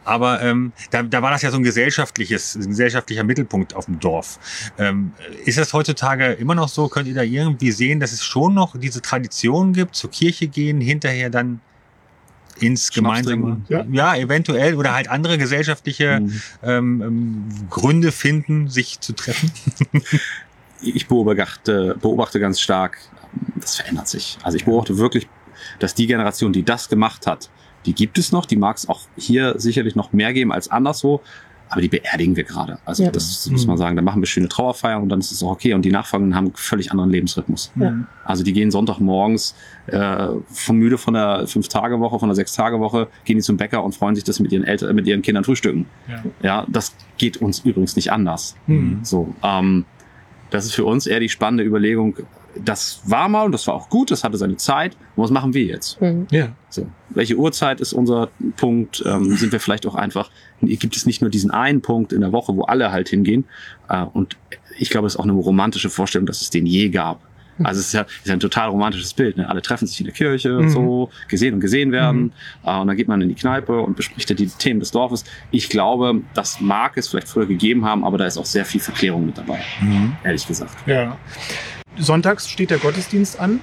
Aber 0.04 0.42
ähm, 0.42 0.74
da, 0.92 1.02
da 1.02 1.22
war 1.22 1.32
das 1.32 1.42
ja 1.42 1.52
so 1.52 1.58
ein 1.58 1.64
gesellschaftliches, 1.64 2.56
ein 2.56 2.68
gesellschaftlicher 2.68 3.24
Mittelpunkt 3.24 3.74
auf 3.74 3.86
dem 3.86 4.00
Dorf. 4.02 4.38
Ähm, 4.78 5.14
ist 5.46 5.58
das 5.58 5.72
heutzutage 5.72 6.03
immer 6.34 6.56
noch 6.56 6.70
so? 6.70 6.88
Könnt 6.88 7.08
ihr 7.08 7.14
da 7.16 7.24
irgendwie 7.24 7.72
sehen, 7.72 8.00
dass 8.00 8.12
es 8.12 8.24
schon 8.24 8.54
noch 8.54 8.78
diese 8.78 9.02
Tradition 9.02 9.74
gibt, 9.74 9.96
zur 9.96 10.12
Kirche 10.12 10.48
gehen, 10.48 10.82
hinterher 10.82 11.30
dann 11.30 11.62
ins 12.60 12.92
gemeinsame, 12.92 13.62
trinken. 13.68 13.94
ja. 13.94 14.16
eventuell 14.16 14.76
oder 14.76 14.94
halt 14.94 15.10
andere 15.10 15.38
gesellschaftliche 15.38 16.20
Mhm. 16.20 16.42
ähm, 16.62 17.02
ähm, 17.02 17.46
Gründe 17.70 18.12
finden, 18.12 18.70
sich 18.70 19.00
zu 19.00 19.14
treffen? 19.14 19.52
ich 20.82 21.08
beobachte, 21.08 21.98
beobachte 22.02 22.40
ganz 22.40 22.60
stark, 22.60 22.98
das 23.56 23.78
verändert 23.78 24.08
sich. 24.08 24.38
Also 24.44 24.58
ich 24.58 24.66
beobachte 24.66 24.98
wirklich, 24.98 25.28
dass 25.80 25.96
die 25.96 26.08
Generation, 26.08 26.54
die 26.54 26.64
das 26.64 26.90
gemacht 26.90 27.26
hat, 27.26 27.50
die 27.86 27.94
gibt 27.94 28.18
es 28.18 28.32
noch, 28.32 28.46
die 28.46 28.56
mag 28.56 28.78
es 28.78 28.88
auch 28.88 29.02
hier 29.18 29.56
sicherlich 29.58 29.96
noch 29.96 30.14
mehr 30.14 30.34
geben 30.34 30.52
als 30.52 30.70
anderswo, 30.70 31.22
aber 31.74 31.82
die 31.82 31.90
beerdigen 31.90 32.36
wir 32.38 32.44
gerade. 32.46 32.78
Also 32.86 33.04
Ja. 33.04 33.12
das 33.12 33.50
muss 33.50 33.68
man 33.68 33.78
sagen, 33.78 33.96
da 33.98 34.02
machen 34.02 34.22
wir 34.22 34.26
schöne 34.28 34.48
Trauerfeiern 34.48 35.02
und 35.04 35.10
dann 35.10 35.20
ist 35.20 35.32
es 35.32 35.44
auch 35.44 35.52
okay. 35.52 35.74
Und 35.74 35.84
die 35.84 35.92
Nachfolgenden 35.92 36.36
haben 36.36 36.46
einen 36.46 36.56
völlig 36.56 36.92
anderen 36.92 37.10
Lebensrhythmus. 37.12 37.72
Ja. 37.76 37.94
Also 38.24 38.44
die 38.44 38.54
gehen 38.54 38.72
Sonntagmorgens 38.72 39.56
äh, 39.88 40.28
vom 40.52 40.78
müde 40.78 40.98
von 40.98 41.14
der 41.16 41.46
Fünf-Tage-Woche, 41.48 42.20
von 42.20 42.30
der 42.30 42.36
Sechs-Tage-Woche, 42.36 43.08
gehen 43.26 43.38
die 43.38 43.44
zum 43.44 43.58
Bäcker 43.58 43.84
und 43.84 43.94
freuen 43.96 44.16
sich, 44.16 44.24
dass 44.24 44.38
sie 44.38 44.44
mit 44.44 44.52
ihren 44.54 44.64
Eltern, 44.64 44.96
mit 44.96 45.06
ihren 45.08 45.22
Kindern 45.22 45.44
frühstücken. 45.44 45.86
Ja. 46.08 46.24
Ja, 46.42 46.66
das 46.70 46.96
geht 47.18 47.38
uns 47.38 47.60
übrigens 47.60 47.96
nicht 47.96 48.12
anders. 48.12 48.56
Mhm. 48.68 49.00
So, 49.04 49.34
ähm, 49.44 49.86
das 50.52 50.66
ist 50.66 50.74
für 50.76 50.86
uns 50.86 51.08
eher 51.08 51.20
die 51.20 51.30
spannende 51.30 51.64
Überlegung. 51.64 52.16
Das 52.64 53.02
war 53.06 53.30
mal 53.30 53.46
und 53.48 53.52
das 53.52 53.66
war 53.66 53.74
auch 53.74 53.90
gut, 53.90 54.12
das 54.12 54.24
hatte 54.24 54.38
seine 54.38 54.58
Zeit. 54.58 54.96
Und 55.16 55.24
was 55.24 55.32
machen 55.32 55.56
wir 55.56 55.64
jetzt? 55.64 56.00
Mhm. 56.00 56.28
Ja. 56.30 56.50
So, 56.70 56.86
welche 57.10 57.36
Uhrzeit 57.36 57.82
ist 57.82 57.94
unser 57.94 58.30
Punkt? 58.58 59.04
Ähm, 59.08 59.36
sind 59.38 59.52
wir 59.52 59.60
vielleicht 59.60 59.88
auch 59.88 59.96
einfach, 59.96 60.30
gibt 60.68 60.96
es 60.96 61.06
nicht 61.06 61.22
nur 61.22 61.30
diesen 61.30 61.52
einen 61.52 61.82
Punkt 61.82 62.14
in 62.14 62.22
der 62.22 62.32
Woche, 62.32 62.56
wo 62.56 62.64
alle 62.64 62.92
halt 62.92 63.10
hingehen? 63.10 63.46
Äh, 63.90 64.04
und 64.04 64.38
ich 64.78 64.90
glaube, 64.90 65.08
es 65.08 65.14
ist 65.14 65.20
auch 65.20 65.24
eine 65.24 65.34
romantische 65.34 65.90
Vorstellung, 65.90 66.26
dass 66.26 66.42
es 66.42 66.50
den 66.50 66.66
je 66.66 66.90
gab. 66.90 67.22
Also 67.64 67.82
es 67.82 67.88
ist 67.88 67.94
ja, 67.94 68.02
ist 68.02 68.26
ja 68.26 68.34
ein 68.34 68.40
total 68.40 68.70
romantisches 68.70 69.14
Bild. 69.14 69.38
Ne? 69.38 69.48
Alle 69.48 69.62
treffen 69.62 69.86
sich 69.86 70.00
in 70.00 70.06
der 70.08 70.14
Kirche 70.16 70.50
Mhm. 70.50 70.58
und 70.58 70.70
so, 70.72 71.10
gesehen 71.28 71.54
und 71.54 71.60
gesehen 71.60 71.92
werden. 71.92 72.34
Äh, 72.66 72.76
und 72.80 72.88
dann 72.88 72.98
geht 72.98 73.08
man 73.08 73.22
in 73.22 73.30
die 73.30 73.36
Kneipe 73.36 73.80
und 73.80 73.96
bespricht 73.96 74.28
ja 74.32 74.36
die 74.36 74.48
Themen 74.48 74.80
des 74.80 74.90
Dorfes. 74.90 75.24
Ich 75.52 75.70
glaube, 75.70 76.22
das 76.34 76.60
mag 76.62 76.98
es 76.98 77.10
vielleicht 77.10 77.28
früher 77.28 77.46
gegeben 77.46 77.86
haben, 77.86 78.04
aber 78.04 78.18
da 78.18 78.26
ist 78.26 78.40
auch 78.40 78.46
sehr 78.46 78.66
viel 78.66 78.82
Verklärung 78.82 79.28
mit 79.28 79.38
dabei, 79.38 79.60
Mhm. 79.82 80.16
ehrlich 80.24 80.48
gesagt. 80.48 80.76
Ja. 80.88 81.16
Sonntags 81.98 82.50
steht 82.50 82.72
der 82.72 82.80
Gottesdienst 82.80 83.40
an. 83.40 83.60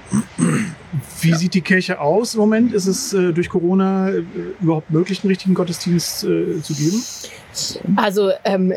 Wie 1.21 1.33
sieht 1.33 1.53
die 1.53 1.61
Kirche 1.61 1.99
aus 1.99 2.33
im 2.33 2.41
Moment? 2.41 2.73
Ist 2.73 2.87
es 2.87 3.13
äh, 3.13 3.33
durch 3.33 3.49
Corona 3.49 4.09
äh, 4.09 4.23
überhaupt 4.61 4.89
möglich, 4.89 5.23
einen 5.23 5.29
richtigen 5.29 5.53
Gottesdienst 5.53 6.23
äh, 6.23 6.61
zu 6.61 6.73
geben? 6.73 7.03
Also 7.95 8.31
ähm, 8.43 8.73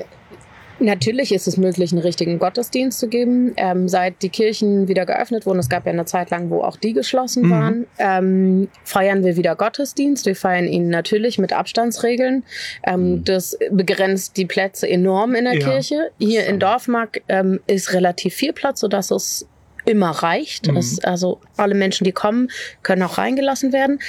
natürlich 0.80 1.32
ist 1.32 1.46
es 1.46 1.56
möglich, 1.56 1.92
einen 1.92 2.02
richtigen 2.02 2.38
Gottesdienst 2.38 2.98
zu 2.98 3.08
geben. 3.08 3.52
Ähm, 3.56 3.88
seit 3.88 4.22
die 4.22 4.28
Kirchen 4.28 4.88
wieder 4.88 5.06
geöffnet 5.06 5.46
wurden, 5.46 5.58
es 5.58 5.68
gab 5.68 5.86
ja 5.86 5.92
eine 5.92 6.04
Zeit 6.04 6.30
lang, 6.30 6.50
wo 6.50 6.62
auch 6.62 6.76
die 6.76 6.92
geschlossen 6.92 7.46
Mhm. 7.46 7.50
waren, 7.50 7.86
ähm, 7.98 8.68
feiern 8.84 9.24
wir 9.24 9.36
wieder 9.36 9.56
Gottesdienst. 9.56 10.26
Wir 10.26 10.36
feiern 10.36 10.66
ihn 10.66 10.88
natürlich 10.88 11.38
mit 11.38 11.52
Abstandsregeln. 11.52 12.44
Ähm, 12.86 13.12
Mhm. 13.16 13.24
Das 13.24 13.58
begrenzt 13.70 14.36
die 14.36 14.46
Plätze 14.46 14.88
enorm 14.88 15.34
in 15.34 15.44
der 15.44 15.54
Ja. 15.58 15.68
Kirche. 15.70 16.10
Hier 16.18 16.46
in 16.46 16.58
Dorfmark 16.58 17.22
ähm, 17.28 17.60
ist 17.66 17.92
relativ 17.92 18.34
viel 18.34 18.52
Platz, 18.52 18.80
sodass 18.80 19.10
es 19.10 19.46
immer 19.86 20.10
reicht. 20.10 20.68
Mhm. 20.68 20.76
Es, 20.78 20.98
also 21.04 21.40
alle 21.56 21.74
Menschen, 21.74 22.04
die 22.04 22.12
kommen, 22.12 22.50
können 22.82 23.02
auch 23.02 23.18
reingelassen 23.18 23.72
werden. 23.72 24.00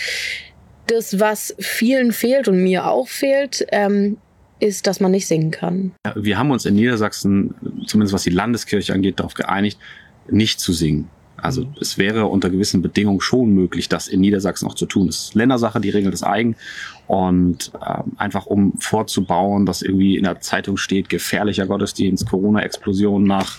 Das, 0.87 1.19
was 1.19 1.55
vielen 1.59 2.11
fehlt 2.11 2.47
und 2.47 2.61
mir 2.61 2.85
auch 2.87 3.07
fehlt, 3.07 3.65
ähm, 3.71 4.17
ist, 4.65 4.87
dass 4.87 4.99
man 4.99 5.11
nicht 5.11 5.27
singen 5.27 5.51
kann. 5.51 5.91
Ja, 6.05 6.13
Wir 6.17 6.37
haben 6.37 6.51
uns 6.51 6.65
in 6.65 6.75
Niedersachsen, 6.75 7.53
zumindest 7.85 8.13
was 8.13 8.23
die 8.23 8.29
Landeskirche 8.31 8.93
angeht, 8.93 9.19
darauf 9.19 9.33
geeinigt, 9.33 9.77
nicht 10.29 10.59
zu 10.59 10.73
singen. 10.73 11.07
Also 11.37 11.61
Mhm. 11.65 11.75
es 11.81 11.97
wäre 11.97 12.25
unter 12.27 12.49
gewissen 12.49 12.81
Bedingungen 12.81 13.21
schon 13.21 13.53
möglich, 13.53 13.87
das 13.89 14.07
in 14.07 14.21
Niedersachsen 14.21 14.67
auch 14.67 14.73
zu 14.75 14.85
tun. 14.85 15.07
Das 15.07 15.17
ist 15.25 15.35
Ländersache, 15.35 15.79
die 15.81 15.89
regelt 15.89 16.13
das 16.13 16.23
eigen. 16.23 16.55
Und 17.07 17.71
ähm, 17.85 18.13
einfach 18.17 18.45
um 18.47 18.73
vorzubauen, 18.79 19.65
dass 19.65 19.81
irgendwie 19.81 20.17
in 20.17 20.23
der 20.23 20.39
Zeitung 20.41 20.77
steht, 20.77 21.07
gefährlicher 21.09 21.67
Gottesdienst, 21.67 22.27
Corona-Explosion 22.27 23.23
nach 23.23 23.57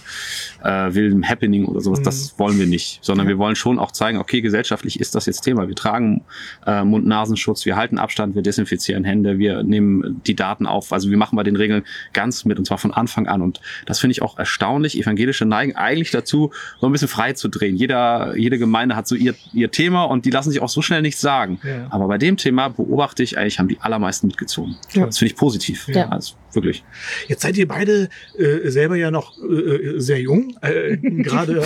äh, 0.65 0.95
wildem 0.95 1.23
Happening 1.29 1.65
oder 1.67 1.81
sowas, 1.81 2.01
Mhm. 2.01 2.05
das 2.05 2.39
wollen 2.39 2.59
wir 2.59 2.67
nicht. 2.67 2.99
Sondern 3.03 3.27
Ja. 3.27 3.31
wir 3.35 3.39
wollen 3.39 3.55
schon 3.55 3.79
auch 3.79 3.93
zeigen, 3.93 4.19
okay, 4.19 4.41
gesellschaftlich 4.41 4.99
ist 4.99 5.15
das 5.15 5.27
jetzt 5.27 5.43
Thema. 5.43 5.69
Wir 5.69 5.77
tragen 5.77 6.23
äh, 6.67 6.83
Mund-Nasenschutz, 6.83 7.65
wir 7.67 7.77
halten 7.77 7.99
Abstand, 7.99 8.35
wir 8.35 8.43
desinfizieren 8.43 9.05
Hände, 9.05 9.39
wir 9.39 9.63
nehmen 9.63 10.21
die 10.27 10.35
Daten 10.35 10.67
auf. 10.67 10.93
Also 10.93 11.09
wir 11.11 11.17
machen 11.17 11.37
bei 11.37 11.43
den 11.45 11.55
Regeln 11.57 11.85
ganz 12.13 12.45
mit 12.45 12.59
und 12.59 12.65
zwar 12.65 12.79
von 12.79 12.93
Anfang 12.93 13.29
an. 13.29 13.43
Und 13.43 13.61
das 13.87 14.01
finde 14.01 14.13
ich 14.13 14.23
auch 14.23 14.39
erstaunlich. 14.39 14.99
Evangelische 14.99 15.45
neigen 15.45 15.77
eigentlich 15.77 16.11
dazu, 16.11 16.51
so 16.81 16.87
ein 16.87 16.93
bisschen 16.93 17.09
frei 17.09 17.33
zu 17.35 17.49
drehen. 17.49 17.77
Jeder, 17.77 18.37
jede 18.37 18.59
Gemeinde 18.59 18.97
hat 18.97 19.07
so 19.07 19.15
ihr, 19.15 19.35
ihr 19.53 19.71
Thema 19.71 20.05
und 20.05 20.25
die 20.25 20.31
lassen 20.31 20.51
sich 20.51 20.61
auch 20.63 20.69
so 20.69 20.83
schnell 20.83 21.03
nichts 21.03 21.21
sagen. 21.21 21.61
Ja. 21.63 21.87
Aber 21.91 22.09
bei 22.09 22.19
dem 22.19 22.37
Thema 22.37 22.69
beobachte 22.69 23.23
ich 23.23 23.36
eigentlich, 23.37 23.59
haben 23.59 23.69
die 23.69 23.81
allermeisten 23.81 24.27
mitgezogen. 24.27 24.77
Ja. 24.93 25.07
Das 25.07 25.19
finde 25.19 25.33
ich 25.33 25.39
positiv. 25.39 25.89
Ja. 25.89 26.09
Also 26.09 26.35
wirklich. 26.57 26.85
Jetzt 27.29 27.43
seid 27.43 27.57
ihr 27.57 27.69
beide 27.69 28.09
äh, 28.37 28.69
selber 28.69 28.97
ja 28.97 29.13
noch 29.13 29.39
äh, 29.39 30.01
sehr 30.01 30.21
jung, 30.21 30.57
äh, 30.63 30.97
gerade 31.23 31.63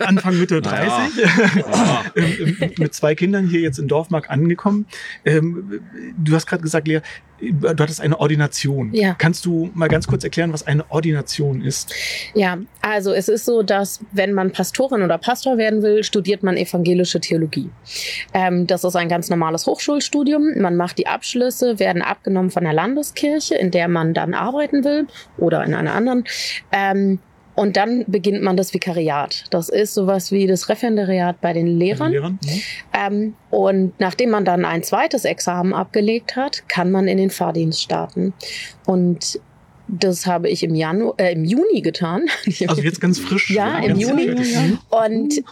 Anfang 0.00 0.38
Mitte 0.38 0.60
30, 0.60 1.24
Ja. 1.24 2.04
ähm, 2.16 2.56
ähm, 2.60 2.70
mit 2.78 2.94
zwei 2.94 3.14
Kindern 3.14 3.46
hier 3.46 3.60
jetzt 3.60 3.78
in 3.78 3.88
Dorfmark 3.88 4.30
angekommen. 4.30 4.86
Ähm, 5.24 5.80
du 6.18 6.34
hast 6.34 6.46
gerade 6.46 6.62
gesagt, 6.62 6.88
Lea, 6.88 7.00
du 7.50 7.68
hattest 7.68 8.00
eine 8.00 8.18
Ordination. 8.20 8.92
Ja. 8.92 9.14
Kannst 9.18 9.44
du 9.44 9.70
mal 9.74 9.88
ganz 9.88 10.06
kurz 10.06 10.24
erklären, 10.24 10.52
was 10.52 10.66
eine 10.66 10.90
Ordination 10.90 11.62
ist? 11.62 11.92
Ja, 12.34 12.58
also 12.80 13.12
es 13.12 13.28
ist 13.28 13.44
so, 13.44 13.62
dass 13.62 14.00
wenn 14.12 14.32
man 14.32 14.52
Pastorin 14.52 15.02
oder 15.02 15.18
Pastor 15.18 15.58
werden 15.58 15.82
will, 15.82 16.04
studiert 16.04 16.42
man 16.42 16.56
evangelische 16.56 17.20
Theologie. 17.20 17.70
Ähm, 18.32 18.66
das 18.66 18.84
ist 18.84 18.96
ein 18.96 19.08
ganz 19.08 19.28
normales 19.28 19.66
Hochschulstudium. 19.66 20.58
Man 20.58 20.76
macht 20.76 20.98
die 20.98 21.06
Abschlüsse, 21.06 21.78
werden 21.78 22.02
abgenommen 22.02 22.50
von 22.50 22.64
der 22.64 22.72
Landeskirche, 22.72 23.56
in 23.56 23.70
der 23.70 23.88
man 23.88 24.14
dann 24.14 24.21
arbeiten 24.34 24.84
will 24.84 25.06
oder 25.38 25.64
in 25.64 25.74
einer 25.74 25.94
anderen. 25.94 26.24
Ähm, 26.70 27.18
und 27.54 27.76
dann 27.76 28.04
beginnt 28.06 28.42
man 28.42 28.56
das 28.56 28.72
Vikariat. 28.72 29.44
Das 29.50 29.68
ist 29.68 29.92
sowas 29.92 30.32
wie 30.32 30.46
das 30.46 30.70
Referendariat 30.70 31.40
bei 31.42 31.52
den 31.52 31.66
Bei 31.66 31.70
den 31.70 31.78
Lehrern. 31.78 32.10
Lehrern? 32.12 32.38
Mhm. 32.42 32.60
Ähm, 32.98 33.34
und 33.50 34.00
nachdem 34.00 34.30
man 34.30 34.44
dann 34.46 34.64
ein 34.64 34.82
zweites 34.82 35.26
Examen 35.26 35.74
abgelegt 35.74 36.34
hat, 36.34 36.66
kann 36.68 36.90
man 36.90 37.08
in 37.08 37.18
den 37.18 37.28
Fahrdienst 37.28 37.82
starten. 37.82 38.32
Und 38.86 39.38
das 39.88 40.26
habe 40.26 40.48
ich 40.48 40.62
im, 40.62 40.74
Janu 40.74 41.12
äh, 41.18 41.32
im 41.32 41.44
Juni 41.44 41.82
getan. 41.82 42.26
Also 42.66 42.80
jetzt 42.80 43.00
ganz 43.02 43.18
frisch. 43.18 43.50
Ja, 43.50 43.78
im 43.80 43.96
Juni. 43.98 44.34
Und 44.88 45.42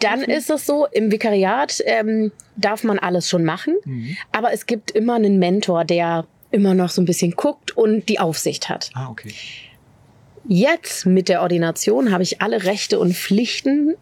dann 0.00 0.22
ist 0.22 0.50
es 0.50 0.66
so, 0.66 0.86
im 0.90 1.12
Vikariat 1.12 1.80
ähm, 1.86 2.32
darf 2.56 2.82
man 2.82 2.98
alles 2.98 3.28
schon 3.28 3.44
machen, 3.44 3.76
Mhm. 3.84 4.16
aber 4.32 4.52
es 4.52 4.66
gibt 4.66 4.90
immer 4.90 5.14
einen 5.14 5.38
Mentor, 5.38 5.84
der 5.84 6.26
immer 6.54 6.72
noch 6.74 6.88
so 6.90 7.02
ein 7.02 7.04
bisschen 7.04 7.32
guckt 7.32 7.76
und 7.76 8.08
die 8.08 8.20
Aufsicht 8.20 8.68
hat. 8.68 8.90
Ah, 8.94 9.08
okay. 9.10 9.34
Jetzt 10.46 11.04
mit 11.06 11.28
der 11.28 11.42
Ordination 11.42 12.12
habe 12.12 12.22
ich 12.22 12.40
alle 12.42 12.64
Rechte 12.64 12.98
und 13.00 13.14
Pflichten 13.14 13.94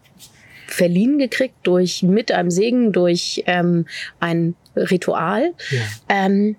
verliehen 0.67 1.17
gekriegt 1.17 1.55
durch 1.63 2.03
mit 2.03 2.31
einem 2.31 2.51
Segen, 2.51 2.91
durch 2.91 3.43
ähm, 3.47 3.85
ein 4.19 4.55
Ritual, 4.75 5.53
Ja. 5.71 5.81
ähm, 6.09 6.55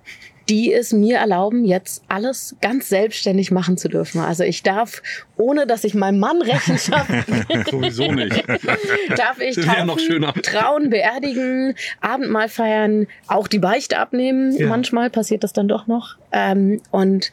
die 0.48 0.72
es 0.72 0.92
mir 0.92 1.18
erlauben, 1.18 1.64
jetzt 1.64 2.02
alles 2.08 2.56
ganz 2.60 2.88
selbstständig 2.88 3.50
machen 3.50 3.76
zu 3.76 3.88
dürfen. 3.88 4.20
Also 4.20 4.44
ich 4.44 4.62
darf, 4.62 5.02
ohne 5.36 5.66
dass 5.66 5.84
ich 5.84 5.94
meinem 5.94 6.18
Mann 6.18 6.42
Rechenschaft 6.42 7.08
Sowieso 7.70 8.12
nicht. 8.12 8.44
darf 9.16 9.40
ich 9.40 9.56
taufen, 9.56 10.42
trauen, 10.42 10.90
beerdigen, 10.90 11.74
Abendmahl 12.00 12.48
feiern, 12.48 13.06
auch 13.26 13.48
die 13.48 13.58
Beichte 13.58 13.98
abnehmen. 13.98 14.56
Ja. 14.56 14.68
Manchmal 14.68 15.10
passiert 15.10 15.44
das 15.44 15.52
dann 15.52 15.68
doch 15.68 15.86
noch. 15.86 16.16
Ähm, 16.32 16.80
und 16.90 17.30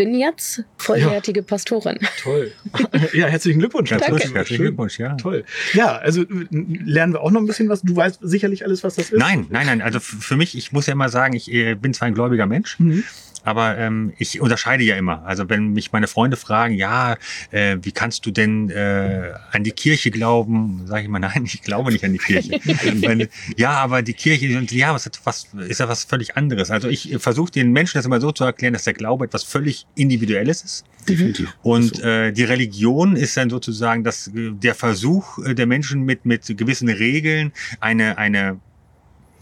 bin 0.00 0.14
jetzt 0.14 0.64
vollwertige 0.78 1.42
Pastorin. 1.42 1.98
Toll. 2.22 2.52
ja, 3.12 3.26
herzlichen 3.26 3.58
Glückwunsch. 3.58 3.90
Danke. 3.90 4.16
Herzlichen. 4.16 4.62
Glückwunsch, 4.62 4.98
ja. 4.98 5.14
Toll. 5.16 5.44
Ja, 5.74 5.98
also 5.98 6.22
äh, 6.22 6.26
lernen 6.50 7.12
wir 7.12 7.20
auch 7.20 7.30
noch 7.30 7.42
ein 7.42 7.46
bisschen 7.46 7.68
was. 7.68 7.82
Du 7.82 7.94
weißt 7.96 8.20
sicherlich 8.22 8.64
alles, 8.64 8.82
was 8.82 8.94
das 8.94 9.10
ist. 9.10 9.18
Nein, 9.18 9.46
nein, 9.50 9.66
nein. 9.66 9.82
Also 9.82 10.00
für 10.00 10.38
mich, 10.38 10.56
ich 10.56 10.72
muss 10.72 10.86
ja 10.86 10.94
immer 10.94 11.10
sagen, 11.10 11.36
ich 11.36 11.52
äh, 11.52 11.74
bin 11.74 11.92
zwar 11.92 12.08
ein 12.08 12.14
gläubiger 12.14 12.46
Mensch, 12.46 12.78
Mhm. 12.78 13.04
Aber 13.44 13.78
ähm, 13.78 14.12
ich 14.18 14.40
unterscheide 14.40 14.84
ja 14.84 14.96
immer. 14.96 15.24
Also 15.24 15.48
wenn 15.48 15.72
mich 15.72 15.92
meine 15.92 16.06
Freunde 16.06 16.36
fragen, 16.36 16.74
ja, 16.74 17.16
äh, 17.50 17.76
wie 17.82 17.92
kannst 17.92 18.26
du 18.26 18.30
denn 18.30 18.70
äh, 18.70 19.32
an 19.52 19.64
die 19.64 19.72
Kirche 19.72 20.10
glauben, 20.10 20.82
sage 20.86 21.02
ich 21.02 21.06
immer, 21.06 21.18
nein, 21.20 21.44
ich 21.44 21.62
glaube 21.62 21.92
nicht 21.92 22.04
an 22.04 22.12
die 22.12 22.18
Kirche. 22.18 22.60
Wenn, 23.00 23.28
ja, 23.56 23.72
aber 23.72 24.02
die 24.02 24.14
Kirche, 24.14 24.56
und 24.58 24.70
ja, 24.72 24.94
was, 24.94 25.10
was 25.24 25.48
ist 25.68 25.80
ja 25.80 25.88
was 25.88 26.04
völlig 26.04 26.36
anderes. 26.36 26.70
Also 26.70 26.88
ich 26.88 27.16
versuche 27.18 27.50
den 27.50 27.72
Menschen 27.72 27.98
das 27.98 28.06
immer 28.06 28.20
so 28.20 28.32
zu 28.32 28.44
erklären, 28.44 28.72
dass 28.72 28.84
der 28.84 28.94
Glaube 28.94 29.24
etwas 29.24 29.44
völlig 29.44 29.86
Individuelles 29.94 30.62
ist. 30.62 30.84
Definitiv. 31.08 31.54
Und 31.62 32.00
äh, 32.00 32.32
die 32.32 32.44
Religion 32.44 33.16
ist 33.16 33.36
dann 33.36 33.50
sozusagen 33.50 34.04
das, 34.04 34.28
äh, 34.28 34.50
der 34.52 34.74
Versuch 34.74 35.38
äh, 35.38 35.54
der 35.54 35.66
Menschen 35.66 36.02
mit, 36.02 36.24
mit 36.26 36.46
gewissen 36.56 36.88
Regeln 36.88 37.52
eine, 37.80 38.18
eine, 38.18 38.60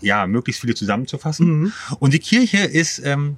ja, 0.00 0.26
möglichst 0.26 0.60
viele 0.60 0.74
zusammenzufassen. 0.74 1.60
Mhm. 1.60 1.72
Und 1.98 2.14
die 2.14 2.20
Kirche 2.20 2.58
ist, 2.58 3.00
ähm, 3.04 3.36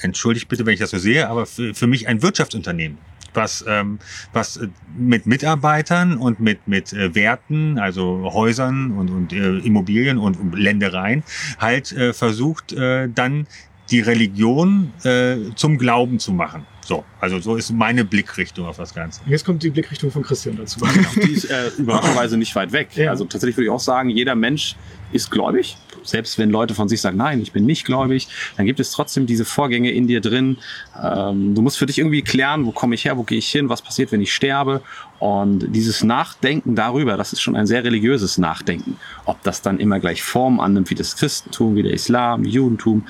entschuldigt 0.00 0.48
bitte, 0.48 0.66
wenn 0.66 0.74
ich 0.74 0.80
das 0.80 0.90
so 0.90 0.98
sehe, 0.98 1.28
aber 1.28 1.46
für, 1.46 1.74
für 1.74 1.86
mich 1.86 2.08
ein 2.08 2.22
Wirtschaftsunternehmen. 2.22 2.98
Was, 3.34 3.64
ähm, 3.68 3.98
was 4.32 4.56
äh, 4.56 4.68
mit 4.96 5.26
Mitarbeitern 5.26 6.16
und 6.16 6.40
mit, 6.40 6.66
mit 6.66 6.94
äh, 6.94 7.14
Werten, 7.14 7.78
also 7.78 8.30
Häusern 8.32 8.92
und, 8.92 9.10
und 9.10 9.32
äh, 9.32 9.58
Immobilien 9.58 10.16
und, 10.16 10.40
und 10.40 10.58
Ländereien, 10.58 11.22
halt 11.58 11.92
äh, 11.92 12.14
versucht, 12.14 12.72
äh, 12.72 13.08
dann 13.14 13.46
die 13.90 14.00
Religion 14.00 14.92
äh, 15.04 15.36
zum 15.54 15.78
Glauben 15.78 16.18
zu 16.18 16.32
machen. 16.32 16.66
So, 16.86 17.04
also 17.20 17.40
so 17.40 17.56
ist 17.56 17.72
meine 17.72 18.04
Blickrichtung 18.04 18.66
auf 18.66 18.76
das 18.76 18.94
Ganze. 18.94 19.20
Jetzt 19.26 19.44
kommt 19.44 19.62
die 19.62 19.70
Blickrichtung 19.70 20.10
von 20.10 20.22
Christian 20.22 20.56
dazu. 20.56 20.80
Die 21.16 21.32
ist 21.32 21.50
äh, 21.50 21.68
überraschenderweise 21.78 22.36
nicht 22.36 22.54
weit 22.54 22.72
weg. 22.72 22.90
Ja. 22.94 23.10
Also 23.10 23.24
tatsächlich 23.24 23.56
würde 23.56 23.66
ich 23.66 23.70
auch 23.70 23.80
sagen, 23.80 24.08
jeder 24.08 24.36
Mensch 24.36 24.76
ist 25.12 25.30
gläubig. 25.30 25.76
Selbst 26.06 26.38
wenn 26.38 26.50
Leute 26.50 26.74
von 26.74 26.88
sich 26.88 27.00
sagen, 27.00 27.16
nein, 27.16 27.40
ich 27.40 27.52
bin 27.52 27.66
nicht 27.66 27.84
gläubig, 27.84 28.28
dann 28.56 28.66
gibt 28.66 28.80
es 28.80 28.90
trotzdem 28.90 29.26
diese 29.26 29.44
Vorgänge 29.44 29.90
in 29.90 30.06
dir 30.06 30.20
drin. 30.20 30.58
Ähm, 31.02 31.54
du 31.54 31.62
musst 31.62 31.78
für 31.78 31.86
dich 31.86 31.98
irgendwie 31.98 32.22
klären, 32.22 32.66
wo 32.66 32.72
komme 32.72 32.94
ich 32.94 33.04
her, 33.04 33.16
wo 33.16 33.22
gehe 33.22 33.38
ich 33.38 33.48
hin, 33.48 33.68
was 33.68 33.82
passiert, 33.82 34.12
wenn 34.12 34.20
ich 34.20 34.34
sterbe. 34.34 34.82
Und 35.18 35.74
dieses 35.74 36.04
Nachdenken 36.04 36.74
darüber, 36.76 37.16
das 37.16 37.32
ist 37.32 37.40
schon 37.40 37.56
ein 37.56 37.66
sehr 37.66 37.84
religiöses 37.84 38.38
Nachdenken. 38.38 38.96
Ob 39.24 39.42
das 39.42 39.62
dann 39.62 39.78
immer 39.78 40.00
gleich 40.00 40.22
Form 40.22 40.60
annimmt 40.60 40.90
wie 40.90 40.94
das 40.94 41.16
Christentum, 41.16 41.76
wie 41.76 41.82
der 41.82 41.92
Islam, 41.92 42.44
Judentum, 42.44 43.06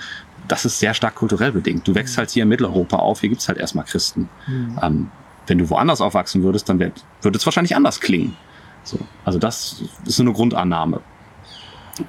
das 0.49 0.65
ist 0.65 0.79
sehr 0.79 0.95
stark 0.95 1.17
kulturell 1.17 1.53
bedingt. 1.53 1.87
Du 1.89 1.95
wächst 1.95 2.19
halt 2.19 2.31
hier 2.31 2.45
in 2.45 2.49
Mitteleuropa 2.49 2.97
auf, 2.97 3.21
hier 3.21 3.31
gibt's 3.31 3.49
halt 3.49 3.59
erstmal 3.59 3.85
Christen. 3.85 4.29
Mhm. 4.47 4.79
Ähm, 4.83 5.11
wenn 5.47 5.59
du 5.59 5.71
woanders 5.71 6.01
aufwachsen 6.01 6.43
würdest, 6.43 6.69
dann 6.69 6.79
wär, 6.79 6.93
würde 7.23 7.39
es 7.39 7.47
wahrscheinlich 7.47 7.77
anders 7.77 8.01
klingen. 8.01 8.37
So, 8.85 8.99
also 9.25 9.39
das 9.39 9.83
ist 10.05 10.17
so 10.17 10.23
eine 10.23 10.33
Grundannahme. 10.33 11.01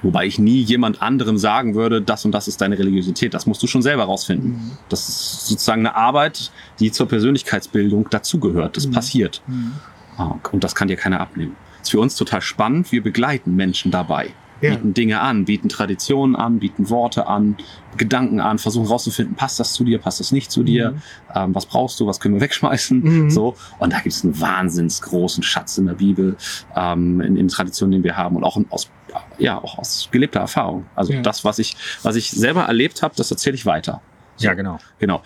Wobei 0.02 0.26
ich 0.26 0.38
nie 0.38 0.60
jemand 0.60 1.00
anderem 1.00 1.38
sagen 1.38 1.74
würde, 1.74 2.02
das 2.02 2.24
und 2.24 2.32
das 2.32 2.46
ist 2.48 2.60
deine 2.60 2.78
Religiosität. 2.78 3.32
Das 3.32 3.46
musst 3.46 3.62
du 3.62 3.66
schon 3.66 3.80
selber 3.82 4.04
rausfinden. 4.04 4.50
Mhm. 4.50 4.70
Das 4.90 5.08
ist 5.08 5.46
sozusagen 5.46 5.80
eine 5.86 5.94
Arbeit, 5.96 6.50
die 6.78 6.92
zur 6.92 7.08
Persönlichkeitsbildung 7.08 8.08
dazugehört. 8.10 8.76
Das 8.76 8.86
Mhm. 8.86 8.92
passiert. 8.92 9.42
Mhm. 9.46 9.72
Ah, 10.18 10.34
Und 10.52 10.62
das 10.64 10.74
kann 10.74 10.88
dir 10.88 10.96
keiner 10.96 11.20
abnehmen. 11.20 11.56
ist 11.80 11.90
für 11.92 12.00
uns 12.00 12.16
total 12.16 12.42
spannend. 12.42 12.90
Wir 12.92 13.02
begleiten 13.02 13.54
Menschen 13.56 13.90
dabei. 13.90 14.30
Ja. 14.60 14.70
Bieten 14.74 14.92
Dinge 14.92 15.20
an, 15.20 15.44
bieten 15.44 15.68
Traditionen 15.68 16.34
an, 16.34 16.58
bieten 16.58 16.90
Worte 16.90 17.28
an, 17.28 17.56
Gedanken 17.96 18.40
an, 18.40 18.58
versuchen 18.58 18.88
rauszufinden, 18.88 19.36
passt 19.36 19.60
das 19.60 19.72
zu 19.72 19.84
dir, 19.84 19.98
passt 19.98 20.18
das 20.18 20.32
nicht 20.32 20.50
zu 20.50 20.64
dir, 20.64 20.96
ähm, 21.34 21.54
was 21.54 21.66
brauchst 21.66 22.00
du, 22.00 22.06
was 22.08 22.18
können 22.18 22.34
wir 22.34 22.40
wegschmeißen, 22.40 22.98
Mhm. 23.26 23.30
so. 23.30 23.54
Und 23.78 23.92
da 23.92 23.98
gibt 24.00 24.14
es 24.14 24.24
einen 24.24 24.40
wahnsinns 24.40 25.00
großen 25.02 25.42
Schatz 25.44 25.78
in 25.78 25.86
der 25.86 25.94
Bibel, 25.94 26.36
ähm, 26.74 27.20
in, 27.20 27.36
in 27.36 27.46
Traditionen, 27.48 27.92
den 27.92 28.02
wir 28.04 28.16
haben 28.16 28.34
und 28.34 28.42
auch 28.42 28.58
aus, 28.70 28.90
ja, 29.38 29.58
auch 29.58 29.78
aus 29.78 30.08
gelebter 30.10 30.40
Erfahrung. 30.40 30.86
Also 30.96 31.12
Ja. 31.12 31.22
das, 31.22 31.44
was 31.44 31.58
ich, 31.60 31.76
was 32.02 32.16
ich 32.16 32.30
selber 32.30 32.62
erlebt 32.62 33.02
habe, 33.02 33.14
das 33.16 33.30
erzähle 33.30 33.54
ich 33.54 33.64
weiter. 33.64 34.00
Ja, 34.38 34.54
genau. 34.54 34.78
Genau. 34.98 35.22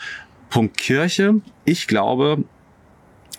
Punkt 0.50 0.76
Kirche. 0.76 1.40
Ich 1.64 1.86
glaube, 1.86 2.44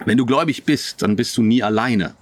wenn 0.06 0.17
du 0.17 0.25
gläubig 0.25 0.63
bist, 0.65 1.03
dann 1.03 1.15
bist 1.15 1.38
du 1.38 1.43
nie 1.43 1.62
alleine. 1.62 2.15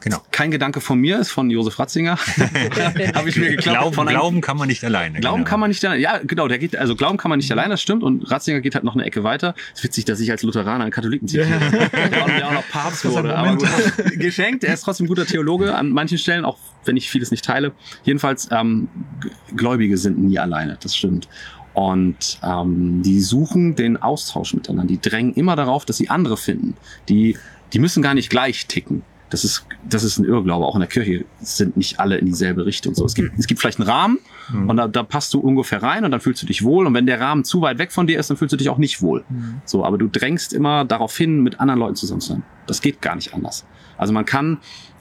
Genau. 0.00 0.18
Kein 0.30 0.50
Gedanke 0.50 0.80
von 0.80 0.98
mir, 0.98 1.18
ist 1.18 1.30
von 1.30 1.50
Josef 1.50 1.78
Ratzinger. 1.78 2.16
Habe 3.14 3.28
ich 3.28 3.36
mir 3.36 3.50
geglaubt. 3.50 3.78
Glauben, 3.78 3.94
von 3.94 4.08
einem- 4.08 4.16
glauben 4.18 4.40
kann 4.40 4.56
man 4.56 4.68
nicht 4.68 4.84
alleine. 4.84 5.18
Glauben 5.20 5.38
genau. 5.38 5.48
kann 5.50 5.60
man 5.60 5.70
nicht 5.70 5.84
alleine. 5.84 6.00
Ja, 6.00 6.18
genau, 6.24 6.46
der 6.48 6.58
geht, 6.58 6.76
also 6.76 6.94
Glauben 6.94 7.16
kann 7.18 7.28
man 7.30 7.38
nicht 7.38 7.50
alleine, 7.50 7.70
das 7.70 7.82
stimmt. 7.82 8.02
Und 8.02 8.30
Ratzinger 8.30 8.60
geht 8.60 8.74
halt 8.74 8.84
noch 8.84 8.94
eine 8.94 9.04
Ecke 9.04 9.24
weiter. 9.24 9.54
Es 9.72 9.80
ist 9.80 9.84
witzig, 9.84 10.04
dass 10.04 10.20
ich 10.20 10.30
als 10.30 10.42
Lutheraner 10.42 10.84
einen 10.84 10.92
Katholiken. 10.92 11.26
Der, 11.28 11.46
auch- 11.46 12.26
der 12.26 12.48
auch 12.48 12.52
noch 12.52 12.68
Papst 12.68 13.04
wurde. 13.04 13.36
Aber 13.36 13.56
gut, 13.56 13.68
geschenkt. 14.18 14.64
Er 14.64 14.74
ist 14.74 14.82
trotzdem 14.82 15.04
ein 15.04 15.08
guter 15.08 15.26
Theologe 15.26 15.74
an 15.74 15.90
manchen 15.90 16.18
Stellen, 16.18 16.44
auch 16.44 16.58
wenn 16.84 16.96
ich 16.96 17.10
vieles 17.10 17.30
nicht 17.30 17.44
teile. 17.44 17.72
Jedenfalls, 18.04 18.48
ähm, 18.52 18.88
Gläubige 19.56 19.98
sind 19.98 20.18
nie 20.18 20.38
alleine, 20.38 20.78
das 20.80 20.96
stimmt. 20.96 21.28
Und 21.74 22.38
ähm, 22.42 23.02
die 23.02 23.20
suchen 23.20 23.76
den 23.76 23.96
Austausch 23.96 24.54
miteinander. 24.54 24.88
Die 24.88 25.00
drängen 25.00 25.34
immer 25.34 25.54
darauf, 25.54 25.84
dass 25.84 25.96
sie 25.96 26.08
andere 26.10 26.36
finden. 26.36 26.74
Die, 27.08 27.36
die 27.72 27.78
müssen 27.78 28.02
gar 28.02 28.14
nicht 28.14 28.30
gleich 28.30 28.66
ticken. 28.66 29.02
Das 29.30 29.44
ist, 29.44 29.66
das 29.88 30.04
ist 30.04 30.18
ein 30.18 30.24
Irrglaube. 30.24 30.64
Auch 30.64 30.74
in 30.74 30.80
der 30.80 30.88
Kirche 30.88 31.24
sind 31.40 31.76
nicht 31.76 32.00
alle 32.00 32.16
in 32.16 32.26
dieselbe 32.26 32.64
Richtung. 32.64 32.94
So, 32.94 33.04
es 33.04 33.14
gibt, 33.14 33.38
es 33.38 33.46
gibt 33.46 33.60
vielleicht 33.60 33.78
einen 33.80 33.88
Rahmen 33.88 34.18
Mhm. 34.50 34.70
und 34.70 34.76
da, 34.78 34.88
da 34.88 35.02
passt 35.02 35.34
du 35.34 35.40
ungefähr 35.40 35.82
rein 35.82 36.06
und 36.06 36.10
dann 36.10 36.20
fühlst 36.20 36.40
du 36.42 36.46
dich 36.46 36.64
wohl. 36.64 36.86
Und 36.86 36.94
wenn 36.94 37.04
der 37.04 37.20
Rahmen 37.20 37.44
zu 37.44 37.60
weit 37.60 37.76
weg 37.78 37.92
von 37.92 38.06
dir 38.06 38.18
ist, 38.18 38.30
dann 38.30 38.38
fühlst 38.38 38.54
du 38.54 38.56
dich 38.56 38.70
auch 38.70 38.78
nicht 38.78 39.02
wohl. 39.02 39.24
Mhm. 39.28 39.60
So, 39.66 39.84
aber 39.84 39.98
du 39.98 40.08
drängst 40.08 40.54
immer 40.54 40.86
darauf 40.86 41.14
hin, 41.14 41.42
mit 41.42 41.60
anderen 41.60 41.78
Leuten 41.80 41.96
zusammen 41.96 42.22
zu 42.22 42.28
sein. 42.32 42.42
Das 42.66 42.80
geht 42.80 43.02
gar 43.02 43.14
nicht 43.14 43.34
anders. 43.34 43.66
Also 43.98 44.14
man 44.14 44.24
kann, 44.24 44.56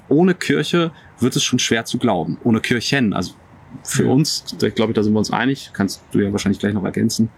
ohne 0.10 0.34
Kirche 0.34 0.92
wird 1.22 1.36
es 1.38 1.44
schon 1.44 1.60
schwer 1.60 1.86
zu 1.86 1.98
glauben. 1.98 2.38
Ohne 2.44 2.60
Kirchen. 2.60 3.14
Also 3.14 3.36
für 3.84 4.04
Ja. 4.04 4.10
uns, 4.12 4.44
da 4.60 4.68
glaube 4.70 4.92
ich, 4.92 4.96
da 4.96 5.04
sind 5.04 5.14
wir 5.14 5.20
uns 5.20 5.32
einig, 5.32 5.70
kannst 5.72 6.02
du 6.12 6.20
ja 6.20 6.32
wahrscheinlich 6.34 6.60
gleich 6.60 6.74
noch 6.74 6.84
ergänzen, 6.84 7.30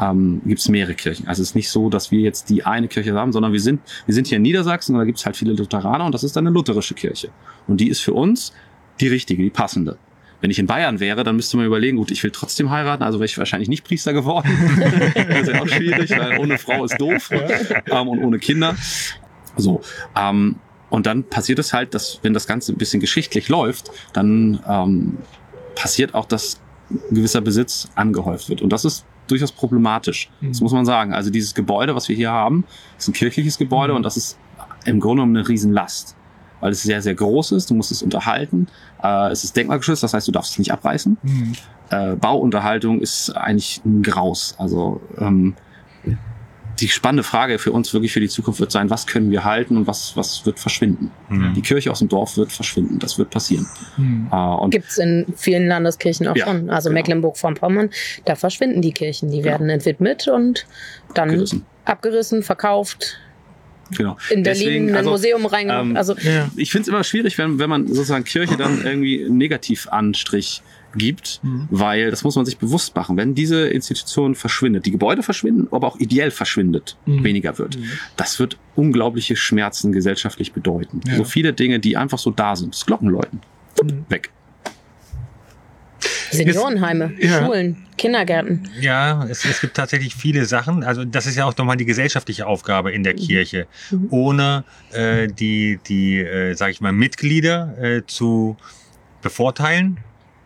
ähm, 0.00 0.40
gibt 0.44 0.60
es 0.60 0.68
mehrere 0.68 0.94
Kirchen. 0.94 1.28
Also 1.28 1.42
es 1.42 1.50
ist 1.50 1.54
nicht 1.54 1.70
so, 1.70 1.90
dass 1.90 2.10
wir 2.10 2.20
jetzt 2.20 2.50
die 2.50 2.64
eine 2.64 2.88
Kirche 2.88 3.14
haben, 3.14 3.32
sondern 3.32 3.52
wir 3.52 3.60
sind, 3.60 3.80
wir 4.06 4.14
sind 4.14 4.26
hier 4.26 4.36
in 4.36 4.42
Niedersachsen 4.42 4.94
und 4.94 5.00
da 5.00 5.04
gibt 5.04 5.18
es 5.18 5.26
halt 5.26 5.36
viele 5.36 5.52
Lutheraner 5.52 6.04
und 6.04 6.12
das 6.12 6.24
ist 6.24 6.36
dann 6.36 6.46
eine 6.46 6.54
lutherische 6.54 6.94
Kirche. 6.94 7.30
Und 7.66 7.80
die 7.80 7.88
ist 7.88 8.00
für 8.00 8.14
uns 8.14 8.52
die 9.00 9.08
richtige, 9.08 9.42
die 9.42 9.50
passende. 9.50 9.98
Wenn 10.40 10.50
ich 10.50 10.58
in 10.58 10.66
Bayern 10.66 10.98
wäre, 10.98 11.22
dann 11.22 11.36
müsste 11.36 11.56
man 11.56 11.66
überlegen, 11.66 11.98
gut, 11.98 12.10
ich 12.10 12.22
will 12.24 12.32
trotzdem 12.32 12.70
heiraten, 12.70 13.04
also 13.04 13.18
wäre 13.18 13.26
ich 13.26 13.38
wahrscheinlich 13.38 13.68
nicht 13.68 13.84
Priester 13.84 14.12
geworden. 14.12 14.48
das 15.28 15.42
ist 15.42 15.48
ja 15.48 15.62
auch 15.62 15.68
schwierig, 15.68 16.10
weil 16.10 16.38
ohne 16.38 16.58
Frau 16.58 16.84
ist 16.84 17.00
doof 17.00 17.30
ähm, 17.30 18.08
und 18.08 18.18
ohne 18.18 18.38
Kinder. 18.40 18.74
So, 19.56 19.82
ähm, 20.16 20.56
und 20.90 21.06
dann 21.06 21.24
passiert 21.24 21.58
es 21.58 21.72
halt, 21.72 21.94
dass 21.94 22.18
wenn 22.22 22.34
das 22.34 22.46
Ganze 22.46 22.72
ein 22.72 22.76
bisschen 22.76 23.00
geschichtlich 23.00 23.48
läuft, 23.48 23.90
dann 24.12 24.60
ähm, 24.68 25.18
passiert 25.74 26.14
auch, 26.14 26.26
dass 26.26 26.60
ein 26.90 27.14
gewisser 27.14 27.40
Besitz 27.40 27.88
angehäuft 27.94 28.48
wird. 28.48 28.62
Und 28.62 28.72
das 28.72 28.84
ist 28.84 29.06
durchaus 29.32 29.52
problematisch. 29.52 30.30
Das 30.40 30.60
Mhm. 30.60 30.64
muss 30.64 30.72
man 30.72 30.84
sagen. 30.86 31.12
Also 31.12 31.30
dieses 31.30 31.54
Gebäude, 31.54 31.94
was 31.94 32.08
wir 32.08 32.16
hier 32.16 32.30
haben, 32.30 32.64
ist 32.98 33.08
ein 33.08 33.12
kirchliches 33.14 33.58
Gebäude 33.58 33.92
Mhm. 33.92 33.96
und 33.98 34.02
das 34.04 34.16
ist 34.16 34.38
im 34.84 35.00
Grunde 35.00 35.22
genommen 35.22 35.36
eine 35.36 35.48
Riesenlast. 35.48 36.16
Weil 36.60 36.70
es 36.70 36.82
sehr, 36.82 37.02
sehr 37.02 37.14
groß 37.16 37.50
ist, 37.52 37.70
du 37.70 37.74
musst 37.74 37.90
es 37.90 38.02
unterhalten. 38.04 38.68
Äh, 39.02 39.30
es 39.32 39.42
ist 39.42 39.56
denkmalgeschützt, 39.56 40.02
das 40.04 40.14
heißt, 40.14 40.28
du 40.28 40.32
darfst 40.32 40.52
es 40.52 40.58
nicht 40.58 40.70
abreißen. 40.72 41.18
Mhm. 41.22 41.52
Äh, 41.90 42.14
Bauunterhaltung 42.14 43.00
ist 43.00 43.30
eigentlich 43.30 43.80
ein 43.84 44.02
Graus. 44.02 44.54
Also 44.58 45.00
ähm, 45.18 45.54
die 46.80 46.88
spannende 46.88 47.22
Frage 47.22 47.58
für 47.58 47.70
uns 47.72 47.92
wirklich 47.92 48.12
für 48.12 48.20
die 48.20 48.28
Zukunft 48.28 48.58
wird 48.60 48.72
sein, 48.72 48.90
was 48.90 49.06
können 49.06 49.30
wir 49.30 49.44
halten 49.44 49.76
und 49.76 49.86
was, 49.86 50.16
was 50.16 50.44
wird 50.46 50.58
verschwinden. 50.58 51.10
Mhm. 51.28 51.54
Die 51.54 51.62
Kirche 51.62 51.90
aus 51.90 51.98
dem 52.00 52.08
Dorf 52.08 52.36
wird 52.36 52.50
verschwinden, 52.50 52.98
das 52.98 53.18
wird 53.18 53.30
passieren. 53.30 53.66
Mhm. 53.96 54.28
Äh, 54.32 54.36
und 54.36 54.70
Gibt's 54.70 54.98
in 54.98 55.26
vielen 55.36 55.68
Landeskirchen 55.68 56.26
auch 56.28 56.36
Ja, 56.36 56.46
schon. 56.46 56.70
Also 56.70 56.88
genau. 56.88 56.98
Mecklenburg-Vorpommern, 56.98 57.90
da 58.24 58.34
verschwinden 58.34 58.80
die 58.82 58.92
Kirchen. 58.92 59.30
Die 59.30 59.44
werden 59.44 59.68
entwidmet 59.70 60.28
und 60.28 60.66
dann 61.14 61.28
Abgerissen. 61.30 61.64
abgerissen, 61.84 62.42
verkauft, 62.42 63.18
genau. 63.96 64.16
in 64.30 64.42
Berlin 64.42 64.44
Deswegen, 64.64 64.84
in 64.88 64.90
ein 64.94 64.96
also, 64.98 65.10
Museum 65.10 65.46
reingemacht. 65.46 65.84
ähm, 65.84 65.96
also 65.96 66.14
Ja. 66.18 66.50
Ich 66.56 66.70
finde 66.72 66.82
es 66.82 66.88
immer 66.88 67.04
schwierig, 67.04 67.36
wenn, 67.38 67.58
wenn 67.58 67.68
man 67.70 67.86
sozusagen 67.86 68.24
Kirche 68.24 68.56
dann 68.56 68.82
irgendwie 68.84 69.24
einen 69.24 69.36
Negativanstrich 69.38 70.62
gibt, 70.98 71.40
Mhm. 71.42 71.68
weil 71.70 72.10
das 72.10 72.24
muss 72.24 72.36
man 72.36 72.44
sich 72.44 72.58
bewusst 72.58 72.94
machen. 72.96 73.16
Wenn 73.16 73.34
diese 73.34 73.68
Institution 73.68 74.34
verschwindet, 74.34 74.86
die 74.86 74.90
Gebäude 74.90 75.22
verschwinden, 75.22 75.68
aber 75.70 75.86
auch 75.88 75.98
ideell 76.00 76.30
verschwindet, 76.30 76.96
Mhm. 77.06 77.24
weniger 77.24 77.58
wird, 77.58 77.76
Mhm. 77.78 77.84
das 78.16 78.38
wird 78.38 78.58
unglaubliche 78.76 79.36
Schmerzen 79.36 79.92
gesellschaftlich 79.92 80.52
bedeuten. 80.52 81.00
Ja. 81.06 81.16
So 81.16 81.24
viele 81.24 81.52
Dinge, 81.52 81.78
die 81.80 81.96
einfach 81.96 82.18
so 82.18 82.30
da 82.30 82.56
sind. 82.56 82.74
Das 82.74 82.86
Glockenläuten. 82.86 83.40
Mhm. 83.82 84.04
Weg. 84.08 84.30
Seniorenheime, 86.30 87.12
Ja. 87.20 87.44
Schulen, 87.44 87.86
Kindergärten. 87.98 88.68
Ja, 88.80 89.24
es, 89.28 89.44
es 89.44 89.60
gibt 89.60 89.76
tatsächlich 89.76 90.14
viele 90.14 90.46
Sachen. 90.46 90.82
Also 90.82 91.04
das 91.04 91.26
ist 91.26 91.36
ja 91.36 91.44
auch 91.44 91.54
nochmal 91.56 91.76
die 91.76 91.84
gesellschaftliche 91.84 92.46
Aufgabe 92.46 92.90
in 92.90 93.02
der 93.02 93.14
Kirche, 93.14 93.66
Mhm. 93.90 94.06
ohne 94.10 94.64
äh, 94.92 95.28
die, 95.28 95.78
die 95.86 96.18
äh, 96.20 96.54
sage 96.54 96.72
ich 96.72 96.80
mal, 96.80 96.92
Mitglieder 96.92 97.76
äh, 97.80 98.02
zu 98.06 98.56
bevorteilen. 99.20 99.98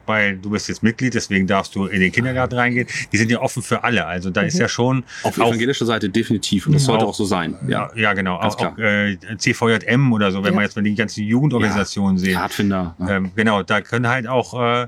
Weil 0.07 0.37
du 0.39 0.51
bist 0.51 0.69
jetzt 0.69 0.83
Mitglied, 0.83 1.15
deswegen 1.15 1.47
darfst 1.47 1.75
du 1.75 1.87
in 1.87 2.01
den 2.01 2.13
Kindergarten 2.13 2.55
reingehen. 2.55 2.87
Die 3.13 3.17
sind 3.17 3.31
ja 3.31 3.41
offen 3.41 3.63
für 3.63 3.83
alle. 3.85 4.07
Also 4.07 4.31
da 4.31 4.43
Mhm. 4.43 4.49
ist 4.49 4.59
ja 4.59 4.69
schon 4.69 5.05
Auf 5.23 5.37
evangelischer 5.37 5.85
Seite 5.87 6.09
definitiv. 6.09 6.67
Und 6.67 6.73
das 6.75 6.83
Mhm. 6.83 6.87
sollte 6.87 7.05
Auch- 7.05 7.09
auch 7.11 7.15
so 7.15 7.25
sein. 7.25 7.57
ja, 7.69 7.91
ja 7.97 8.13
genau, 8.15 8.39
Ganz 8.41 8.55
auch, 8.55 8.67
auch 8.73 8.79
äh, 8.79 9.17
CVJM 9.39 10.13
oder 10.13 10.31
so, 10.33 10.39
wenn 10.45 10.51
Ja. 10.53 10.55
man 10.57 10.65
jetzt 10.65 10.77
mal 10.77 10.83
die 10.83 10.95
ganzen 10.95 11.25
Jugendorganisationen 11.25 12.19
sieht. 12.19 12.35
Pfadfinder. 12.35 12.95
ne? 12.99 13.13
Ähm, 13.17 13.31
genau, 13.35 13.63
da 13.63 13.81
können 13.81 14.09
halt 14.09 14.27
auch 14.27 14.55
äh, 14.61 14.87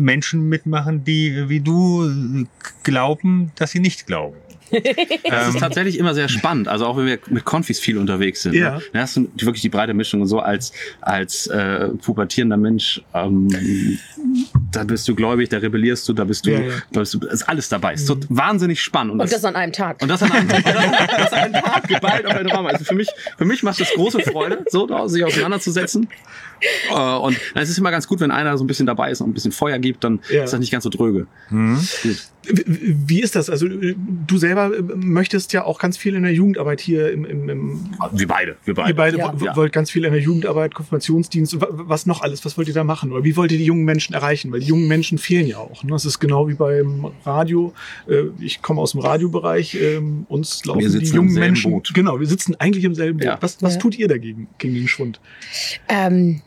Menschen 0.00 0.48
mitmachen, 0.48 1.04
die 1.04 1.28
äh, 1.28 1.48
wie 1.48 1.60
du 1.60 2.08
äh, 2.08 2.44
glauben, 2.82 3.52
dass 3.56 3.70
sie 3.72 3.80
nicht 3.80 4.06
glauben. 4.06 4.36
Das 5.30 5.48
ist 5.48 5.54
Ähm, 5.54 5.60
tatsächlich 5.60 5.98
immer 5.98 6.14
sehr 6.14 6.28
spannend. 6.28 6.66
Also 6.68 6.86
auch 6.86 6.96
wenn 6.96 7.06
wir 7.06 7.18
mit 7.28 7.44
Konfis 7.44 7.78
viel 7.78 7.96
unterwegs 7.98 8.42
sind. 8.42 8.54
Ja. 8.54 8.76
Ne? 8.76 8.82
Da 8.92 9.00
hast 9.00 9.16
du 9.16 9.28
wirklich 9.40 9.60
die 9.62 9.68
breite 9.68 9.94
Mischung 9.94 10.22
und 10.22 10.26
so 10.26 10.40
als, 10.40 10.72
als 11.00 11.46
äh, 11.46 11.88
pubertierender 12.02 12.56
Mensch. 12.56 13.00
Ähm, 13.14 13.48
da 14.76 14.84
bist 14.84 15.06
du 15.08 15.14
gläubig, 15.14 15.48
da 15.48 15.58
rebellierst 15.58 16.08
du, 16.08 16.12
da 16.12 16.24
bist 16.24 16.46
du, 16.46 16.50
Ja, 16.50 16.60
ja. 16.60 16.72
da 16.92 17.00
bist 17.00 17.14
du 17.14 17.20
ist 17.26 17.48
alles 17.48 17.68
dabei. 17.68 17.94
Es 17.94 18.02
ist 18.02 18.06
so 18.08 18.16
wahnsinnig 18.28 18.80
spannend. 18.80 19.20
Und 19.20 19.32
das 19.32 19.44
an 19.44 19.56
einem 19.56 19.72
Tag. 19.72 20.00
und 20.02 20.08
das 20.08 20.22
an 20.22 20.32
einem, 20.32 20.48
das, 20.48 20.62
das 20.64 21.32
an 21.32 21.38
einem 21.38 21.52
Tag 21.54 21.88
geballt 21.88 22.26
auf 22.26 22.32
einen 22.34 22.50
Raum. 22.50 22.66
Also 22.66 22.84
für 22.84 22.94
mich, 22.94 23.08
für 23.38 23.44
mich 23.44 23.62
macht 23.62 23.80
das 23.80 23.90
große 23.92 24.20
Freude, 24.20 24.64
so 24.68 24.86
da 24.86 25.08
sich 25.08 25.24
auseinanderzusetzen. 25.24 26.08
Äh, 26.90 26.94
und 27.16 27.36
es 27.54 27.68
ist 27.70 27.78
immer 27.78 27.90
ganz 27.90 28.06
gut, 28.08 28.20
wenn 28.20 28.30
einer 28.30 28.56
so 28.58 28.64
ein 28.64 28.66
bisschen 28.66 28.86
dabei 28.86 29.10
ist 29.10 29.20
und 29.20 29.30
ein 29.30 29.34
bisschen 29.34 29.52
Feuer 29.52 29.78
gibt, 29.78 30.04
dann 30.04 30.20
Ja. 30.30 30.44
ist 30.44 30.52
das 30.52 30.60
nicht 30.60 30.72
ganz 30.72 30.84
so 30.84 30.90
dröge. 30.90 31.26
hm? 31.48 31.78
Wie- 32.46 33.22
ist 33.22 33.36
das? 33.36 33.48
Also 33.48 33.66
äh, 33.66 33.94
du 34.26 34.36
selber 34.36 34.70
äh, 34.76 34.82
möchtest 34.96 35.54
ja 35.54 35.64
auch 35.64 35.78
ganz 35.78 35.96
viel 35.96 36.14
in 36.14 36.24
der 36.24 36.32
Jugendarbeit 36.34 36.78
hier 36.80 37.10
im, 37.10 37.24
im, 37.24 37.48
im 37.48 37.90
Wir 38.12 38.28
beide, 38.28 38.56
wir 38.64 38.74
beide. 38.74 38.90
Ihr 38.90 38.96
beide 38.96 39.16
Ja. 39.18 39.32
wo- 39.40 39.44
Ja. 39.46 39.56
wollt 39.56 39.72
ganz 39.72 39.90
viel 39.90 40.04
in 40.04 40.12
der 40.12 40.20
Jugendarbeit, 40.20 40.74
Konfirmationsdienst, 40.74 41.58
wa- 41.60 41.68
was 41.70 42.04
noch 42.04 42.20
alles? 42.20 42.44
Was 42.44 42.58
wollt 42.58 42.68
ihr 42.68 42.74
da 42.74 42.84
machen? 42.84 43.12
Oder 43.12 43.24
wie 43.24 43.34
wollt 43.36 43.50
ihr 43.50 43.56
die 43.58 43.64
jungen 43.64 43.84
Menschen 43.84 44.12
erreichen? 44.14 44.52
Weil 44.52 44.60
die 44.60 44.66
jungen 44.66 44.88
Menschen 44.88 45.16
fehlen 45.16 45.46
ja 45.46 45.56
auch. 45.56 45.84
Ne? 45.84 45.92
Das 45.92 46.04
ist 46.04 46.20
genau 46.20 46.46
wie 46.48 46.54
beim 46.54 47.06
Radio. 47.24 47.72
Ich 48.40 48.60
komme 48.60 48.80
aus 48.82 48.92
dem 48.92 49.00
Radiobereich. 49.00 49.74
ähm, 49.80 50.26
Uns 50.28 50.64
laufen 50.66 50.80
die 50.80 50.86
jungen 51.06 51.30
selben 51.30 51.34
Menschen. 51.46 51.70
Boot. 51.70 51.92
Genau, 51.94 52.20
wir 52.20 52.26
sitzen 52.26 52.54
eigentlich 52.58 52.84
im 52.84 52.94
selben 52.94 53.18
Boot. 53.18 53.26
Ja. 53.26 53.38
Was, 53.40 53.62
was 53.62 53.74
Ja. 53.74 53.80
tut 53.80 53.96
ihr 53.98 54.08
dagegen, 54.08 54.48
gegen 54.58 54.74
den 54.74 54.88
Schwund? 54.88 55.18
Ähm, 55.88 56.42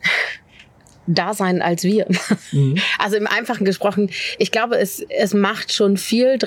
da 1.08 1.34
sein 1.34 1.62
als 1.62 1.84
wir. 1.84 2.06
Mhm. 2.52 2.78
Also 3.00 3.16
im 3.16 3.28
Einfachen 3.28 3.66
gesprochen, 3.66 4.10
ich 4.38 4.52
glaube, 4.52 4.78
es, 4.78 5.00
es 5.10 5.34
macht 5.34 5.74
schon 5.74 5.98
viel, 5.98 6.38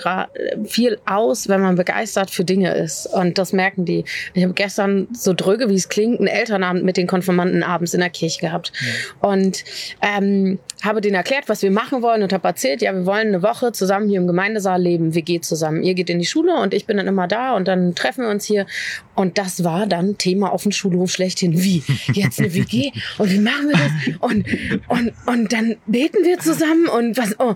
viel 0.64 0.98
aus, 1.06 1.48
wenn 1.48 1.60
man 1.60 1.76
begeistert 1.76 2.30
für 2.30 2.44
Dinge 2.44 2.74
ist. 2.74 3.06
Und 3.06 3.38
das 3.38 3.52
merken 3.52 3.84
die. 3.84 4.04
Ich 4.34 4.42
habe 4.42 4.52
gestern, 4.52 5.08
so 5.12 5.32
dröge 5.32 5.68
wie 5.68 5.74
es 5.74 5.88
klingt, 5.88 6.18
einen 6.18 6.28
Elternabend 6.28 6.84
mit 6.84 6.96
den 6.96 7.06
Konfirmanden 7.06 7.62
abends 7.62 7.94
in 7.94 8.00
der 8.00 8.10
Kirche 8.10 8.40
gehabt. 8.40 8.72
Und 9.20 9.64
ähm, 10.02 10.58
habe 10.84 11.00
denen 11.00 11.14
erklärt, 11.14 11.48
was 11.48 11.62
wir 11.62 11.70
machen 11.70 12.02
wollen 12.02 12.22
und 12.22 12.32
habe 12.32 12.46
erzählt, 12.48 12.80
ja, 12.82 12.92
wir 12.94 13.04
wollen 13.06 13.28
eine 13.28 13.42
Woche 13.42 13.72
zusammen 13.72 14.08
hier 14.08 14.18
im 14.20 14.26
Gemeindesaal 14.26 14.80
leben. 14.80 15.14
Wir 15.14 15.22
gehen 15.22 15.42
zusammen. 15.42 15.82
Ihr 15.82 15.94
geht 15.94 16.08
in 16.10 16.18
die 16.18 16.26
Schule 16.26 16.54
und 16.60 16.72
ich 16.74 16.86
bin 16.86 16.96
dann 16.96 17.06
immer 17.06 17.28
da 17.28 17.54
und 17.54 17.68
dann 17.68 17.94
treffen 17.94 18.22
wir 18.24 18.30
uns 18.30 18.44
hier. 18.44 18.66
Und 19.14 19.36
das 19.38 19.62
war 19.64 19.86
dann 19.86 20.16
Thema 20.18 20.52
auf 20.52 20.62
dem 20.62 20.72
Schulhof 20.72 21.10
schlechthin. 21.10 21.60
Wie? 21.62 21.82
Jetzt 22.12 22.38
eine 22.38 22.54
WG? 22.54 22.92
Und 23.18 23.30
wie 23.30 23.38
machen 23.38 23.68
wir 23.68 23.72
das? 23.76 24.18
Und, 24.20 24.46
und, 24.88 25.12
und 25.26 25.52
dann 25.52 25.76
beten 25.86 26.24
wir 26.24 26.38
zusammen 26.38 26.86
und 26.88 27.16
was? 27.18 27.34
Oh, 27.38 27.54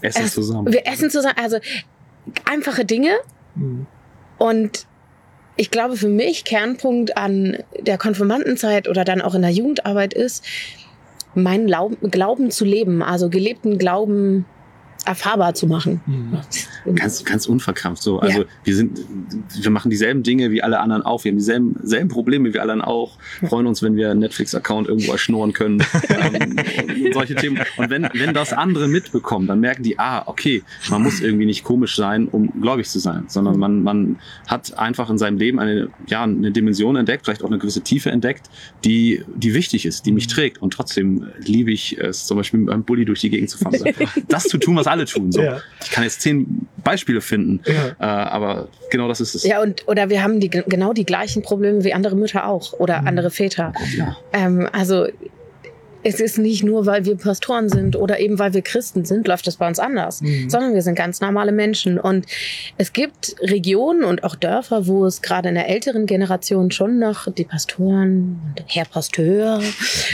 Essen 0.00 0.24
es- 0.24 0.34
zusammen. 0.34 0.72
wir 0.72 0.86
essen 0.86 1.10
zusammen. 1.10 1.36
Also 1.42 1.58
einfache 2.50 2.84
Dinge 2.84 3.10
Mhm. 3.54 3.86
und 4.38 4.86
ich 5.56 5.70
glaube, 5.70 5.96
für 5.96 6.08
mich 6.08 6.42
Kernpunkt 6.44 7.16
an 7.16 7.58
der 7.78 7.96
Konfirmandenzeit 7.96 8.88
oder 8.88 9.04
dann 9.04 9.22
auch 9.22 9.34
in 9.36 9.42
der 9.42 9.52
Jugendarbeit 9.52 10.12
ist, 10.12 10.44
meinen 11.34 11.66
Glauben, 11.66 12.50
zu 12.50 12.64
leben, 12.64 13.02
also 13.02 13.28
gelebten 13.28 13.78
Glauben 13.78 14.46
erfahrbar 15.04 15.54
zu 15.54 15.66
machen. 15.66 16.00
Mhm. 16.06 16.94
Ganz, 16.94 17.24
ganz 17.24 17.46
unverkrampft 17.46 18.02
so. 18.02 18.20
Also 18.20 18.40
Ja. 18.40 18.46
wir 18.64 18.74
sind, 18.74 19.00
wir 19.60 19.70
machen 19.70 19.90
dieselben 19.90 20.22
Dinge 20.22 20.50
wie 20.50 20.62
alle 20.62 20.80
anderen 20.80 21.02
auch. 21.02 21.24
Wir 21.24 21.30
haben 21.32 21.38
dieselben 21.38 21.76
selben 21.82 22.08
Probleme 22.08 22.52
wie 22.54 22.58
alle 22.58 22.72
anderen 22.72 22.90
auch. 22.90 23.18
Freuen 23.46 23.66
uns, 23.66 23.82
wenn 23.82 23.96
wir 23.96 24.10
einen 24.10 24.20
Netflix-Account 24.20 24.88
irgendwo 24.88 25.12
erschnorren 25.12 25.52
können. 25.52 25.82
ähm, 26.08 26.56
und 27.04 27.14
solche 27.14 27.34
Themen. 27.34 27.60
Und 27.76 27.90
wenn, 27.90 28.08
wenn 28.14 28.34
das 28.34 28.52
andere 28.52 28.88
mitbekommen, 28.88 29.46
dann 29.46 29.60
merken 29.60 29.82
die, 29.82 29.98
ah, 29.98 30.22
okay, 30.26 30.62
man 30.90 31.02
muss 31.02 31.20
irgendwie 31.20 31.46
nicht 31.46 31.64
komisch 31.64 31.96
sein, 31.96 32.28
um 32.28 32.50
gläubig 32.60 32.88
zu 32.88 32.98
sein, 32.98 33.24
sondern 33.28 33.58
man, 33.58 33.82
man 33.82 34.16
hat 34.46 34.78
einfach 34.78 35.10
in 35.10 35.18
seinem 35.18 35.38
Leben 35.38 35.58
eine, 35.58 35.88
ja, 36.06 36.22
eine 36.22 36.50
Dimension 36.50 36.96
entdeckt, 36.96 37.24
vielleicht 37.24 37.42
auch 37.42 37.48
eine 37.48 37.58
gewisse 37.58 37.82
Tiefe 37.82 38.10
entdeckt, 38.10 38.48
die, 38.84 39.22
die 39.34 39.54
wichtig 39.54 39.86
ist, 39.86 40.06
die 40.06 40.12
mich 40.12 40.26
trägt. 40.26 40.62
Und 40.62 40.72
trotzdem 40.72 41.26
liebe 41.38 41.70
ich 41.72 41.98
es, 41.98 42.26
zum 42.26 42.36
Beispiel 42.36 42.60
mit 42.60 42.70
einem 42.70 42.84
Bulli 42.84 43.04
durch 43.04 43.20
die 43.20 43.30
Gegend 43.30 43.50
zu 43.50 43.58
fahren. 43.58 43.74
Das 44.28 44.44
zu 44.44 44.58
tun, 44.58 44.76
was 44.76 44.83
alle 44.86 45.04
tun. 45.06 45.32
So. 45.32 45.42
Ja. 45.42 45.58
Ich 45.82 45.90
kann 45.90 46.04
jetzt 46.04 46.20
zehn 46.22 46.66
Beispiele 46.82 47.20
finden, 47.20 47.60
Ja. 47.66 47.88
äh, 47.98 48.28
aber 48.28 48.68
genau 48.90 49.08
das 49.08 49.20
ist 49.20 49.34
es. 49.34 49.44
Ja, 49.44 49.62
und 49.62 49.86
oder 49.88 50.10
wir 50.10 50.22
haben 50.22 50.40
die, 50.40 50.50
genau 50.50 50.92
die 50.92 51.04
gleichen 51.04 51.42
Probleme 51.42 51.82
wie 51.84 51.94
andere 51.94 52.16
Mütter 52.16 52.46
auch 52.46 52.72
oder 52.74 53.00
Mhm. 53.02 53.08
andere 53.08 53.30
Väter. 53.30 53.72
Ja. 53.96 54.16
Ähm, 54.32 54.68
also 54.72 55.06
es 56.04 56.20
ist 56.20 56.38
nicht 56.38 56.62
nur, 56.62 56.86
weil 56.86 57.04
wir 57.04 57.16
Pastoren 57.16 57.68
sind 57.68 57.96
oder 57.96 58.20
eben 58.20 58.38
weil 58.38 58.52
wir 58.54 58.62
Christen 58.62 59.04
sind, 59.04 59.26
läuft 59.26 59.46
das 59.46 59.56
bei 59.56 59.66
uns 59.66 59.78
anders, 59.78 60.20
Mhm. 60.20 60.50
sondern 60.50 60.74
wir 60.74 60.82
sind 60.82 60.94
ganz 60.94 61.20
normale 61.20 61.50
Menschen. 61.52 61.98
Und 61.98 62.26
es 62.78 62.92
gibt 62.92 63.34
Regionen 63.40 64.04
und 64.04 64.22
auch 64.22 64.36
Dörfer, 64.36 64.86
wo 64.86 65.06
es 65.06 65.22
gerade 65.22 65.48
in 65.48 65.54
der 65.54 65.68
älteren 65.68 66.06
Generation 66.06 66.70
schon 66.70 66.98
noch 66.98 67.26
die 67.32 67.44
Pastoren, 67.44 68.38
und 68.58 68.64
Herr 68.68 68.84
Pasteur, 68.84 69.62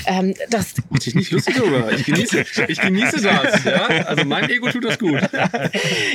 ähm, 0.07 0.35
das 0.51 0.75
Mach 0.89 0.99
dich 1.01 1.15
nicht 1.15 1.31
lustig 1.33 1.57
darüber. 1.57 1.93
Ich 1.93 2.05
genieße, 2.05 2.45
ich 2.69 2.81
genieße 2.81 3.21
das. 3.23 3.65
Ja? 3.65 3.87
Also 4.07 4.25
mein 4.25 4.49
Ego 4.49 4.71
tut 4.71 4.85
das 4.85 4.99
gut. 4.99 5.21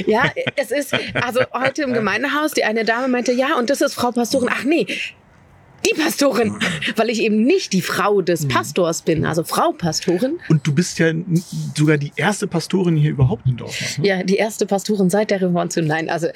Ja, 0.07 0.23
es 0.55 0.71
ist, 0.71 0.93
also 1.13 1.41
heute 1.53 1.83
im 1.83 1.93
Gemeindehaus, 1.93 2.51
die 2.51 2.63
eine 2.63 2.85
Dame 2.85 3.07
meinte, 3.07 3.31
ja, 3.31 3.57
und 3.57 3.69
das 3.69 3.81
ist 3.81 3.93
Frau 3.93 4.11
Pastorin. 4.11 4.49
Ach 4.51 4.63
nee, 4.63 4.85
die 5.85 5.93
Pastorin, 6.01 6.57
weil 6.95 7.09
ich 7.09 7.21
eben 7.21 7.43
nicht 7.43 7.73
die 7.73 7.81
Frau 7.81 8.21
des 8.21 8.47
Pastors 8.47 9.01
bin, 9.01 9.25
also 9.25 9.43
Frau 9.43 9.71
Pastorin. 9.71 10.39
Und 10.49 10.65
du 10.65 10.73
bist 10.73 10.99
ja 10.99 11.11
sogar 11.77 11.97
die 11.97 12.11
erste 12.15 12.47
Pastorin 12.47 12.95
hier 12.95 13.11
überhaupt 13.11 13.45
in 13.47 13.57
Dortmund. 13.57 13.99
Ne? 13.99 14.07
Ja, 14.07 14.23
die 14.23 14.35
erste 14.37 14.65
Pastorin 14.65 15.09
seit 15.09 15.31
der 15.31 15.41
Revolution. 15.41 15.85
Nein, 15.87 16.09
also 16.09 16.27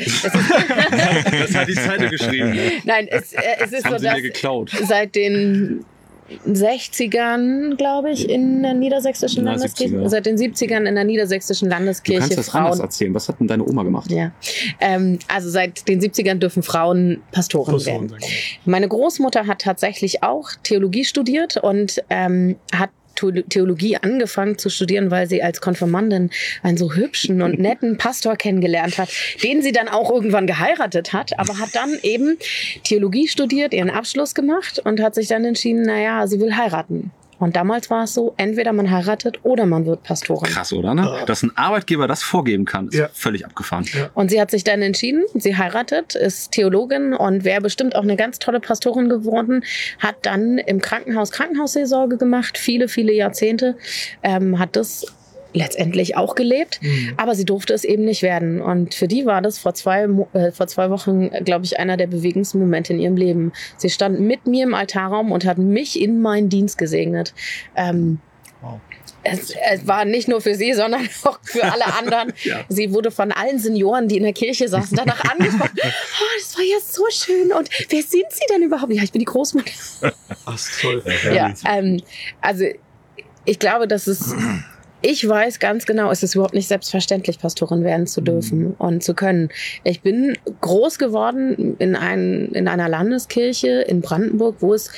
Das 1.31 1.55
hat 1.55 1.67
die 1.67 1.73
Zeitung 1.73 2.09
geschrieben. 2.09 2.57
nein, 2.85 3.07
es, 3.09 3.33
äh, 3.33 3.39
es 3.59 3.71
ist 3.71 3.85
Haben 3.85 3.93
so, 3.93 3.97
sie 3.99 4.05
mir 4.07 4.13
dass 4.13 4.21
geklaut. 4.21 4.71
seit 4.87 5.15
den 5.15 5.85
60ern, 6.47 7.75
glaube 7.75 8.11
ich, 8.11 8.29
in 8.29 8.63
der 8.63 8.73
niedersächsischen 8.73 9.43
Na, 9.43 9.51
Landeskirche, 9.51 9.95
70er. 9.95 10.09
seit 10.09 10.25
den 10.25 10.37
70ern 10.37 10.87
in 10.87 10.95
der 10.95 11.03
niedersächsischen 11.03 11.69
Du 11.69 11.75
Landeskirche 11.75 12.19
kannst 12.19 12.37
das 12.37 12.55
anders 12.55 12.79
erzählen. 12.79 13.13
Was 13.13 13.27
hat 13.29 13.39
denn 13.39 13.47
deine 13.47 13.65
Oma 13.65 13.83
gemacht? 13.83 14.11
Ja, 14.11 14.31
ähm, 14.79 15.19
also 15.27 15.49
seit 15.49 15.87
den 15.87 15.99
70ern 16.01 16.35
dürfen 16.35 16.63
Frauen 16.63 17.21
Pastoren 17.31 17.73
Pastoren 17.73 17.85
werden. 17.85 18.09
sagen. 18.09 18.23
Meine 18.65 18.87
Großmutter 18.87 19.47
hat 19.47 19.61
tatsächlich 19.61 20.23
auch 20.23 20.49
Theologie 20.63 21.05
studiert 21.05 21.57
und 21.57 22.03
ähm, 22.09 22.55
hat 22.73 22.89
Theologie 23.49 23.97
angefangen 23.97 24.57
zu 24.57 24.69
studieren, 24.69 25.11
weil 25.11 25.27
sie 25.27 25.43
als 25.43 25.61
Konfirmandin 25.61 26.29
einen 26.63 26.77
so 26.77 26.93
hübschen 26.93 27.41
und 27.41 27.59
netten 27.59 27.97
Pastor 27.97 28.35
kennengelernt 28.35 28.97
hat, 28.97 29.09
den 29.43 29.61
sie 29.61 29.71
dann 29.71 29.87
auch 29.87 30.11
irgendwann 30.11 30.47
geheiratet 30.47 31.13
hat, 31.13 31.37
aber 31.37 31.59
hat 31.59 31.69
dann 31.73 31.97
eben 32.03 32.37
Theologie 32.83 33.27
studiert, 33.27 33.73
ihren 33.73 33.89
Abschluss 33.89 34.33
gemacht 34.33 34.79
und 34.79 35.01
hat 35.01 35.15
sich 35.15 35.27
dann 35.27 35.45
entschieden, 35.45 35.83
naja, 35.83 36.25
sie 36.27 36.39
will 36.39 36.55
heiraten. 36.55 37.11
Und 37.39 37.55
damals 37.55 37.89
war 37.89 38.03
es 38.03 38.13
so, 38.13 38.33
entweder 38.37 38.73
man 38.73 38.91
heiratet 38.91 39.39
oder 39.43 39.65
man 39.65 39.85
wird 39.85 40.03
Pastorin. 40.03 40.51
Krass, 40.51 40.73
oder? 40.73 40.93
Ne? 40.93 41.23
Dass 41.25 41.41
ein 41.41 41.55
Arbeitgeber 41.57 42.07
das 42.07 42.21
vorgeben 42.21 42.65
kann, 42.65 42.87
ist 42.89 42.95
Ja. 42.95 43.09
völlig 43.13 43.45
abgefahren. 43.45 43.85
Ja. 43.93 44.09
Und 44.13 44.29
sie 44.29 44.39
hat 44.41 44.51
sich 44.51 44.63
dann 44.63 44.81
entschieden, 44.81 45.23
sie 45.35 45.55
heiratet, 45.57 46.15
ist 46.15 46.51
Theologin 46.51 47.13
und 47.13 47.43
wäre 47.45 47.61
bestimmt 47.61 47.95
auch 47.95 48.03
eine 48.03 48.15
ganz 48.17 48.39
tolle 48.39 48.59
Pastorin 48.59 49.09
geworden, 49.09 49.63
hat 49.99 50.15
dann 50.23 50.57
im 50.57 50.81
Krankenhaus 50.81 51.31
Krankenhausseelsorge 51.31 52.17
gemacht, 52.17 52.57
viele, 52.57 52.87
viele 52.87 53.13
Jahrzehnte, 53.13 53.75
ähm, 54.23 54.59
hat 54.59 54.75
das 54.75 55.05
letztendlich 55.53 56.15
auch 56.15 56.35
gelebt, 56.35 56.79
Mhm. 56.81 57.13
aber 57.17 57.33
sie 57.35 57.45
durfte 57.45 57.73
es 57.73 57.83
eben 57.83 58.05
nicht 58.05 58.21
werden. 58.21 58.61
Und 58.61 58.93
für 58.93 59.07
die 59.07 59.25
war 59.25 59.41
das 59.41 59.57
vor 59.57 59.73
zwei, 59.73 60.07
äh, 60.33 60.51
vor 60.51 60.67
zwei 60.67 60.89
Wochen, 60.89 61.29
glaube 61.43 61.65
ich, 61.65 61.79
einer 61.79 61.97
der 61.97 62.07
bewegendsten 62.07 62.59
Momente 62.59 62.93
in 62.93 62.99
ihrem 62.99 63.17
Leben. 63.17 63.51
Sie 63.77 63.89
stand 63.89 64.19
mit 64.19 64.45
mir 64.47 64.63
im 64.65 64.73
Altarraum 64.73 65.31
und 65.31 65.45
hat 65.45 65.57
mich 65.57 65.99
in 65.99 66.21
meinen 66.21 66.49
Dienst 66.49 66.77
gesegnet. 66.77 67.33
Ähm, 67.75 68.19
Wow. 68.61 68.81
es, 69.23 69.53
es 69.71 69.87
war 69.87 70.03
nicht 70.03 70.27
nur 70.27 70.41
für 70.41 70.53
sie, 70.53 70.73
sondern 70.73 71.07
auch 71.23 71.39
für 71.43 71.63
alle 71.63 71.85
anderen. 71.97 72.33
Ja. 72.43 72.65
Sie 72.67 72.91
wurde 72.93 73.09
von 73.09 73.31
allen 73.31 73.57
Senioren, 73.57 74.09
die 74.09 74.17
in 74.17 74.23
der 74.23 74.33
Kirche 74.33 74.67
saßen, 74.67 74.97
danach 74.97 75.23
angesprochen. 75.31 75.71
Oh, 75.81 76.25
das 76.37 76.57
war 76.57 76.63
ja 76.65 76.77
so 76.85 77.03
schön. 77.09 77.53
Und 77.53 77.69
wer 77.89 78.03
sind 78.03 78.25
Sie 78.31 78.43
denn 78.53 78.63
überhaupt? 78.63 78.91
Ja, 78.93 79.01
ich 79.01 79.13
bin 79.13 79.19
die 79.19 79.25
Großmutter. 79.25 79.71
Ach, 80.45 80.59
toll. 80.81 81.01
Ja, 81.33 81.53
ähm, 81.65 82.01
also 82.41 82.65
ich 83.45 83.59
glaube, 83.59 83.87
dass 83.87 84.07
es. 84.07 84.35
Ich 85.01 85.27
weiß 85.27 85.59
ganz 85.59 85.85
genau, 85.85 86.11
es 86.11 86.23
ist 86.23 86.35
überhaupt 86.35 86.53
nicht 86.53 86.67
selbstverständlich, 86.67 87.39
Pastorin 87.39 87.83
werden 87.83 88.05
zu 88.05 88.19
dürfen 88.21 88.75
und 88.77 89.01
zu 89.03 89.13
können. 89.13 89.49
Ich 89.83 90.01
bin 90.01 90.37
groß 90.59 90.99
geworden 90.99 91.75
in, 91.79 91.95
ein, 91.95 92.49
in 92.49 92.67
einer 92.67 92.89
Landeskirche 92.89 93.81
in 93.81 94.01
Brandenburg, 94.01 94.57
wo 94.59 94.73
es 94.73 94.91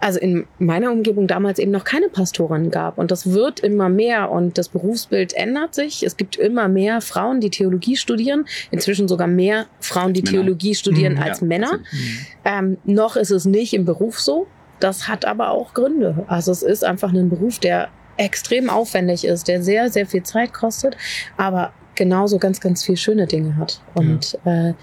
also 0.00 0.18
in 0.20 0.44
meiner 0.58 0.92
Umgebung 0.92 1.26
damals 1.26 1.58
eben 1.58 1.70
noch 1.70 1.84
keine 1.84 2.08
Pastorin 2.10 2.70
gab. 2.70 2.98
Und 2.98 3.10
das 3.10 3.32
wird 3.32 3.60
immer 3.60 3.88
mehr 3.88 4.30
und 4.30 4.58
das 4.58 4.68
Berufsbild 4.68 5.32
ändert 5.32 5.74
sich. 5.74 6.02
Es 6.02 6.18
gibt 6.18 6.36
immer 6.36 6.68
mehr 6.68 7.00
Frauen, 7.00 7.40
die 7.40 7.48
Theologie 7.48 7.96
studieren. 7.96 8.44
Inzwischen 8.70 9.08
sogar 9.08 9.26
mehr 9.28 9.64
Frauen, 9.80 10.12
die 10.12 10.20
Männer. 10.20 10.30
Theologie 10.32 10.74
studieren 10.74 11.14
Mhm, 11.14 11.22
als 11.22 11.40
ja, 11.40 11.46
Männer. 11.46 11.70
tatsächlich. 11.70 12.26
Ähm, 12.44 12.76
noch 12.84 13.16
ist 13.16 13.30
es 13.30 13.46
nicht 13.46 13.72
im 13.72 13.86
Beruf 13.86 14.20
so. 14.20 14.46
Das 14.78 15.08
hat 15.08 15.24
aber 15.24 15.50
auch 15.50 15.72
Gründe. 15.72 16.24
Also 16.26 16.52
es 16.52 16.62
ist 16.62 16.84
einfach 16.84 17.12
ein 17.14 17.30
Beruf, 17.30 17.58
der 17.58 17.88
extrem 18.16 18.70
aufwendig 18.70 19.24
ist, 19.24 19.48
der 19.48 19.62
sehr, 19.62 19.90
sehr 19.90 20.06
viel 20.06 20.22
Zeit 20.22 20.52
kostet, 20.52 20.96
aber 21.36 21.72
genauso 21.94 22.38
ganz, 22.38 22.60
ganz 22.60 22.84
viel 22.84 22.96
schöne 22.96 23.26
Dinge 23.26 23.56
hat. 23.56 23.80
Und 23.94 24.38
äh, 24.44 24.74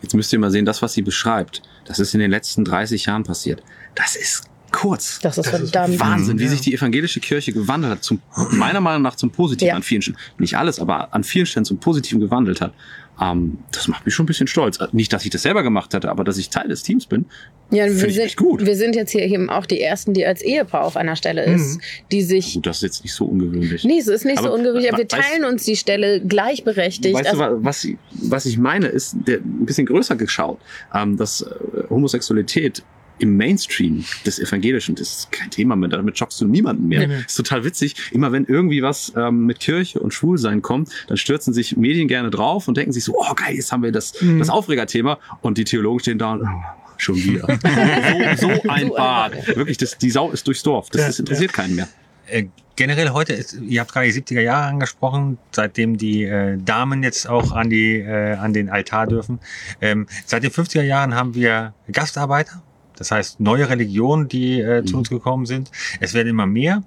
Jetzt 0.00 0.14
müsst 0.14 0.32
ihr 0.32 0.38
mal 0.38 0.50
sehen, 0.50 0.64
das, 0.64 0.80
was 0.82 0.92
sie 0.92 1.02
beschreibt, 1.02 1.62
das 1.86 1.98
ist 1.98 2.14
in 2.14 2.20
den 2.20 2.30
letzten 2.30 2.64
30 2.64 3.06
Jahren 3.06 3.24
passiert. 3.24 3.62
Das 3.96 4.14
ist 4.14 4.44
kurz. 4.70 5.18
das 5.20 5.38
ist 5.38 5.52
Das 5.74 5.88
ist. 5.90 6.00
Wahnsinn, 6.00 6.38
wie 6.38 6.44
Ja. 6.44 6.50
sich 6.50 6.60
die 6.60 6.72
evangelische 6.74 7.20
Kirche 7.20 7.52
gewandelt 7.52 7.92
hat, 7.92 8.04
zum, 8.04 8.22
meiner 8.52 8.80
Meinung 8.80 9.02
nach 9.02 9.16
zum 9.16 9.30
Positiven 9.30 9.68
Ja. 9.68 9.74
an 9.74 9.82
vielen 9.82 10.00
Stellen. 10.02 10.16
Nicht 10.38 10.56
alles, 10.56 10.78
aber 10.78 11.12
an 11.12 11.24
vielen 11.24 11.46
Stellen 11.46 11.64
zum 11.64 11.78
Positiven 11.78 12.20
gewandelt 12.20 12.60
hat. 12.60 12.72
Ähm, 13.20 13.58
das 13.72 13.88
macht 13.88 14.04
mich 14.06 14.14
schon 14.14 14.24
ein 14.24 14.26
bisschen 14.26 14.46
stolz. 14.46 14.78
Nicht, 14.92 15.12
dass 15.12 15.24
ich 15.24 15.30
das 15.30 15.42
selber 15.42 15.62
gemacht 15.62 15.92
hätte, 15.94 16.10
aber 16.10 16.24
dass 16.24 16.38
ich 16.38 16.48
Teil 16.50 16.68
des 16.68 16.82
Teams 16.82 17.06
bin. 17.06 17.26
Ja, 17.70 17.84
wir 17.84 17.92
Finde 17.92 18.06
ich 18.08 18.14
sind, 18.16 18.24
echt 18.24 18.36
gut. 18.36 18.64
wir 18.66 18.74
sind 18.76 18.96
jetzt 18.96 19.10
hier 19.12 19.22
eben 19.22 19.48
auch 19.50 19.66
die 19.66 19.80
Ersten, 19.80 20.12
die 20.14 20.26
als 20.26 20.42
Ehepaar 20.42 20.82
auf 20.84 20.96
einer 20.96 21.14
Stelle 21.16 21.44
ist, 21.44 21.80
die 22.10 22.22
sich. 22.22 22.54
Gut, 22.54 22.66
das 22.66 22.76
ist 22.78 22.82
jetzt 22.82 23.04
nicht 23.04 23.14
so 23.14 23.26
ungewöhnlich. 23.26 23.84
Nee, 23.84 23.98
es 23.98 24.08
ist 24.08 24.24
nicht 24.24 24.38
Aber 24.38 24.48
so 24.48 24.54
ungewöhnlich. 24.54 24.88
aber 24.92 24.98
Wir 24.98 25.06
weißt- 25.06 25.20
teilen 25.30 25.44
uns 25.44 25.64
die 25.64 25.76
Stelle 25.76 26.20
gleichberechtigt. 26.20 27.14
Weißt 27.14 27.26
du, 27.26 27.30
Also- 27.40 27.40
wa- 27.40 27.58
was, 27.60 27.84
ich- 27.84 27.96
was 28.12 28.46
ich 28.46 28.58
meine, 28.58 28.86
ist 28.88 29.14
der, 29.26 29.38
ein 29.38 29.66
bisschen 29.66 29.86
größer 29.86 30.16
geschaut, 30.16 30.58
ähm, 30.94 31.16
dass 31.16 31.42
äh, 31.42 31.84
Homosexualität 31.90 32.82
im 33.22 33.36
Mainstream 33.36 34.04
des 34.26 34.38
Evangelischen, 34.38 34.94
das 34.96 35.08
ist 35.08 35.32
kein 35.32 35.50
Thema 35.50 35.76
mehr, 35.76 35.88
damit 35.88 36.18
schockst 36.18 36.40
du 36.40 36.46
niemanden 36.46 36.88
mehr. 36.88 37.06
Nee, 37.06 37.06
nee. 37.18 37.22
Ist 37.26 37.36
total 37.36 37.64
witzig. 37.64 37.94
Immer 38.12 38.32
wenn 38.32 38.44
irgendwie 38.46 38.82
was 38.82 39.12
ähm, 39.16 39.46
mit 39.46 39.60
Kirche 39.60 40.00
und 40.00 40.12
Schwulsein 40.12 40.60
kommt, 40.62 40.90
dann 41.08 41.16
stürzen 41.16 41.54
sich 41.54 41.76
Medien 41.76 42.08
gerne 42.08 42.30
drauf 42.30 42.68
und 42.68 42.76
denken 42.76 42.92
sich 42.92 43.04
so, 43.04 43.14
oh 43.16 43.34
geil, 43.34 43.54
jetzt 43.54 43.70
haben 43.72 43.82
wir 43.82 43.92
das, 43.92 44.20
Mhm. 44.20 44.38
das 44.38 44.50
Aufregerthema 44.50 45.18
und 45.40 45.56
die 45.58 45.64
Theologen 45.64 46.00
stehen 46.00 46.18
da 46.18 46.32
und, 46.32 46.42
oh, 46.42 46.62
schon 46.98 47.16
wieder. 47.16 47.46
so, 48.36 48.48
so 48.54 48.68
ein 48.68 48.88
So 48.88 48.94
Bad. 48.94 49.56
Wirklich, 49.56 49.78
das, 49.78 49.96
die 49.98 50.10
Sau 50.10 50.30
ist 50.30 50.46
durchs 50.46 50.62
Dorf. 50.62 50.88
Das, 50.90 51.00
Ja, 51.00 51.06
das 51.06 51.18
interessiert 51.18 51.52
keinen 51.52 51.76
mehr. 51.76 51.88
Äh, 52.28 52.46
generell 52.76 53.10
heute 53.10 53.32
ist, 53.34 53.54
ihr 53.60 53.80
habt 53.80 53.92
gerade 53.92 54.10
die 54.10 54.20
70er 54.20 54.40
Jahre 54.40 54.66
angesprochen, 54.66 55.38
seitdem 55.50 55.98
die 55.98 56.24
äh, 56.24 56.56
Damen 56.58 57.02
jetzt 57.02 57.28
auch 57.28 57.52
an 57.52 57.68
die 57.70 57.96
äh, 57.98 58.34
an 58.34 58.52
den 58.52 58.70
Altar 58.70 59.06
dürfen. 59.06 59.40
Ähm, 59.80 60.06
seit 60.26 60.42
den 60.44 60.50
50er 60.50 60.82
Jahren 60.82 61.14
haben 61.14 61.34
wir 61.34 61.74
Gastarbeiter, 61.90 62.62
das 63.02 63.10
heißt 63.10 63.40
neue 63.40 63.68
Religionen, 63.68 64.28
die 64.28 64.60
äh, 64.60 64.84
zu 64.84 64.92
Mhm. 64.94 64.98
uns 65.00 65.08
gekommen 65.10 65.44
sind. 65.46 65.70
Es 66.00 66.14
werden 66.14 66.28
immer 66.28 66.46
mehr, 66.46 66.84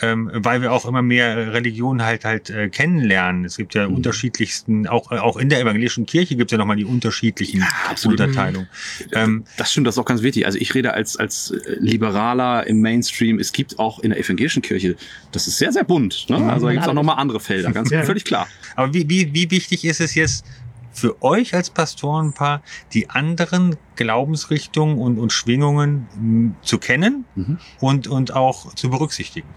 ähm, 0.00 0.30
weil 0.32 0.62
wir 0.62 0.72
auch 0.72 0.86
immer 0.86 1.02
mehr 1.02 1.52
Religionen 1.52 2.02
halt 2.02 2.24
halt 2.24 2.48
äh, 2.50 2.68
kennenlernen. 2.70 3.44
Es 3.44 3.56
gibt 3.58 3.74
ja 3.74 3.86
Mhm. 3.86 3.94
unterschiedlichsten, 3.96 4.86
auch 4.86 5.12
äh, 5.12 5.18
auch 5.18 5.36
in 5.36 5.48
der 5.50 5.60
evangelischen 5.60 6.06
Kirche 6.06 6.36
gibt 6.36 6.50
es 6.50 6.52
ja 6.52 6.58
nochmal 6.58 6.76
die 6.76 6.84
unterschiedlichen 6.86 7.64
absolut. 7.88 8.18
Unterteilungen. 8.20 8.68
Ähm, 9.12 9.44
Das 9.58 9.70
stimmt, 9.70 9.86
das 9.86 9.94
ist 9.96 9.98
auch 9.98 10.04
ganz 10.06 10.22
wichtig. 10.22 10.46
Also 10.46 10.58
ich 10.58 10.74
rede 10.74 10.94
als, 10.94 11.16
als 11.16 11.50
äh, 11.50 11.76
Liberaler 11.78 12.66
im 12.66 12.80
Mainstream. 12.80 13.38
Es 13.38 13.52
gibt 13.52 13.78
auch 13.78 13.98
in 13.98 14.10
der 14.10 14.18
evangelischen 14.18 14.62
Kirche, 14.62 14.96
das 15.32 15.46
ist 15.46 15.58
sehr, 15.58 15.72
sehr 15.72 15.84
bunt. 15.84 16.26
Ne? 16.30 16.36
Also 16.50 16.66
da 16.66 16.72
gibt 16.72 16.82
es 16.84 16.88
auch 16.88 16.94
nochmal 16.94 17.16
andere 17.18 17.40
Felder, 17.40 17.70
ganz 17.72 17.90
Ja. 17.90 18.02
völlig 18.04 18.24
klar. 18.24 18.48
Aber 18.76 18.94
wie, 18.94 19.08
wie, 19.08 19.34
wie 19.34 19.50
wichtig 19.50 19.84
ist 19.84 20.00
es 20.00 20.14
jetzt 20.14 20.44
für 20.98 21.22
euch 21.22 21.54
als 21.54 21.70
Pastorenpaar 21.70 22.62
die 22.92 23.08
anderen 23.10 23.76
Glaubensrichtungen 23.96 24.98
und, 24.98 25.18
und 25.18 25.32
Schwingungen 25.32 26.08
mh, 26.20 26.54
zu 26.62 26.78
kennen 26.78 27.24
Mhm. 27.34 27.58
und, 27.80 28.06
und 28.08 28.34
auch 28.34 28.74
zu 28.74 28.90
berücksichtigen. 28.90 29.48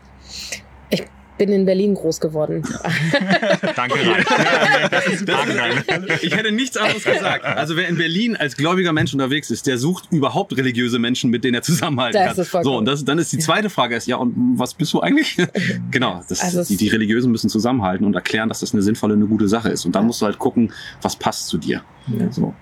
Bin 1.41 1.51
in 1.53 1.65
Berlin 1.65 1.95
groß 1.95 2.19
geworden. 2.19 2.61
Danke, 3.75 3.95
Ralf. 4.07 4.29
Ja, 4.29 4.89
das 4.89 5.07
ist 5.07 5.27
Danke, 5.27 5.57
Ralf. 5.57 6.21
Ich 6.23 6.35
hätte 6.35 6.51
nichts 6.51 6.77
anderes 6.77 7.03
gesagt. 7.03 7.43
Also 7.43 7.75
wer 7.75 7.87
in 7.87 7.97
Berlin 7.97 8.35
als 8.35 8.55
gläubiger 8.55 8.93
Mensch 8.93 9.11
unterwegs 9.11 9.49
ist, 9.49 9.65
der 9.65 9.79
sucht 9.79 10.09
überhaupt 10.11 10.55
religiöse 10.55 10.99
Menschen, 10.99 11.31
mit 11.31 11.43
denen 11.43 11.55
er 11.55 11.63
zusammenhalten 11.63 12.21
Das 12.21 12.35
kann. 12.35 12.41
ist 12.43 12.49
vollkommen- 12.49 12.73
so, 12.73 12.77
und 12.77 12.85
das, 12.85 13.03
dann 13.05 13.17
ist 13.17 13.31
die 13.31 13.39
zweite 13.39 13.71
Frage 13.71 13.95
ist, 13.95 14.05
ja, 14.05 14.17
und 14.17 14.35
was 14.59 14.75
bist 14.75 14.93
du 14.93 14.99
eigentlich? 15.01 15.35
genau, 15.89 16.21
das, 16.29 16.41
Also 16.41 16.63
die, 16.63 16.77
die 16.77 16.89
Religiösen 16.89 17.31
müssen 17.31 17.49
zusammenhalten 17.49 18.05
und 18.05 18.13
erklären, 18.13 18.47
dass 18.47 18.59
das 18.59 18.73
eine 18.73 18.83
sinnvolle, 18.83 19.15
eine 19.15 19.25
gute 19.25 19.47
Sache 19.47 19.69
ist. 19.69 19.83
Und 19.87 19.95
dann 19.95 20.05
musst 20.05 20.21
du 20.21 20.27
halt 20.27 20.37
gucken, 20.37 20.71
was 21.01 21.15
passt 21.15 21.47
zu 21.47 21.57
dir. 21.57 21.81
So. 22.29 22.53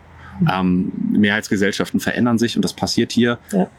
Ähm, 0.50 0.94
Mehrheitsgesellschaften 1.12 2.00
verändern 2.00 2.38
sich 2.38 2.56
und 2.56 2.64
das 2.64 2.72
passiert 2.72 3.12
hier. 3.12 3.40
Ja. 3.52 3.70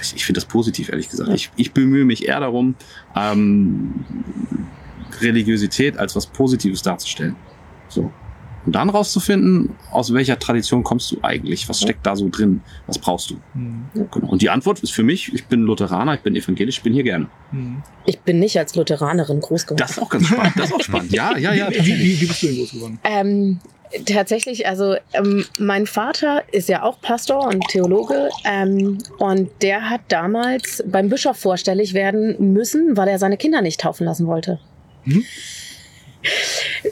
Das, 0.00 0.12
ich 0.14 0.24
finde 0.24 0.40
das 0.40 0.46
positiv, 0.46 0.88
ehrlich 0.88 1.08
gesagt. 1.08 1.28
Ja. 1.28 1.34
Ich, 1.34 1.50
ich 1.56 1.72
bemühe 1.72 2.04
mich 2.04 2.26
eher 2.26 2.40
darum, 2.40 2.74
ähm, 3.14 4.04
Religiosität 5.20 5.98
als 5.98 6.16
was 6.16 6.26
Positives 6.26 6.82
darzustellen. 6.82 7.36
So. 7.88 8.10
Und 8.66 8.74
dann 8.74 8.90
rauszufinden, 8.90 9.70
aus 9.90 10.12
welcher 10.12 10.38
Tradition 10.38 10.82
kommst 10.84 11.10
du 11.12 11.18
eigentlich? 11.22 11.66
Was 11.70 11.80
steckt 11.80 12.04
da 12.06 12.14
so 12.14 12.28
drin? 12.30 12.60
Was 12.86 12.98
brauchst 12.98 13.30
du? 13.30 13.36
Hm, 13.54 13.84
Genau. 14.10 14.28
Und 14.28 14.42
die 14.42 14.50
Antwort 14.50 14.80
ist 14.80 14.92
für 14.92 15.02
mich, 15.02 15.32
ich 15.32 15.46
bin 15.46 15.62
Lutheraner, 15.62 16.14
ich 16.14 16.20
bin 16.20 16.36
evangelisch, 16.36 16.76
ich 16.78 16.82
bin 16.82 16.92
hier 16.92 17.02
gerne. 17.02 17.28
hm. 17.50 17.82
Ich 18.04 18.20
bin 18.20 18.38
nicht 18.38 18.58
als 18.58 18.74
Lutheranerin 18.74 19.40
groß 19.40 19.64
geworden. 19.64 19.78
Das 19.78 19.92
ist 19.92 19.98
auch 20.02 20.10
ganz 20.10 20.26
spannend. 20.26 20.52
Das 20.56 20.66
ist 20.66 20.74
auch 20.74 20.80
spannend. 20.82 21.12
Ja, 21.12 21.36
ja, 21.38 21.54
ja. 21.54 21.70
Wie, 21.70 21.86
wie, 21.86 22.20
wie 22.20 22.26
bist 22.26 22.42
du 22.42 22.46
denn 22.48 22.56
groß 22.58 22.72
geworden? 22.72 22.98
Ähm, 23.04 23.58
tatsächlich, 24.06 24.66
also 24.66 24.96
ähm, 25.12 25.44
mein 25.58 25.86
Vater 25.86 26.42
ist 26.52 26.68
ja 26.68 26.82
auch 26.82 27.00
Pastor 27.00 27.46
und 27.46 27.66
Theologe 27.68 28.30
ähm, 28.44 28.98
und 29.18 29.50
der 29.62 29.90
hat 29.90 30.02
damals 30.08 30.82
beim 30.86 31.08
Bischof 31.08 31.36
vorstellig 31.36 31.94
werden 31.94 32.52
müssen, 32.52 32.96
weil 32.96 33.08
er 33.08 33.18
seine 33.18 33.36
Kinder 33.36 33.62
nicht 33.62 33.80
taufen 33.80 34.06
lassen 34.06 34.26
wollte. 34.26 34.58
Hm? 35.04 35.24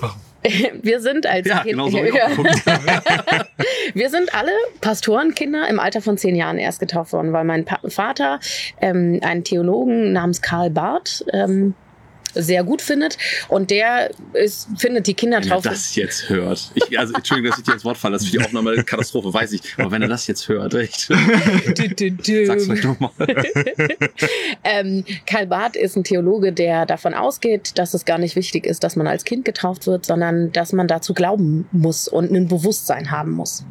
Warum? 0.01 0.21
Wir 0.83 1.01
sind 1.01 1.27
als 1.27 1.49
Ja, 1.49 1.59
Kind, 1.59 1.71
genau 1.71 1.89
so. 1.89 1.99
geguckt. 2.03 2.63
wir 3.95 4.11
sind 4.11 4.35
alle 4.35 4.53
Pastorenkinder 4.81 5.69
im 5.69 5.81
Alter 5.81 6.01
von 6.01 6.17
zehn 6.17 6.37
Jahren 6.37 6.59
erst 6.59 6.81
getauft 6.81 7.13
worden, 7.13 7.33
weil 7.33 7.45
mein 7.45 7.65
pa 7.65 7.81
Vater 7.89 8.39
ähm, 8.81 9.19
einen 9.23 9.45
Theologen 9.45 10.13
namens 10.13 10.41
Karl 10.41 10.71
Barth 10.71 11.25
ähm, 11.33 11.75
sehr 12.39 12.65
gut 12.65 12.81
findet 12.81 13.19
und 13.49 13.71
der 13.71 14.11
ist, 14.33 14.69
findet 14.79 15.07
die 15.07 15.17
Wenn 15.21 15.33
er 15.33 15.41
Kindertaufe 15.41 15.69
das 15.69 15.95
jetzt 15.95 16.29
hört. 16.29 16.71
Ich, 16.75 16.99
also, 16.99 17.15
Entschuldigung, 17.15 17.51
dass 17.51 17.59
ich 17.59 17.65
dir 17.65 17.75
ins 17.75 17.85
Wort 17.85 17.99
falle. 17.99 18.15
Das 18.15 18.23
ist 18.23 18.31
für 18.31 18.39
die 18.39 18.45
Aufnahme 18.45 18.71
eine 18.71 18.85
Katastrophe, 18.85 19.33
weiß 19.33 19.53
ich. 19.53 19.63
Aber 19.77 19.91
wenn 19.91 20.03
er 20.03 20.09
das 20.09 20.27
jetzt 20.27 20.49
hört, 20.49 20.75
echt. 20.75 21.09
Sag's 21.09 22.65
vielleicht 22.65 22.85
nochmal. 22.85 23.11
Ähm, 24.65 25.05
Karl 25.27 25.47
Barth 25.47 25.77
ist 25.77 25.97
ein 25.97 26.05
Theologe, 26.05 26.53
der 26.53 26.85
davon 26.87 27.15
ausgeht, 27.15 27.79
dass 27.79 27.95
es 27.95 28.05
gar 28.05 28.19
nicht 28.19 28.37
wichtig 28.37 28.67
ist, 28.67 28.85
dass 28.85 28.97
man 28.97 29.07
als 29.07 29.25
Kind 29.25 29.45
getauft 29.45 29.87
wird, 29.87 30.07
sondern 30.07 30.53
dass 30.53 30.73
man 30.73 30.89
dazu 30.89 31.15
glauben 31.15 31.67
muss 31.73 32.09
und 32.09 32.31
ein 32.31 32.49
Bewusstsein 32.49 33.11
haben 33.11 33.33
muss. 33.33 33.65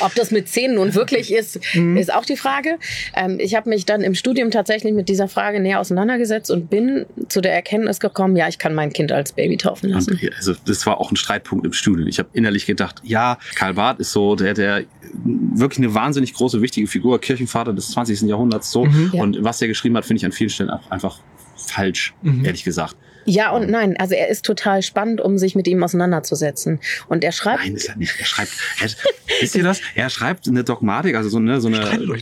Ob 0.00 0.14
das 0.14 0.30
mit 0.30 0.48
zehn 0.48 0.74
nun 0.74 0.94
wirklich 0.94 1.32
ist, 1.32 1.58
Mhm. 1.74 1.96
ist 1.96 2.12
auch 2.12 2.24
die 2.24 2.36
Frage. 2.36 2.78
Ähm, 3.14 3.38
ich 3.40 3.54
habe 3.54 3.68
mich 3.70 3.86
dann 3.86 4.02
im 4.02 4.14
Studium 4.14 4.50
tatsächlich 4.50 4.92
mit 4.92 5.08
dieser 5.08 5.28
Frage 5.28 5.60
näher 5.60 5.80
auseinandergesetzt 5.80 6.50
und 6.50 6.68
bin 6.70 7.06
zu 7.28 7.40
der 7.40 7.54
Erkenntnis 7.54 8.00
gekommen, 8.00 8.36
ja, 8.36 8.48
ich 8.48 8.58
kann 8.58 8.74
mein 8.74 8.92
Kind 8.92 9.12
als 9.12 9.32
Baby 9.32 9.56
taufen 9.56 9.90
lassen. 9.90 10.18
Also, 10.36 10.54
das 10.66 10.84
war 10.86 11.00
auch 11.00 11.10
ein 11.10 11.16
Streitpunkt 11.16 11.64
im 11.66 11.72
Studium. 11.72 12.06
Ich 12.08 12.18
habe 12.18 12.28
innerlich 12.32 12.66
gedacht, 12.66 13.00
ja, 13.04 13.38
Karl 13.54 13.74
Barth 13.74 13.98
ist 14.00 14.12
so 14.12 14.36
der, 14.36 14.54
der 14.54 14.84
wirklich 15.24 15.78
eine 15.78 15.94
wahnsinnig 15.94 16.34
große, 16.34 16.60
wichtige 16.62 16.86
Figur, 16.86 17.20
Kirchenvater 17.20 17.72
des 17.72 17.90
20. 17.92 18.22
Jahrhunderts 18.28 18.70
so. 18.70 18.84
Mhm. 18.84 19.10
Ja. 19.14 19.22
Und 19.22 19.42
was 19.42 19.60
er 19.62 19.68
geschrieben 19.68 19.96
hat, 19.96 20.04
finde 20.04 20.18
ich 20.18 20.24
an 20.24 20.32
vielen 20.32 20.50
Stellen 20.50 20.70
auch 20.70 20.90
einfach 20.90 21.18
falsch, 21.56 22.14
Mhm. 22.22 22.44
ehrlich 22.44 22.64
gesagt. 22.64 22.96
Ja 23.24 23.50
und 23.50 23.70
nein. 23.70 23.96
Also 23.98 24.14
er 24.14 24.28
ist 24.28 24.44
total 24.44 24.82
spannend, 24.82 25.20
um 25.20 25.38
sich 25.38 25.54
mit 25.54 25.66
ihm 25.68 25.82
auseinanderzusetzen. 25.82 26.80
Und 27.08 27.24
er 27.24 27.32
schreibt, 27.32 27.62
Nein, 27.64 27.76
ist 27.76 27.88
er 27.88 27.96
nicht. 27.96 28.14
Er 28.18 28.24
schreibt, 28.26 28.50
er, 28.80 28.88
wisst 29.40 29.54
ihr 29.54 29.62
das? 29.62 29.80
Er 29.94 30.10
schreibt 30.10 30.48
eine 30.48 30.64
Dogmatik, 30.64 31.14
also 31.16 31.28
so 31.28 31.38
eine, 31.38 31.60
so 31.60 31.68
eine, 31.68 31.76
so, 31.76 32.14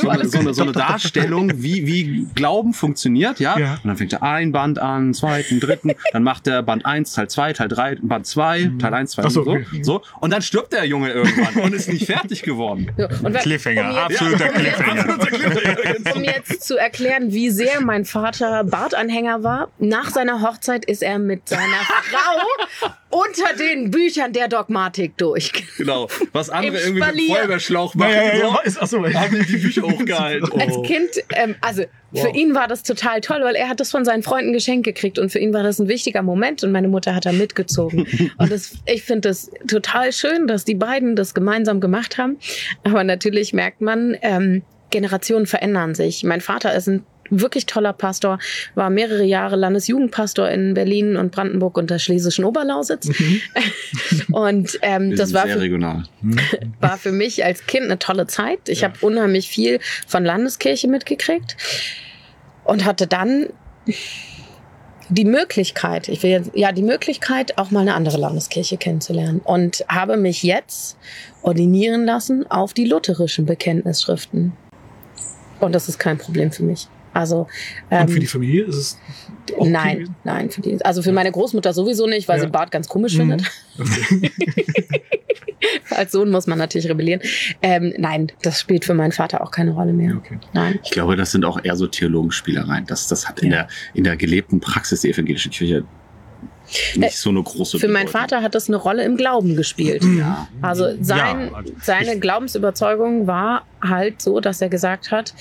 so, 0.00 0.08
eine, 0.08 0.28
so, 0.28 0.38
eine, 0.38 0.54
so 0.54 0.62
eine 0.62 0.72
Darstellung, 0.72 1.50
wie, 1.56 1.86
wie 1.86 2.26
Glauben 2.34 2.72
funktioniert, 2.74 3.40
ja? 3.40 3.58
Ja. 3.58 3.74
Und 3.74 3.86
dann 3.88 3.96
fängt 3.96 4.12
er 4.12 4.22
ein 4.22 4.52
Band 4.52 4.78
an, 4.78 5.14
zweiten, 5.14 5.60
dritten, 5.60 5.92
dann 6.12 6.22
macht 6.22 6.46
er 6.46 6.62
Band 6.62 6.84
1, 6.86 7.12
Teil 7.14 7.28
2, 7.28 7.52
Teil 7.54 7.68
3, 7.68 7.96
Band 8.02 8.26
2, 8.26 8.72
Teil 8.78 8.94
1, 8.94 9.10
2 9.12 9.22
Ach 9.24 9.30
so, 9.30 9.40
und 9.40 9.44
so, 9.46 9.50
okay. 9.52 9.82
so. 9.82 10.02
Und 10.20 10.32
dann 10.32 10.42
stirbt 10.42 10.72
der 10.72 10.84
Junge 10.86 11.10
irgendwann 11.12 11.54
und 11.64 11.74
ist 11.74 11.88
nicht 11.88 12.06
fertig 12.06 12.42
geworden. 12.42 12.90
So, 12.96 13.08
und 13.26 13.34
Cliffhanger, 13.36 13.82
um 13.82 13.90
jetzt- 13.90 14.22
absoluter 14.22 14.44
um 14.54 14.64
jetzt- 14.64 14.76
Cliffhanger. 14.76 15.18
Um 16.14 16.24
jetzt 16.24 16.62
zu 16.66 16.76
erklären, 16.76 17.32
wie 17.32 17.50
sehr 17.50 17.80
mein 17.80 18.04
Vater 18.04 18.64
Bartanhänger 18.64 19.42
war, 19.42 19.68
nach 20.02 20.10
seiner 20.10 20.40
Hochzeit 20.42 20.84
ist 20.86 21.02
er 21.02 21.18
mit 21.18 21.48
seiner 21.48 21.62
Frau 21.84 22.88
unter 23.10 23.54
den 23.58 23.90
Büchern 23.90 24.32
der 24.32 24.48
Dogmatik 24.48 25.16
durch. 25.18 25.52
Genau. 25.76 26.08
Was 26.32 26.48
andere 26.48 26.78
Im 26.78 26.96
irgendwie 26.96 27.00
mit 27.00 27.02
dem 27.02 27.02
Spalier. 27.26 27.34
Feuerwehrschlauch 27.36 27.94
machen, 27.94 28.12
Ja, 28.12 28.22
ja, 28.22 28.34
ja, 28.36 28.50
so, 28.52 28.60
ist, 28.62 28.82
achso, 28.82 29.04
haben 29.14 29.34
die 29.38 29.46
die 29.46 29.56
Bücher 29.58 29.82
hochgehalten. 29.90 30.60
Als 30.60 30.76
Oh. 30.76 30.82
Kind, 30.82 31.10
ähm, 31.34 31.54
also 31.60 31.82
für 32.14 32.26
Wow. 32.28 32.34
ihn 32.34 32.54
war 32.54 32.66
das 32.68 32.82
total 32.82 33.20
toll, 33.20 33.40
weil 33.42 33.54
er 33.54 33.68
hat 33.68 33.78
das 33.80 33.90
von 33.90 34.04
seinen 34.04 34.22
Freunden 34.22 34.52
geschenkt 34.52 34.84
gekriegt 34.84 35.18
und 35.18 35.30
für 35.30 35.38
ihn 35.38 35.52
war 35.52 35.62
das 35.62 35.78
ein 35.78 35.88
wichtiger 35.88 36.22
Moment 36.22 36.62
und 36.64 36.72
meine 36.72 36.88
Mutter 36.88 37.14
hat 37.14 37.26
da 37.26 37.32
mitgezogen. 37.32 38.06
Und 38.38 38.50
das, 38.50 38.72
ich 38.86 39.02
finde 39.02 39.28
das 39.28 39.50
total 39.68 40.12
schön, 40.12 40.46
dass 40.46 40.64
die 40.64 40.74
beiden 40.74 41.14
das 41.14 41.34
gemeinsam 41.34 41.80
gemacht 41.80 42.16
haben. 42.18 42.38
Aber 42.84 43.04
natürlich 43.04 43.52
merkt 43.52 43.80
man, 43.80 44.16
ähm, 44.22 44.62
Generationen 44.90 45.46
verändern 45.46 45.94
sich. 45.94 46.24
Mein 46.24 46.40
Vater 46.40 46.74
ist 46.74 46.88
ein 46.88 47.04
wirklich 47.30 47.66
toller 47.66 47.92
Pastor, 47.92 48.38
war 48.74 48.90
mehrere 48.90 49.24
Jahre 49.24 49.56
Landesjugendpastor 49.56 50.48
in 50.48 50.74
Berlin 50.74 51.16
und 51.16 51.32
Brandenburg 51.32 51.78
und 51.78 51.90
der 51.90 51.98
schlesischen 51.98 52.44
Oberlausitz. 52.44 53.10
Und 54.32 54.78
ähm, 54.82 55.16
das 55.16 55.32
war 55.32 55.46
für, 55.46 55.60
regional. 55.60 56.04
war 56.80 56.96
für 56.98 57.12
mich 57.12 57.44
als 57.44 57.66
Kind 57.66 57.84
eine 57.86 57.98
tolle 57.98 58.26
Zeit. 58.26 58.68
Ich 58.68 58.84
habe 58.84 58.94
unheimlich 59.00 59.48
viel 59.48 59.80
von 60.06 60.24
Landeskirche 60.24 60.88
mitgekriegt 60.88 61.56
und 62.64 62.84
hatte 62.84 63.06
dann 63.06 63.48
die 65.08 65.24
Möglichkeit, 65.24 66.08
ich 66.08 66.22
will 66.22 66.30
jetzt, 66.30 66.50
ja, 66.54 66.70
die 66.70 66.82
Möglichkeit, 66.82 67.58
auch 67.58 67.70
mal 67.72 67.80
eine 67.80 67.94
andere 67.94 68.16
Landeskirche 68.16 68.76
kennenzulernen 68.76 69.40
und 69.40 69.84
habe 69.88 70.16
mich 70.16 70.42
jetzt 70.44 70.96
ordinieren 71.42 72.04
lassen 72.04 72.48
auf 72.48 72.74
die 72.74 72.84
lutherischen 72.84 73.44
Bekenntnisschriften. 73.44 74.52
Und 75.58 75.74
das 75.74 75.88
ist 75.88 75.98
kein 75.98 76.16
Problem 76.16 76.52
für 76.52 76.62
mich. 76.62 76.88
Also, 77.12 77.46
ähm, 77.90 78.02
Und 78.02 78.10
für 78.12 78.20
die 78.20 78.26
Familie 78.26 78.64
ist 78.64 78.76
es 78.76 78.98
auch 79.54 79.58
okay 79.62 79.70
nein, 79.70 79.94
gewesen? 79.96 80.16
nein, 80.24 80.50
für 80.50 80.60
die, 80.60 80.84
also 80.84 81.02
für 81.02 81.12
meine 81.12 81.32
Großmutter 81.32 81.72
sowieso 81.72 82.06
nicht, 82.06 82.28
weil 82.28 82.38
Ja. 82.38 82.44
sie 82.44 82.50
Bart 82.50 82.70
ganz 82.70 82.88
komisch 82.88 83.14
Mhm. 83.14 83.18
findet. 83.18 83.50
Als 85.90 86.12
Sohn 86.12 86.30
muss 86.30 86.46
man 86.46 86.58
natürlich 86.58 86.88
rebellieren. 86.88 87.20
Ähm, 87.60 87.92
nein, 87.98 88.32
das 88.42 88.60
spielt 88.60 88.84
für 88.84 88.94
meinen 88.94 89.12
Vater 89.12 89.42
auch 89.42 89.50
keine 89.50 89.72
Rolle 89.72 89.92
mehr. 89.92 90.16
Okay. 90.16 90.38
Nein. 90.54 90.78
Ich 90.82 90.90
glaube, 90.90 91.16
das 91.16 91.32
sind 91.32 91.44
auch 91.44 91.62
eher 91.62 91.76
so 91.76 91.86
Theologenspielereien. 91.86 92.86
Das, 92.86 93.08
das 93.08 93.28
hat 93.28 93.40
in, 93.42 93.50
Ja. 93.50 93.64
der, 93.64 93.68
in 93.94 94.04
der 94.04 94.16
gelebten 94.16 94.60
Praxis 94.60 95.02
der 95.02 95.10
evangelischen 95.10 95.50
Kirche 95.50 95.84
nicht 96.96 97.16
so 97.16 97.30
eine 97.30 97.42
große 97.42 97.76
Äh, 97.76 97.80
Für 97.80 97.88
meinen. 97.88 98.08
Vater 98.08 98.42
hat 98.42 98.54
das 98.54 98.68
eine 98.68 98.76
Rolle 98.76 99.04
im 99.04 99.16
Glauben 99.16 99.56
gespielt. 99.56 100.04
Ja. 100.18 100.48
Also 100.62 100.84
sein, 101.00 101.48
Ja, 101.50 101.56
also 101.56 101.72
seine 101.82 102.18
Glaubensüberzeugung 102.18 103.26
war 103.26 103.64
halt 103.82 104.20
so, 104.20 104.40
dass 104.40 104.60
er 104.60 104.68
gesagt 104.68 105.10
hat, 105.10 105.34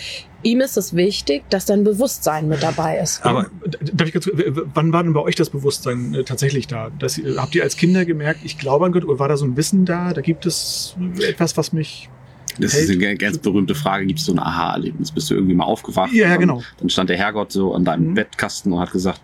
ihm 0.44 0.62
ist 0.62 0.78
es 0.78 0.96
wichtig, 0.96 1.44
dass 1.50 1.65
dein 1.65 1.84
Bewusstsein 1.84 2.48
mit 2.48 2.63
dabei 2.63 2.98
ist. 3.00 3.26
Aber- 3.26 3.48
D- 3.65 3.78
Darf 3.94 4.08
ich 4.08 4.13
kurz, 4.13 4.30
wann 4.74 4.94
war 4.94 5.04
denn 5.04 5.13
bei 5.13 5.20
euch 5.22 5.36
das 5.36 5.50
Bewusstsein 5.50 6.13
äh, 6.13 6.24
tatsächlich 6.24 6.68
da? 6.68 6.89
Das, 7.00 7.18
äh, 7.18 7.36
habt 7.38 7.54
ihr 7.56 7.63
als 7.63 7.76
Kinder 7.78 8.06
gemerkt, 8.06 8.39
ich 8.44 8.58
glaube 8.58 8.86
an 8.86 8.92
Gott, 8.92 9.04
oder 9.04 9.20
war 9.20 9.28
da 9.28 9.36
so 9.38 9.46
ein 9.46 9.58
Wissen 9.58 9.86
da? 9.86 10.13
Da 10.13 10.22
gibt 10.22 10.46
es 10.46 10.96
etwas, 11.28 11.58
was 11.58 11.74
mich. 11.74 12.10
Das 12.58 12.74
ist 12.74 12.89
eine 12.89 13.15
ganz 13.15 13.38
berühmte 13.38 13.74
Frage. 13.76 14.06
Gibt 14.06 14.20
es 14.20 14.26
so 14.26 14.34
ein 14.34 14.39
Aha-Erlebnis? 14.39 15.12
Bist 15.12 15.30
du 15.30 15.36
irgendwie 15.36 15.54
mal 15.54 15.63
aufgewacht? 15.65 16.12
Ja, 16.12 16.28
ja, 16.30 16.36
genau. 16.36 16.62
Dann 16.80 16.89
stand 16.89 17.10
der 17.10 17.15
Herrgott 17.18 17.52
so 17.54 17.74
an 17.74 17.86
deinem 17.86 18.10
Mhm. 18.10 18.13
Bettkasten 18.15 18.74
und 18.74 18.80
hat 18.80 18.92
gesagt, 18.92 19.22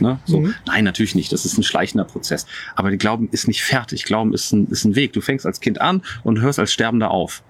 ne, 0.00 0.18
so. 0.24 0.40
Mhm. 0.40 0.54
Nein, 0.66 0.84
natürlich 0.84 1.14
nicht. 1.14 1.32
Das 1.32 1.44
ist 1.44 1.58
ein 1.58 1.62
schleichender 1.62 2.04
Prozess. 2.04 2.46
Aber 2.74 2.94
Glauben 2.96 3.28
ist 3.32 3.48
nicht 3.48 3.62
fertig. 3.62 4.04
Glauben 4.04 4.32
ist 4.34 4.52
ein, 4.52 4.66
ist 4.68 4.84
ein 4.84 4.94
Weg. 4.94 5.12
Du 5.12 5.20
fängst 5.20 5.46
als 5.46 5.60
Kind 5.60 5.80
an 5.80 6.02
und 6.24 6.40
hörst 6.40 6.58
als 6.58 6.72
Sterbender 6.72 7.10
auf. 7.10 7.42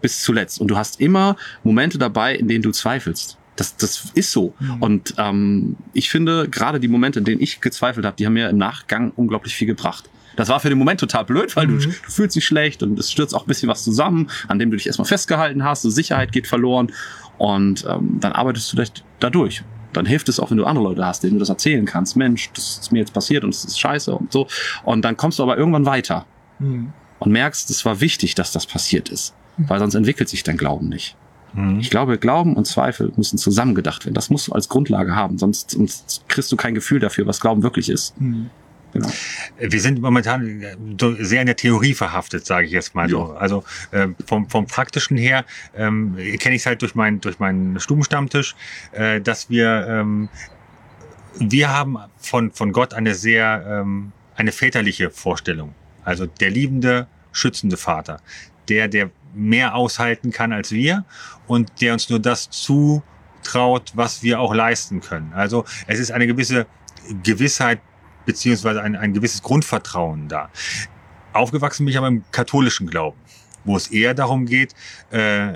Bis 0.00 0.22
zuletzt. 0.22 0.60
Und 0.60 0.68
du 0.68 0.76
hast 0.76 1.00
immer 1.00 1.36
Momente 1.62 1.98
dabei, 1.98 2.34
in 2.34 2.48
denen 2.48 2.62
du 2.62 2.70
zweifelst. 2.70 3.36
Das, 3.56 3.76
das 3.76 4.10
ist 4.14 4.32
so. 4.32 4.54
Mhm. 4.58 4.82
Und 4.82 5.14
ähm, 5.18 5.76
ich 5.92 6.08
finde, 6.08 6.48
gerade 6.48 6.80
die 6.80 6.88
Momente, 6.88 7.18
in 7.18 7.24
denen 7.26 7.40
ich 7.42 7.60
gezweifelt 7.60 8.06
habe, 8.06 8.16
die 8.16 8.24
haben 8.24 8.32
mir 8.32 8.48
im 8.48 8.56
Nachgang 8.58 9.12
unglaublich 9.16 9.54
viel 9.54 9.66
gebracht. 9.66 10.08
Das 10.36 10.48
war 10.48 10.60
für 10.60 10.70
den 10.70 10.78
Moment 10.78 11.00
total 11.00 11.24
blöd, 11.26 11.54
weil 11.56 11.66
Mhm. 11.66 11.80
du, 11.80 11.86
du 11.88 12.10
fühlst 12.10 12.34
dich 12.36 12.46
schlecht 12.46 12.82
und 12.82 12.98
es 12.98 13.10
stürzt 13.12 13.34
auch 13.34 13.42
ein 13.44 13.48
bisschen 13.48 13.68
was 13.68 13.82
zusammen, 13.84 14.30
an 14.48 14.58
dem 14.58 14.70
du 14.70 14.76
dich 14.78 14.86
erstmal 14.86 15.04
festgehalten 15.06 15.64
hast, 15.64 15.84
die 15.84 15.90
Sicherheit 15.90 16.32
geht 16.32 16.46
verloren 16.46 16.92
und 17.36 17.84
ähm, 17.86 18.18
dann 18.20 18.32
arbeitest 18.32 18.72
du 18.72 18.76
dich 18.78 18.90
da 19.18 19.28
durch. 19.28 19.62
Dann 19.92 20.06
hilft 20.06 20.28
es 20.28 20.38
auch, 20.40 20.50
wenn 20.50 20.56
du 20.58 20.64
andere 20.64 20.84
Leute 20.84 21.04
hast, 21.04 21.22
denen 21.22 21.34
du 21.34 21.38
das 21.40 21.48
erzählen 21.48 21.84
kannst. 21.84 22.16
Mensch, 22.16 22.50
das 22.54 22.78
ist 22.78 22.92
mir 22.92 23.00
jetzt 23.00 23.12
passiert 23.12 23.44
und 23.44 23.50
es 23.50 23.64
ist 23.64 23.78
scheiße 23.80 24.14
und 24.14 24.32
so. 24.32 24.46
Und 24.84 25.02
dann 25.04 25.16
kommst 25.16 25.38
du 25.38 25.42
aber 25.42 25.56
irgendwann 25.56 25.86
weiter 25.86 26.26
Mhm. 26.58 26.92
und 27.18 27.32
merkst, 27.32 27.70
es 27.70 27.84
war 27.84 28.00
wichtig, 28.00 28.34
dass 28.34 28.52
das 28.52 28.66
passiert 28.66 29.08
ist. 29.08 29.34
Weil 29.56 29.78
sonst 29.78 29.94
entwickelt 29.94 30.28
sich 30.28 30.42
dein 30.42 30.56
Glauben 30.56 30.88
nicht. 30.88 31.16
Mhm. 31.52 31.80
Ich 31.80 31.90
glaube, 31.90 32.16
Glauben 32.18 32.54
und 32.56 32.66
Zweifel 32.66 33.12
müssen 33.16 33.36
zusammengedacht 33.38 34.04
werden. 34.06 34.14
Das 34.14 34.30
musst 34.30 34.48
du 34.48 34.52
als 34.52 34.68
Grundlage 34.68 35.14
haben, 35.16 35.36
sonst, 35.38 35.72
sonst 35.72 36.24
kriegst 36.28 36.50
du 36.52 36.56
kein 36.56 36.74
Gefühl 36.74 37.00
dafür, 37.00 37.26
was 37.26 37.40
Glauben 37.40 37.62
wirklich 37.62 37.88
ist. 37.90 38.18
Mhm. 38.20 38.50
Genau. 38.92 39.08
Wir 39.58 39.80
sind 39.80 40.00
momentan 40.00 40.64
so 40.98 41.14
sehr 41.18 41.40
in 41.40 41.46
der 41.46 41.56
Theorie 41.56 41.94
verhaftet, 41.94 42.46
sage 42.46 42.66
ich 42.66 42.72
jetzt 42.72 42.94
mal 42.94 43.08
so. 43.08 43.32
Ja. 43.32 43.34
Also 43.34 43.64
äh, 43.92 44.08
vom, 44.26 44.48
vom 44.48 44.66
praktischen 44.66 45.16
her 45.16 45.44
ähm, 45.76 46.16
kenne 46.38 46.54
ich 46.54 46.62
es 46.62 46.66
halt 46.66 46.82
durch, 46.82 46.94
mein, 46.94 47.20
durch 47.20 47.38
meinen 47.38 47.78
Stubenstammtisch, 47.78 48.56
äh, 48.92 49.20
dass 49.20 49.50
wir 49.50 49.86
ähm, 49.88 50.28
wir 51.38 51.70
haben 51.70 51.96
von, 52.18 52.50
von 52.50 52.72
Gott 52.72 52.92
eine 52.94 53.14
sehr 53.14 53.64
ähm, 53.66 54.12
eine 54.34 54.52
väterliche 54.52 55.10
Vorstellung. 55.10 55.74
Also 56.04 56.26
der 56.26 56.50
liebende, 56.50 57.06
schützende 57.32 57.76
Vater, 57.76 58.20
der 58.68 58.88
der 58.88 59.10
mehr 59.34 59.74
aushalten 59.74 60.32
kann 60.32 60.52
als 60.52 60.72
wir 60.72 61.04
und 61.46 61.80
der 61.80 61.92
uns 61.92 62.08
nur 62.08 62.18
das 62.18 62.50
zutraut, 62.50 63.92
was 63.94 64.22
wir 64.22 64.40
auch 64.40 64.54
leisten 64.54 65.00
können. 65.00 65.32
Also 65.34 65.64
es 65.86 66.00
ist 66.00 66.10
eine 66.10 66.26
gewisse 66.26 66.66
Gewissheit 67.22 67.80
beziehungsweise 68.30 68.80
ein, 68.80 68.94
ein 68.94 69.12
gewisses 69.12 69.42
Grundvertrauen 69.42 70.28
da. 70.28 70.50
Aufgewachsen 71.32 71.84
bin 71.84 71.90
ich 71.90 71.98
aber 71.98 72.06
im 72.06 72.22
katholischen 72.30 72.88
Glauben, 72.88 73.18
wo 73.64 73.76
es 73.76 73.88
eher 73.88 74.14
darum 74.14 74.46
geht, 74.46 74.74
äh, 75.10 75.54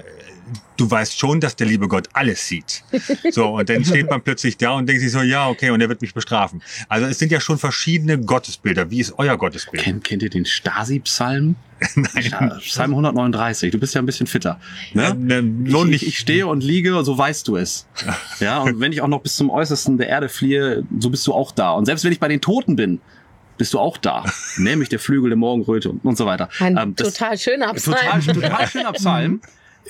du 0.76 0.90
weißt 0.90 1.18
schon, 1.18 1.40
dass 1.40 1.57
der 1.57 1.66
liebe 1.66 1.88
Gott 1.88 2.09
alles 2.12 2.47
sieht. 2.47 2.82
So, 3.30 3.57
und 3.59 3.68
dann 3.68 3.84
steht 3.84 4.11
man 4.11 4.22
plötzlich 4.22 4.57
da 4.57 4.72
und 4.72 4.86
denkt 4.88 5.03
sich 5.03 5.12
so, 5.12 5.22
ja, 5.22 5.49
okay, 5.49 5.70
und 5.70 5.80
er 5.80 5.88
wird 5.88 6.03
mich 6.03 6.14
bestrafen. 6.14 6.62
Also 6.88 7.07
es 7.07 7.18
sind 7.18 7.30
ja 7.32 7.40
schon 7.40 7.59
verschiedene 7.59 8.18
Gottesbilder. 8.20 8.90
Wie 8.90 9.01
ist 9.01 9.14
euer 9.18 9.36
Gottesbild? 9.36 9.82
Kennt, 9.82 10.05
kennt 10.05 10.22
ihr 10.22 10.30
den 10.30 10.45
Stasi-Psalm? 10.47 11.57
Nein. 11.97 12.09
Ja, 12.30 12.49
Psalm 12.61 12.90
139. 12.92 13.70
Du 13.70 13.78
bist 13.78 13.95
ja 13.95 14.01
ein 14.03 14.07
bisschen 14.07 14.26
fitter. 14.26 14.61
Ja, 14.95 15.12
Ne? 15.14 15.40
ne, 15.42 15.70
lohnt 15.70 15.92
ich, 15.95 16.03
nicht. 16.03 16.09
ich 16.09 16.18
stehe 16.18 16.47
und 16.47 16.62
liege, 16.62 17.03
so 17.05 17.16
weißt 17.18 17.47
du 17.49 17.57
es. 17.57 17.86
Ja, 18.40 18.59
und 18.61 18.80
wenn 18.80 18.92
ich 18.92 19.01
auch 19.03 19.09
noch 19.09 19.20
bis 19.22 19.36
zum 19.36 19.51
Äußersten 19.51 19.99
der 19.99 20.09
Erde 20.09 20.28
fliehe, 20.28 20.84
so 20.99 21.11
bist 21.11 21.26
du 21.26 21.32
auch 21.32 21.53
da. 21.53 21.72
Und 21.72 21.86
selbst 21.86 22.05
wenn 22.05 22.12
ich 22.12 22.20
bei 22.20 22.28
den 22.28 22.40
Toten 22.40 22.76
bin, 22.76 23.01
bist 23.57 23.72
du 23.74 23.78
auch 23.78 23.97
da. 23.99 24.24
Nämlich 24.57 24.88
der 24.88 24.99
Flügel 24.99 25.30
der 25.30 25.36
Morgenröte 25.36 25.90
und, 25.90 26.05
und 26.05 26.16
so 26.18 26.26
weiter. 26.26 26.49
Ein 26.59 26.76
Ähm, 26.76 26.97
das- 26.97 27.14
total 27.14 27.38
schöner 27.38 27.72
total, 27.74 28.20
Psalm. 28.20 28.40
total 28.40 28.66
schöner 28.68 28.92
Psalm. 28.92 29.40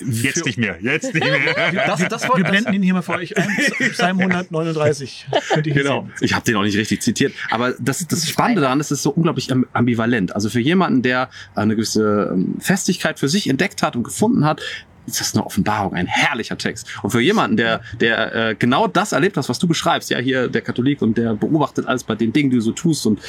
Jetzt 0.01 0.45
nicht 0.45 0.57
mehr, 0.57 0.77
jetzt 0.81 1.13
nicht 1.13 1.23
mehr. 1.23 1.39
Das, 1.87 1.99
das, 2.07 2.23
Wir 2.23 2.29
wollte- 2.29 2.43
das, 2.43 2.51
blenden 2.51 2.73
ihn 2.73 2.83
hier 2.83 2.93
mal 2.93 3.01
für 3.01 3.13
euch 3.13 3.37
ein. 3.37 3.47
Psalm 3.91 4.19
139. 4.19 5.27
Könnt 5.53 5.67
ihr 5.67 5.73
hier 5.73 5.83
Genau. 5.83 6.01
sehen. 6.01 6.11
Ich 6.21 6.33
habe 6.33 6.43
den 6.45 6.55
auch 6.57 6.63
nicht 6.63 6.77
richtig 6.77 7.01
zitiert. 7.01 7.33
Aber 7.49 7.73
das, 7.79 8.05
das 8.07 8.27
Spannende 8.27 8.61
daran 8.61 8.79
ist, 8.79 8.87
es 8.91 8.99
ist 8.99 9.03
so 9.03 9.11
unglaublich 9.11 9.51
am- 9.51 9.65
ambivalent. 9.73 10.33
Also 10.35 10.49
für 10.49 10.59
jemanden, 10.59 11.01
der 11.01 11.29
eine 11.55 11.75
gewisse 11.75 12.31
ähm, 12.33 12.55
Festigkeit 12.59 13.19
für 13.19 13.29
sich 13.29 13.47
entdeckt 13.49 13.83
hat 13.83 13.95
und 13.95 14.03
gefunden 14.03 14.43
hat, 14.45 14.61
ist 15.05 15.19
das 15.19 15.33
eine 15.33 15.45
Offenbarung, 15.45 15.93
ein 15.93 16.07
herrlicher 16.07 16.57
Text. 16.57 16.87
Und 17.03 17.11
für 17.11 17.21
jemanden, 17.21 17.57
der, 17.57 17.81
der 17.99 18.35
äh, 18.49 18.55
genau 18.55 18.87
das 18.87 19.11
erlebt 19.11 19.37
hat, 19.37 19.47
was 19.47 19.59
du 19.59 19.67
beschreibst, 19.67 20.09
ja, 20.09 20.17
hier 20.19 20.47
der 20.47 20.61
Katholik 20.61 21.01
und 21.01 21.17
der 21.17 21.33
beobachtet 21.35 21.87
alles 21.87 22.03
bei 22.03 22.15
den 22.15 22.33
Dingen, 22.33 22.49
die 22.49 22.57
du 22.57 22.61
so 22.61 22.71
tust 22.71 23.05
und 23.05 23.19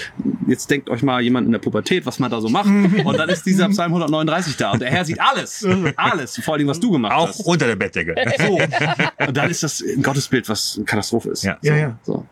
jetzt 0.46 0.70
denkt 0.70 0.88
euch 0.90 1.02
mal 1.02 1.20
jemand 1.20 1.46
in 1.46 1.52
der 1.52 1.58
Pubertät, 1.58 2.06
was 2.06 2.18
man 2.18 2.30
da 2.30 2.40
so 2.40 2.48
macht 2.48 2.66
und 3.04 3.18
dann 3.18 3.28
ist 3.28 3.44
dieser 3.44 3.68
Psalm 3.68 3.92
139 3.92 4.56
da 4.56 4.72
und 4.72 4.80
der 4.80 4.90
Herr 4.90 5.04
sieht 5.04 5.20
alles, 5.20 5.66
alles, 5.96 6.40
vor 6.42 6.54
allem 6.54 6.68
was 6.68 6.80
du 6.80 6.90
gemacht 6.90 7.12
Auch 7.12 7.28
hast. 7.28 7.40
unter 7.40 7.66
der 7.66 7.76
Bettdecke. 7.76 8.14
So. 8.38 8.58
Und 9.26 9.36
dann 9.36 9.50
ist 9.50 9.62
das 9.62 9.80
ein 9.82 10.02
Gottesbild, 10.02 10.48
was 10.48 10.74
eine 10.76 10.84
Katastrophe 10.84 11.30
ist. 11.30 11.42
Ja. 11.44 11.58
Ja, 11.62 11.76
ja. 11.76 11.98
So. 12.02 12.24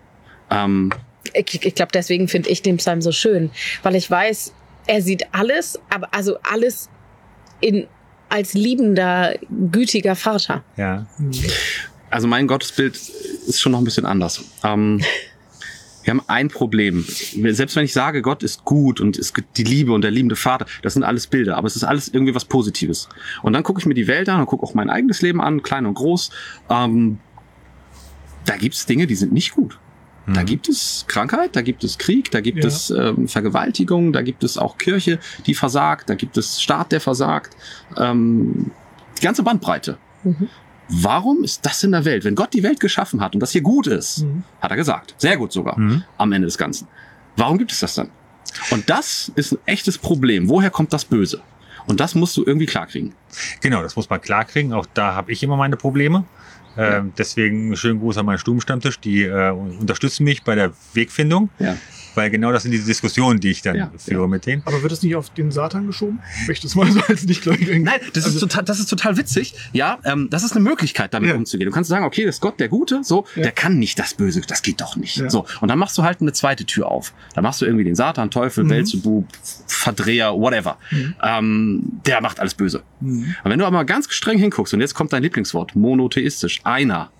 Ähm, 0.51 0.91
Ich, 1.35 1.65
ich 1.65 1.75
glaube, 1.75 1.91
deswegen 1.93 2.29
finde 2.29 2.51
ich 2.51 2.63
den 2.63 2.77
Psalm 2.77 3.01
so 3.03 3.13
schön, 3.13 3.51
weil 3.83 3.95
ich 3.97 4.11
weiß, 4.11 4.53
er 4.87 5.03
sieht 5.03 5.27
alles, 5.33 5.81
aber 5.91 6.09
also 6.13 6.37
alles 6.43 6.91
in 7.61 7.87
als 8.35 8.53
liebender, 8.53 9.37
gütiger 9.71 10.17
Vater. 10.17 10.65
Ja. 10.77 11.07
also 12.11 12.27
mein 12.27 12.49
Gottesbild 12.49 12.97
ist 12.97 13.61
schon 13.61 13.71
noch 13.73 13.79
ein 13.79 13.85
bisschen 13.85 14.07
anders. 14.07 14.45
Ähm, 14.65 15.01
wir 16.03 16.11
haben 16.11 16.23
ein 16.27 16.49
Problem. 16.49 17.05
Selbst 17.07 17.77
wenn 17.77 17.85
ich 17.85 17.93
sage, 17.93 18.23
Gott 18.23 18.43
ist 18.43 18.65
gut 18.65 19.01
und 19.01 19.17
es 19.17 19.35
gibt 19.35 19.57
die 19.57 19.63
Liebe 19.63 19.93
und 19.93 20.03
der 20.03 20.11
liebende 20.11 20.35
Vater, 20.35 20.67
das 20.83 20.95
sind 20.95 21.05
alles 21.05 21.29
Bilder, 21.29 21.57
aber 21.57 21.69
es 21.69 21.77
ist 21.77 21.85
alles 21.85 22.09
irgendwie 22.09 22.35
was 22.35 22.45
Positives. 22.45 23.09
Und 23.43 23.53
dann 23.53 23.63
gucke 23.63 23.79
ich 23.79 23.87
mir 23.87 23.95
die 23.95 24.09
Welt 24.09 24.29
an 24.29 24.41
und 24.41 24.47
gucke 24.47 24.65
auch 24.65 24.75
mein 24.75 24.91
eigenes 24.91 25.23
Leben 25.23 25.41
an, 25.41 25.63
klein 25.63 25.87
und 25.87 25.95
groß. 25.95 26.31
Ähm, 26.71 27.21
da 28.47 28.57
gibt 28.57 28.75
es 28.75 28.85
Dinge, 28.85 29.07
die 29.07 29.15
sind 29.15 29.33
nicht 29.33 29.53
gut. 29.53 29.79
Da 30.27 30.41
Mhm. 30.41 30.47
gibt 30.47 30.69
es 30.71 31.05
Krankheit, 31.07 31.55
da 31.55 31.61
gibt 31.63 31.85
es 31.85 31.99
Krieg, 31.99 32.31
da 32.31 32.41
gibt 32.41 32.59
Ja. 32.63 32.69
es 32.69 32.91
ähm, 32.91 33.29
Vergewaltigung, 33.29 34.13
da 34.13 34.23
gibt 34.23 34.43
es 34.43 34.57
auch 34.57 34.79
Kirche, 34.79 35.19
die 35.47 35.55
versagt, 35.55 36.09
da 36.09 36.15
gibt 36.15 36.37
es 36.39 36.63
Staat, 36.63 36.93
der 36.93 37.01
versagt. 37.01 37.55
Ähm, 37.99 38.71
die 39.19 39.23
ganze 39.23 39.43
Bandbreite. 39.43 39.99
Mhm. 40.23 40.49
Warum 40.89 41.45
ist 41.45 41.65
das 41.65 41.83
in 41.83 41.93
der 41.93 42.05
Welt? 42.05 42.25
Wenn 42.25 42.35
Gott 42.35 42.53
die 42.55 42.63
Welt 42.63 42.81
geschaffen 42.81 43.21
hat 43.21 43.35
und 43.35 43.41
das 43.41 43.53
hier 43.53 43.63
gut 43.63 43.87
ist, 43.87 44.19
Mhm. 44.25 44.45
hat 44.61 44.71
er 44.71 44.77
gesagt, 44.77 45.15
sehr 45.19 45.37
gut 45.37 45.53
sogar, 45.53 45.79
Mhm. 45.79 46.05
am 46.19 46.33
Ende 46.33 46.47
des 46.47 46.59
Ganzen. 46.59 46.89
Warum 47.37 47.59
gibt 47.59 47.73
es 47.73 47.81
das 47.81 47.95
dann? 47.95 48.11
Und 48.71 48.89
das 48.91 49.33
ist 49.35 49.53
ein 49.53 49.59
echtes 49.67 49.99
Problem. 49.99 50.49
Woher 50.49 50.71
kommt 50.71 50.93
das 50.93 51.05
Böse? 51.05 51.41
Und 51.87 52.01
das 52.01 52.15
musst 52.15 52.37
du 52.37 52.45
irgendwie 52.47 52.67
klarkriegen. 52.67 53.15
Genau, 53.61 53.83
das 53.83 53.97
muss 53.97 54.09
man 54.09 54.21
klarkriegen. 54.21 54.73
Auch 54.73 54.87
da 54.95 55.15
habe 55.15 55.33
ich 55.33 55.43
immer 55.43 55.57
meine 55.57 55.77
Probleme. 55.77 56.25
Ähm, 56.77 57.13
deswegen 57.17 57.77
schönen 57.77 58.01
Gruß 58.01 58.19
an 58.19 58.27
meinen 58.27 58.39
Stubenstammtisch. 58.39 58.99
Die 59.01 59.23
äh, 59.23 59.51
unterstützen 59.51 60.25
mich 60.25 60.43
bei 60.43 60.55
der 60.55 60.73
Wegfindung, 60.95 61.51
Ja. 61.59 61.77
Weil 62.15 62.31
genau 62.31 62.53
das 62.53 62.63
sind 62.63 62.73
diese 62.73 62.87
Diskussionen, 62.87 63.41
die 63.41 63.51
ich 63.51 63.63
dann 63.63 63.77
Ja, 63.77 63.91
führe 63.97 64.23
ja. 64.23 64.27
mit 64.27 64.47
denen. 64.47 64.63
Aber 64.65 64.83
wird 64.83 64.93
es 64.93 65.03
nicht 65.03 65.17
auf 65.17 65.31
den 65.31 65.51
Satan 65.51 65.87
geschoben? 65.87 66.21
Möchte 66.47 66.67
es 66.67 66.75
mal 66.77 66.91
so 66.91 67.01
als 67.01 67.25
nicht 67.25 67.45
Nein, 67.47 68.01
das, 68.13 68.25
Also- 68.25 68.37
ist 68.37 68.41
total, 68.41 68.65
das 68.65 68.79
ist 68.81 68.87
total 68.89 69.17
witzig. 69.17 69.55
Ja, 69.73 69.99
ähm, 70.05 70.29
das 70.31 70.43
ist 70.45 70.53
eine 70.53 70.61
Möglichkeit, 70.61 71.13
damit 71.15 71.31
Ja. 71.31 71.37
umzugehen. 71.37 71.69
Du 71.69 71.75
kannst 71.75 71.91
sagen, 71.91 72.05
okay, 72.05 72.25
das 72.25 72.37
ist 72.37 72.41
Gott, 72.41 72.59
der 72.61 72.69
Gute, 72.69 73.03
so, 73.05 73.25
Ja. 73.37 73.43
der 73.43 73.53
kann 73.53 73.79
nicht 73.79 73.99
das 73.99 74.15
Böse, 74.15 74.41
das 74.47 74.63
geht 74.63 74.81
doch 74.81 74.97
nicht. 74.97 75.17
Ja. 75.17 75.31
So, 75.31 75.47
und 75.61 75.69
dann 75.69 75.79
machst 75.79 75.97
du 75.99 76.03
halt 76.03 76.21
eine 76.21 76.33
zweite 76.33 76.65
Tür 76.65 76.89
auf. 76.91 77.13
Dann 77.35 77.43
machst 77.45 77.61
du 77.61 77.65
irgendwie 77.67 77.85
den 77.85 77.95
Satan, 77.95 78.31
Teufel, 78.31 78.65
Mhm. 78.65 78.69
Belzebub, 78.69 79.27
Verdreher, 79.67 80.33
whatever. 80.35 80.79
Mhm. 80.91 81.15
Ähm, 81.23 81.83
der 82.07 82.21
macht 82.21 82.41
alles 82.41 82.55
böse. 82.55 82.83
Mhm. 83.01 83.35
Und 83.45 83.51
wenn 83.51 83.59
du 83.59 83.67
aber 83.67 83.85
ganz 83.85 84.07
streng 84.13 84.39
hinguckst, 84.39 84.73
und 84.75 84.81
jetzt 84.81 84.95
kommt 84.95 85.13
dein 85.13 85.23
Lieblingswort, 85.23 85.75
monotheistisch, 85.77 86.61
einer. 86.65 87.11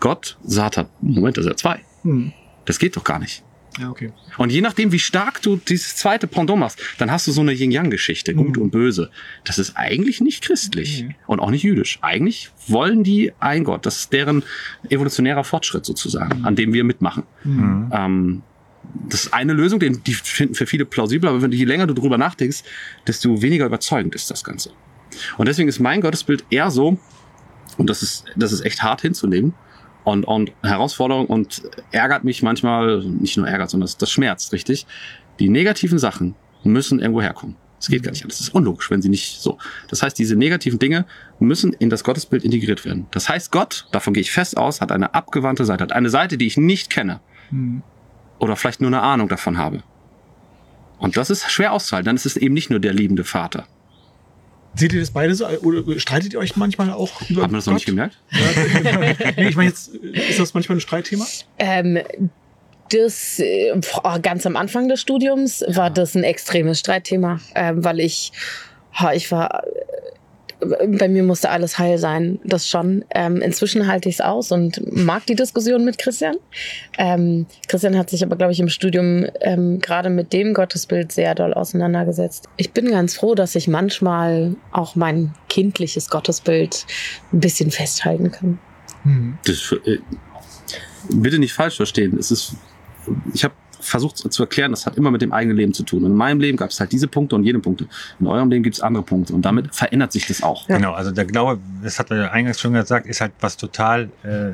Gott, 0.00 0.36
Satan, 0.44 0.86
Moment, 1.00 1.36
das 1.36 1.44
ist 1.46 1.50
ja 1.50 1.56
zwei. 1.56 1.80
Mhm. 2.02 2.32
Das 2.64 2.78
geht 2.78 2.96
doch 2.96 3.04
gar 3.04 3.18
nicht. 3.18 3.42
Ja, 3.78 3.90
okay. 3.90 4.12
Und 4.38 4.50
je 4.52 4.60
nachdem, 4.62 4.90
wie 4.92 4.98
stark 4.98 5.42
du 5.42 5.56
dieses 5.56 5.96
zweite 5.96 6.26
Pendant 6.26 6.58
machst, 6.60 6.80
dann 6.98 7.10
hast 7.10 7.26
du 7.26 7.32
so 7.32 7.42
eine 7.42 7.52
Yin-Yang-Geschichte, 7.52 8.34
gut 8.34 8.56
Mhm. 8.56 8.62
und 8.62 8.70
böse. 8.70 9.10
Das 9.44 9.58
ist 9.58 9.76
eigentlich 9.76 10.20
nicht 10.20 10.42
christlich 10.42 11.02
Nee. 11.02 11.16
und 11.26 11.40
auch 11.40 11.50
nicht 11.50 11.62
jüdisch. 11.62 11.98
Eigentlich 12.00 12.50
wollen 12.68 13.02
die 13.04 13.32
ein 13.38 13.64
Gott. 13.64 13.84
Das 13.84 13.98
ist 13.98 14.12
deren 14.12 14.42
evolutionärer 14.88 15.44
Fortschritt 15.44 15.84
sozusagen, 15.84 16.44
an 16.44 16.56
dem 16.56 16.72
wir 16.72 16.84
mitmachen. 16.84 17.24
Mhm. 17.44 17.90
Ähm, 17.92 18.42
das 19.08 19.24
ist 19.24 19.34
eine 19.34 19.52
Lösung, 19.52 19.80
die 19.80 20.14
finden 20.14 20.54
für 20.54 20.66
viele 20.66 20.84
plausibel, 20.86 21.28
aber 21.28 21.42
wenn 21.42 21.50
du, 21.50 21.56
je 21.56 21.64
länger 21.64 21.86
du 21.86 21.92
drüber 21.94 22.16
nachdenkst, 22.18 22.62
desto 23.06 23.42
weniger 23.42 23.66
überzeugend 23.66 24.14
ist 24.14 24.30
das 24.30 24.42
Ganze. 24.44 24.70
Und 25.36 25.48
deswegen 25.48 25.68
ist 25.68 25.80
mein 25.80 26.00
Gottesbild 26.00 26.44
eher 26.50 26.70
so, 26.70 26.98
und 27.78 27.90
das 27.90 28.02
ist, 28.02 28.24
das 28.36 28.52
ist 28.52 28.60
echt 28.64 28.82
hart 28.82 29.02
hinzunehmen 29.02 29.52
und, 30.06 30.24
und 30.24 30.52
Herausforderung 30.62 31.26
und 31.26 31.62
ärgert 31.90 32.22
mich 32.22 32.42
manchmal, 32.42 33.04
nicht 33.04 33.36
nur 33.36 33.48
ärgert, 33.48 33.70
sondern 33.70 33.86
das, 33.86 33.98
das 33.98 34.10
schmerzt 34.10 34.52
richtig. 34.52 34.86
Die 35.40 35.48
negativen 35.48 35.98
Sachen 35.98 36.36
müssen 36.62 37.00
irgendwo 37.00 37.20
herkommen. 37.20 37.56
Es 37.80 37.88
geht 37.88 38.04
gar 38.04 38.12
nicht 38.12 38.22
anders. 38.22 38.38
Das 38.38 38.46
ist 38.48 38.54
unlogisch, 38.54 38.88
wenn 38.90 39.02
sie 39.02 39.08
nicht 39.08 39.40
so. 39.40 39.58
Das 39.88 40.02
heißt, 40.02 40.16
diese 40.16 40.36
negativen 40.36 40.78
Dinge 40.78 41.06
müssen 41.40 41.72
in 41.72 41.90
das 41.90 42.04
Gottesbild 42.04 42.44
integriert 42.44 42.84
werden. 42.84 43.06
Das 43.10 43.28
heißt, 43.28 43.50
Gott, 43.50 43.88
davon 43.90 44.14
gehe 44.14 44.20
ich 44.20 44.30
fest 44.30 44.56
aus, 44.56 44.80
hat 44.80 44.92
eine 44.92 45.12
abgewandte 45.14 45.64
Seite, 45.64 45.82
hat 45.82 45.92
eine 45.92 46.08
Seite, 46.08 46.38
die 46.38 46.46
ich 46.46 46.56
nicht 46.56 46.88
kenne 46.88 47.20
Mhm. 47.50 47.82
oder 48.38 48.54
vielleicht 48.56 48.80
nur 48.80 48.88
eine 48.88 49.02
Ahnung 49.02 49.28
davon 49.28 49.58
habe. 49.58 49.82
Und 50.98 51.16
das 51.16 51.30
ist 51.30 51.50
schwer 51.50 51.72
auszuhalten. 51.72 52.06
Dann 52.06 52.16
ist 52.16 52.26
es 52.26 52.36
eben 52.36 52.54
nicht 52.54 52.70
nur 52.70 52.78
der 52.80 52.94
liebende 52.94 53.24
Vater. 53.24 53.66
Seht 54.78 54.92
ihr 54.92 55.00
das 55.00 55.10
beide 55.10 55.34
so? 55.34 55.46
Oder 55.46 55.98
streitet 55.98 56.34
ihr 56.34 56.38
euch 56.38 56.56
manchmal 56.56 56.90
auch 56.90 57.22
über 57.28 57.42
Hat 57.42 57.50
man 57.50 57.58
das 57.58 57.66
noch 57.66 57.74
nicht 57.74 57.86
Gott? 57.86 57.94
gemerkt? 57.94 58.18
Ja, 58.30 59.32
nee, 59.36 59.48
ich 59.48 59.56
meine, 59.56 59.70
jetzt 59.70 59.88
ist 59.88 60.38
das 60.38 60.52
manchmal 60.54 60.78
ein 60.78 60.80
Streitthema? 60.80 61.26
Ähm, 61.58 61.98
das 62.90 63.38
äh, 63.38 63.72
boah, 63.74 64.18
ganz 64.18 64.44
am 64.46 64.56
Anfang 64.56 64.88
des 64.88 65.00
Studiums 65.00 65.64
war 65.68 65.90
das 65.90 66.14
ein 66.14 66.24
extremes 66.24 66.80
Streitthema, 66.80 67.40
ähm, 67.54 67.84
weil 67.84 68.00
ich, 68.00 68.32
ha, 68.92 69.12
ich 69.12 69.30
war, 69.32 69.64
bei 70.60 71.08
mir 71.08 71.22
musste 71.22 71.50
alles 71.50 71.78
heil 71.78 71.98
sein, 71.98 72.38
das 72.44 72.68
schon. 72.68 73.04
Ähm, 73.14 73.40
inzwischen 73.40 73.86
halte 73.86 74.08
ich 74.08 74.16
es 74.16 74.20
aus 74.20 74.52
und 74.52 74.80
mag 74.90 75.26
die 75.26 75.34
Diskussion 75.34 75.84
mit 75.84 75.98
Christian. 75.98 76.36
Ähm, 76.98 77.46
Christian 77.68 77.96
hat 77.98 78.10
sich 78.10 78.22
aber, 78.22 78.36
glaube 78.36 78.52
ich, 78.52 78.60
im 78.60 78.68
Studium 78.68 79.26
ähm, 79.40 79.80
gerade 79.80 80.08
mit 80.08 80.32
dem 80.32 80.54
Gottesbild 80.54 81.12
sehr 81.12 81.34
doll 81.34 81.52
auseinandergesetzt. 81.52 82.48
Ich 82.56 82.72
bin 82.72 82.90
ganz 82.90 83.14
froh, 83.14 83.34
dass 83.34 83.54
ich 83.54 83.68
manchmal 83.68 84.56
auch 84.72 84.96
mein 84.96 85.34
kindliches 85.48 86.08
Gottesbild 86.08 86.86
ein 87.32 87.40
bisschen 87.40 87.70
festhalten 87.70 88.30
kann. 88.30 88.58
Mhm. 89.04 89.38
Das 89.44 89.74
äh, 89.84 89.98
bitte 91.10 91.38
nicht 91.38 91.52
falsch 91.52 91.76
verstehen. 91.76 92.16
Es 92.18 92.30
ist, 92.30 92.56
ich 93.34 93.44
habe 93.44 93.54
versucht 93.80 94.16
zu 94.18 94.42
erklären, 94.42 94.70
das 94.70 94.86
hat 94.86 94.96
immer 94.96 95.10
mit 95.10 95.22
dem 95.22 95.32
eigenen 95.32 95.56
Leben 95.56 95.74
zu 95.74 95.82
tun. 95.82 96.04
Und 96.04 96.12
in 96.12 96.16
meinem 96.16 96.40
Leben 96.40 96.56
gab 96.56 96.70
es 96.70 96.80
halt 96.80 96.92
diese 96.92 97.08
Punkte 97.08 97.36
und 97.36 97.44
jene 97.44 97.58
Punkte. 97.58 97.86
In 98.20 98.26
eurem 98.26 98.50
Leben 98.50 98.62
gibt 98.62 98.76
es 98.76 98.80
andere 98.80 99.02
Punkte. 99.02 99.34
Und 99.34 99.42
damit 99.42 99.74
verändert 99.74 100.12
sich 100.12 100.26
das 100.26 100.42
auch. 100.42 100.66
Genau, 100.66 100.92
also 100.92 101.10
der 101.10 101.24
Glaube, 101.24 101.60
das 101.82 101.98
hat 101.98 102.10
man 102.10 102.20
ja 102.20 102.30
eingangs 102.30 102.60
schon 102.60 102.72
gesagt, 102.72 103.06
ist 103.06 103.20
halt 103.20 103.32
was 103.40 103.56
total, 103.56 104.10
äh, 104.22 104.52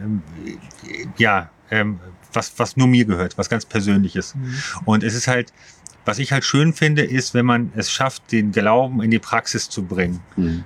ja, 1.19 1.51
ähm, 1.71 1.99
was, 2.33 2.53
was 2.59 2.77
nur 2.77 2.87
mir 2.87 3.05
gehört, 3.05 3.37
was 3.39 3.49
ganz 3.49 3.65
Persönliches. 3.65 4.35
Mhm. 4.35 4.55
Und 4.85 5.05
es 5.05 5.15
ist 5.15 5.29
halt, 5.29 5.53
was 6.05 6.19
ich 6.19 6.33
halt 6.33 6.45
schön 6.45 6.73
finde, 6.73 7.03
ist, 7.03 7.35
wenn 7.35 7.47
man 7.47 7.73
es 7.77 7.91
schafft, 7.91 8.33
den 8.33 8.53
Glauben 8.53 9.03
in 9.03 9.11
die 9.11 9.19
Praxis 9.19 9.69
zu 9.69 9.85
bringen. 9.85 10.21
Mhm. 10.37 10.65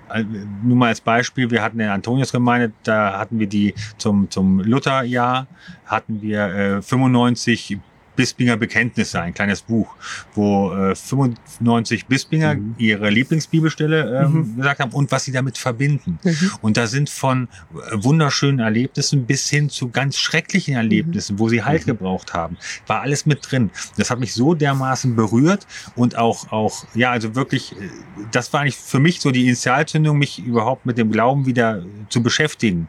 Nur 0.64 0.76
mal 0.76 0.88
als 0.88 1.00
Beispiel, 1.00 1.50
wir 1.50 1.62
hatten 1.62 1.78
in 1.78 1.86
der 1.86 1.92
Antoniusgemeinde, 1.92 2.72
da 2.84 3.18
hatten 3.18 3.38
wir 3.38 3.46
die 3.46 3.74
zum, 3.98 4.30
zum 4.30 4.60
Lutherjahr, 4.60 5.46
hatten 5.84 6.22
wir 6.22 6.46
äh, 6.46 6.82
95 6.82 7.78
Bispinger 8.16 8.56
Bekenntnisse, 8.56 9.20
ein 9.20 9.34
kleines 9.34 9.62
Buch, 9.62 9.94
wo 10.34 10.72
äh, 10.72 10.94
95 10.94 12.06
Bispinger 12.06 12.54
Mhm. 12.54 12.74
ihre 12.78 13.10
Lieblingsbibelstelle 13.10 14.22
ähm, 14.24 14.32
Mhm. 14.32 14.56
gesagt 14.56 14.80
haben 14.80 14.92
und 14.92 15.10
was 15.12 15.24
sie 15.24 15.32
damit 15.32 15.58
verbinden. 15.58 16.18
Mhm. 16.24 16.50
Und 16.62 16.76
da 16.76 16.86
sind 16.86 17.10
von 17.10 17.48
äh, 17.74 17.76
wunderschönen 17.92 18.58
Erlebnissen 18.60 19.26
bis 19.26 19.48
hin 19.48 19.68
zu 19.70 19.90
ganz 19.90 20.16
schrecklichen 20.18 20.74
Erlebnissen, 20.74 21.38
wo 21.38 21.48
sie 21.48 21.62
Halt 21.62 21.82
Mhm. 21.82 21.90
gebraucht 21.92 22.32
haben, 22.34 22.56
war 22.86 23.02
alles 23.02 23.26
mit 23.26 23.50
drin. 23.50 23.70
Das 23.96 24.10
hat 24.10 24.18
mich 24.18 24.32
so 24.34 24.54
dermaßen 24.54 25.14
berührt 25.16 25.66
und 25.94 26.16
auch, 26.16 26.50
auch, 26.52 26.84
ja, 26.94 27.10
also 27.10 27.34
wirklich, 27.34 27.72
äh, 27.72 27.88
das 28.32 28.52
war 28.52 28.60
eigentlich 28.62 28.76
für 28.76 28.98
mich 29.00 29.20
so 29.20 29.30
die 29.30 29.44
Initialzündung, 29.46 30.18
mich 30.18 30.38
überhaupt 30.38 30.86
mit 30.86 30.96
dem 30.98 31.10
Glauben 31.12 31.44
wieder 31.46 31.82
zu 32.08 32.22
beschäftigen. 32.22 32.88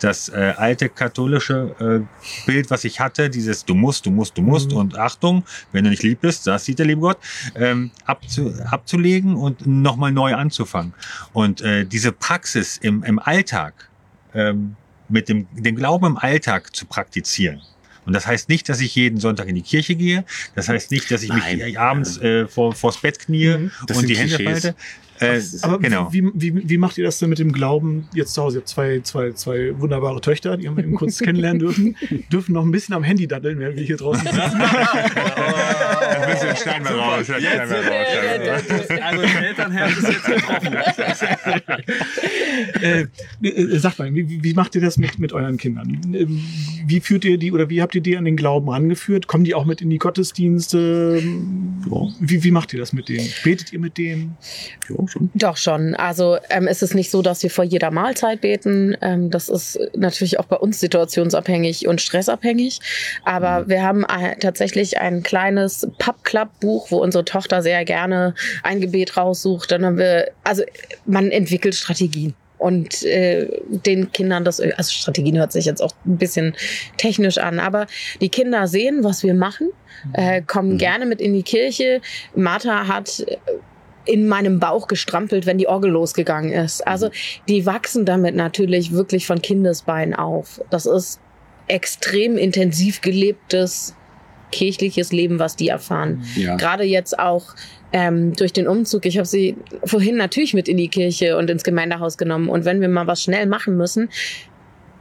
Das 0.00 0.28
äh, 0.28 0.54
alte 0.56 0.88
katholische 0.88 1.74
äh, 2.06 2.46
Bild, 2.46 2.70
was 2.70 2.84
ich 2.84 3.00
hatte, 3.00 3.30
dieses 3.30 3.64
du 3.64 3.74
musst, 3.74 4.06
du 4.06 4.10
musst, 4.10 4.36
du 4.38 4.42
musst 4.42 4.67
Mhm. 4.72 4.76
und 4.76 4.98
Achtung, 4.98 5.44
wenn 5.72 5.84
du 5.84 5.90
nicht 5.90 6.02
lieb 6.02 6.20
bist, 6.20 6.46
das 6.46 6.64
sieht 6.64 6.78
der 6.78 6.86
liebe 6.86 7.00
Gott, 7.00 7.18
ähm, 7.54 7.90
abzu, 8.04 8.52
abzulegen 8.70 9.36
und 9.36 9.66
nochmal 9.66 10.12
neu 10.12 10.34
anzufangen. 10.34 10.94
Und 11.32 11.60
äh, 11.60 11.84
diese 11.84 12.12
Praxis 12.12 12.76
im, 12.78 13.02
im 13.04 13.18
Alltag, 13.18 13.88
ähm, 14.34 14.76
mit 15.08 15.28
dem 15.28 15.46
den 15.52 15.76
Glauben 15.76 16.06
im 16.06 16.16
Alltag 16.16 16.74
zu 16.74 16.86
praktizieren. 16.86 17.62
Und 18.08 18.14
das 18.14 18.26
heißt 18.26 18.48
nicht, 18.48 18.68
dass 18.70 18.80
ich 18.80 18.94
jeden 18.94 19.20
Sonntag 19.20 19.48
in 19.48 19.54
die 19.54 19.62
Kirche 19.62 19.94
gehe. 19.94 20.24
Das 20.54 20.70
heißt 20.70 20.90
nicht, 20.90 21.10
dass 21.10 21.22
ich 21.22 21.30
mich 21.30 21.44
Nein. 21.44 21.76
abends 21.76 22.16
äh, 22.16 22.46
vor, 22.46 22.74
vors 22.74 22.96
Bett 22.96 23.18
knie 23.18 23.48
Mhm. 23.48 23.70
Das 23.86 23.98
und 23.98 24.08
die 24.08 24.16
Hände 24.16 24.42
falte. 24.42 24.74
Äh, 25.20 25.40
Aber 25.62 25.78
genau. 25.78 26.12
wie, 26.12 26.30
wie, 26.34 26.68
wie 26.68 26.78
macht 26.78 26.98
ihr 26.98 27.04
das 27.04 27.18
denn 27.18 27.28
mit 27.30 27.38
dem 27.38 27.52
Glauben 27.52 28.08
jetzt 28.14 28.34
zu 28.34 28.42
Hause? 28.42 28.58
Ihr 28.58 28.60
habt 28.60 28.68
zwei, 28.68 29.00
zwei, 29.00 29.32
zwei 29.32 29.78
wunderbare 29.78 30.20
Töchter, 30.20 30.56
die 30.56 30.68
haben 30.68 30.76
wir 30.76 30.84
eben 30.84 30.94
kurz 30.94 31.18
kennenlernen 31.22 31.58
dürfen. 31.60 31.96
Dürfen 32.32 32.52
noch 32.52 32.64
ein 32.64 32.70
bisschen 32.70 32.94
am 32.94 33.02
Handy 33.02 33.26
daddeln, 33.26 33.58
während 33.58 33.76
wir 33.76 33.84
hier 33.84 33.96
draußen 33.96 34.24
sitzen. 34.24 34.38
Ein 36.08 36.30
bisschen 36.32 36.56
Stein 36.56 36.82
mal 36.82 36.92
raus, 36.94 37.24
Stein 37.26 37.68
mal 37.68 37.74
raus. 37.74 38.68
Also 39.02 39.22
das 39.22 39.34
Elternherz 39.36 39.98
ist 39.98 40.08
jetzt 40.08 40.24
getroffen. 40.24 40.76
äh, 42.82 43.06
äh, 43.42 43.78
sagt 43.78 43.98
mal, 43.98 44.14
wie, 44.14 44.42
wie 44.42 44.54
macht 44.54 44.74
ihr 44.74 44.80
das 44.80 44.98
mit, 44.98 45.18
mit 45.18 45.32
euren 45.32 45.56
Kindern? 45.56 46.00
Ähm, 46.14 46.42
Wie 46.86 47.00
führt 47.00 47.24
ihr 47.24 47.38
die 47.38 47.52
oder 47.52 47.68
wie 47.70 47.82
habt 47.82 47.94
ihr 47.94 48.00
die 48.00 48.16
an 48.16 48.24
den 48.24 48.36
Glauben 48.36 48.68
rangeführt? 48.68 49.26
Kommen 49.26 49.44
die 49.44 49.54
auch 49.54 49.64
mit 49.64 49.80
in 49.80 49.90
die 49.90 49.98
Gottesdienste? 49.98 51.22
Wie, 52.20 52.44
wie 52.44 52.50
macht 52.50 52.72
ihr 52.72 52.78
das 52.78 52.92
mit 52.92 53.08
denen? 53.08 53.28
Betet 53.44 53.72
ihr 53.72 53.78
mit 53.78 53.98
denen? 53.98 54.36
Ja, 54.88 54.96
schon. 55.08 55.30
Doch 55.34 55.56
schon. 55.56 55.94
Also 55.94 56.38
ähm, 56.50 56.66
es 56.66 56.82
ist 56.82 56.94
nicht 56.94 57.10
so, 57.10 57.22
dass 57.22 57.42
wir 57.42 57.50
vor 57.50 57.64
jeder 57.64 57.90
Mahlzeit 57.90 58.40
beten. 58.40 58.96
Ähm, 59.00 59.30
das 59.30 59.48
ist 59.48 59.78
natürlich 59.96 60.38
auch 60.38 60.44
bei 60.44 60.56
uns 60.56 60.80
situationsabhängig 60.80 61.86
und 61.88 62.00
stressabhängig. 62.00 62.80
Aber 63.24 63.68
wir 63.68 63.82
haben 63.82 64.04
tatsächlich 64.40 64.98
ein 64.98 65.22
kleines 65.22 65.88
Pub-Club-Buch, 65.98 66.90
wo 66.90 66.98
unsere 66.98 67.24
Tochter 67.24 67.62
sehr 67.62 67.84
gerne 67.84 68.34
ein 68.62 68.80
Gebet 68.80 69.16
raussucht. 69.16 69.70
Dann 69.70 69.84
haben 69.84 69.98
wir, 69.98 70.30
also 70.44 70.62
man 71.06 71.30
entwickelt 71.30 71.74
Strategien. 71.74 72.34
Und 72.58 73.04
äh, 73.04 73.48
den 73.68 74.10
Kindern 74.10 74.44
das, 74.44 74.60
also 74.60 74.90
Strategien 74.90 75.38
hört 75.38 75.52
sich 75.52 75.64
jetzt 75.64 75.80
auch 75.80 75.92
ein 76.04 76.18
bisschen 76.18 76.56
technisch 76.96 77.38
an, 77.38 77.60
aber 77.60 77.86
die 78.20 78.30
Kinder 78.30 78.66
sehen, 78.66 79.04
was 79.04 79.22
wir 79.22 79.34
machen, 79.34 79.70
äh, 80.12 80.42
kommen 80.42 80.72
Mhm. 80.72 80.78
gerne 80.78 81.06
mit 81.06 81.20
in 81.20 81.34
die 81.34 81.44
Kirche. 81.44 82.00
Martha 82.34 82.88
hat 82.88 83.20
äh, 83.20 83.36
in 84.08 84.26
meinem 84.26 84.58
Bauch 84.58 84.88
gestrampelt, 84.88 85.44
wenn 85.44 85.58
die 85.58 85.68
Orgel 85.68 85.90
losgegangen 85.90 86.52
ist. 86.52 86.86
Also 86.86 87.10
die 87.46 87.66
wachsen 87.66 88.06
damit 88.06 88.34
natürlich 88.34 88.92
wirklich 88.92 89.26
von 89.26 89.42
Kindesbein 89.42 90.14
auf. 90.14 90.62
Das 90.70 90.86
ist 90.86 91.20
extrem 91.68 92.38
intensiv 92.38 93.02
gelebtes 93.02 93.94
kirchliches 94.50 95.12
Leben, 95.12 95.38
was 95.38 95.56
die 95.56 95.68
erfahren. 95.68 96.24
Ja. 96.36 96.56
Gerade 96.56 96.84
jetzt 96.84 97.18
auch 97.18 97.54
ähm, 97.92 98.34
durch 98.34 98.54
den 98.54 98.66
Umzug. 98.66 99.04
Ich 99.04 99.18
habe 99.18 99.26
sie 99.26 99.56
vorhin 99.84 100.16
natürlich 100.16 100.54
mit 100.54 100.68
in 100.68 100.78
die 100.78 100.88
Kirche 100.88 101.36
und 101.36 101.50
ins 101.50 101.64
Gemeindehaus 101.64 102.16
genommen. 102.16 102.48
Und 102.48 102.64
wenn 102.64 102.80
wir 102.80 102.88
mal 102.88 103.06
was 103.06 103.22
schnell 103.22 103.44
machen 103.44 103.76
müssen, 103.76 104.08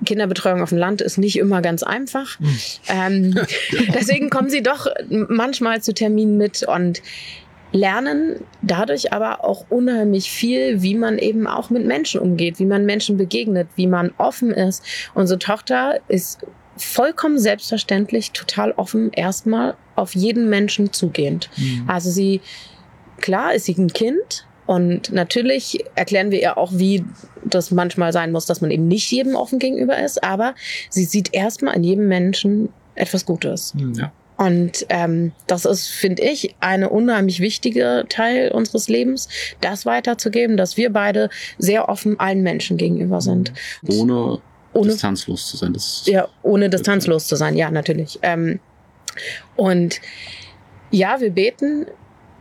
Kinderbetreuung 0.06 0.62
auf 0.62 0.70
dem 0.70 0.78
Land 0.78 1.02
ist 1.02 1.18
nicht 1.18 1.38
immer 1.38 1.62
ganz 1.62 1.82
einfach. 1.82 2.38
Ähm, 2.90 3.36
deswegen 3.94 4.30
kommen 4.30 4.50
sie 4.50 4.62
doch 4.62 4.88
manchmal 5.10 5.82
zu 5.82 5.94
Terminen 5.94 6.38
mit 6.38 6.64
und 6.64 7.02
lernen 7.72 8.44
dadurch 8.62 9.14
aber 9.14 9.44
auch 9.44 9.66
unheimlich 9.70 10.32
viel, 10.32 10.82
wie 10.82 10.96
man 10.96 11.18
eben 11.18 11.48
auch 11.48 11.70
mit 11.70 11.86
Menschen 11.86 12.22
umgeht, 12.22 12.60
wie 12.60 12.66
man 12.66 12.86
Menschen 12.86 13.18
begegnet, 13.18 13.68
wie 13.76 13.88
man 13.88 14.12
offen 14.18 14.52
ist. 14.52 14.84
Unsere 15.14 15.40
Tochter 15.40 16.00
ist 16.08 16.40
vollkommen 16.78 17.40
selbstverständlich 17.40 18.32
total 18.32 18.72
offen, 18.72 19.12
erstmal 19.12 19.76
auf 19.96 20.16
jeden 20.16 20.50
Menschen 20.50 20.94
zugehend. 20.94 21.50
Also 21.88 22.10
sie, 22.10 22.42
klar 23.20 23.54
ist 23.54 23.66
sie 23.66 23.76
ein 23.78 23.92
Kind 23.92 24.46
und 24.68 25.12
natürlich 25.12 25.84
erklären 25.96 26.30
wir 26.30 26.42
ihr 26.42 26.58
auch, 26.58 26.72
wie 26.74 27.04
das 27.44 27.72
manchmal 27.72 28.14
sein 28.14 28.32
muss, 28.32 28.46
dass 28.46 28.62
man 28.62 28.70
eben 28.70 28.88
nicht 28.88 29.12
jedem 29.12 29.36
offen 29.36 29.60
gegenüber 29.60 29.98
ist, 29.98 30.24
aber 30.24 30.54
sie 30.90 31.06
sieht 31.06 31.34
erstmal 31.34 31.76
an 31.76 31.84
jedem 31.84 32.08
Menschen 32.08 32.70
etwas 32.96 33.26
Gutes. 33.26 33.74
Ja. 33.76 34.12
Und 34.38 34.86
ähm, 34.90 35.32
das 35.48 35.66
ist, 35.66 35.88
finde 35.88 36.22
ich, 36.24 36.56
eine 36.60 36.90
unheimlich 36.90 37.40
wichtige 37.40 38.06
Teil 38.08 38.52
unseres 38.52 38.88
Lebens, 38.88 39.28
das 39.62 39.86
weiterzugeben, 39.86 40.58
dass 40.58 40.78
wir 40.78 40.92
beide 40.94 41.30
sehr 41.58 41.90
offen 41.90 42.20
allen 42.20 42.44
Menschen 42.44 42.78
gegenüber 42.78 43.20
sind. 43.20 43.52
Ohne, 43.88 44.40
Ohne 44.74 44.92
distanzlos 44.92 45.50
zu 45.50 45.58
sein. 45.58 45.74
Das 45.74 46.04
ja, 46.06 46.28
ohne 46.44 46.70
distanzlos 46.70 47.26
zu 47.28 47.36
sein, 47.36 47.58
ja, 47.58 47.72
natürlich. 47.72 48.20
Ähm, 48.22 48.60
und 49.56 50.00
ja, 50.92 51.20
wir 51.20 51.32
beten. 51.32 51.88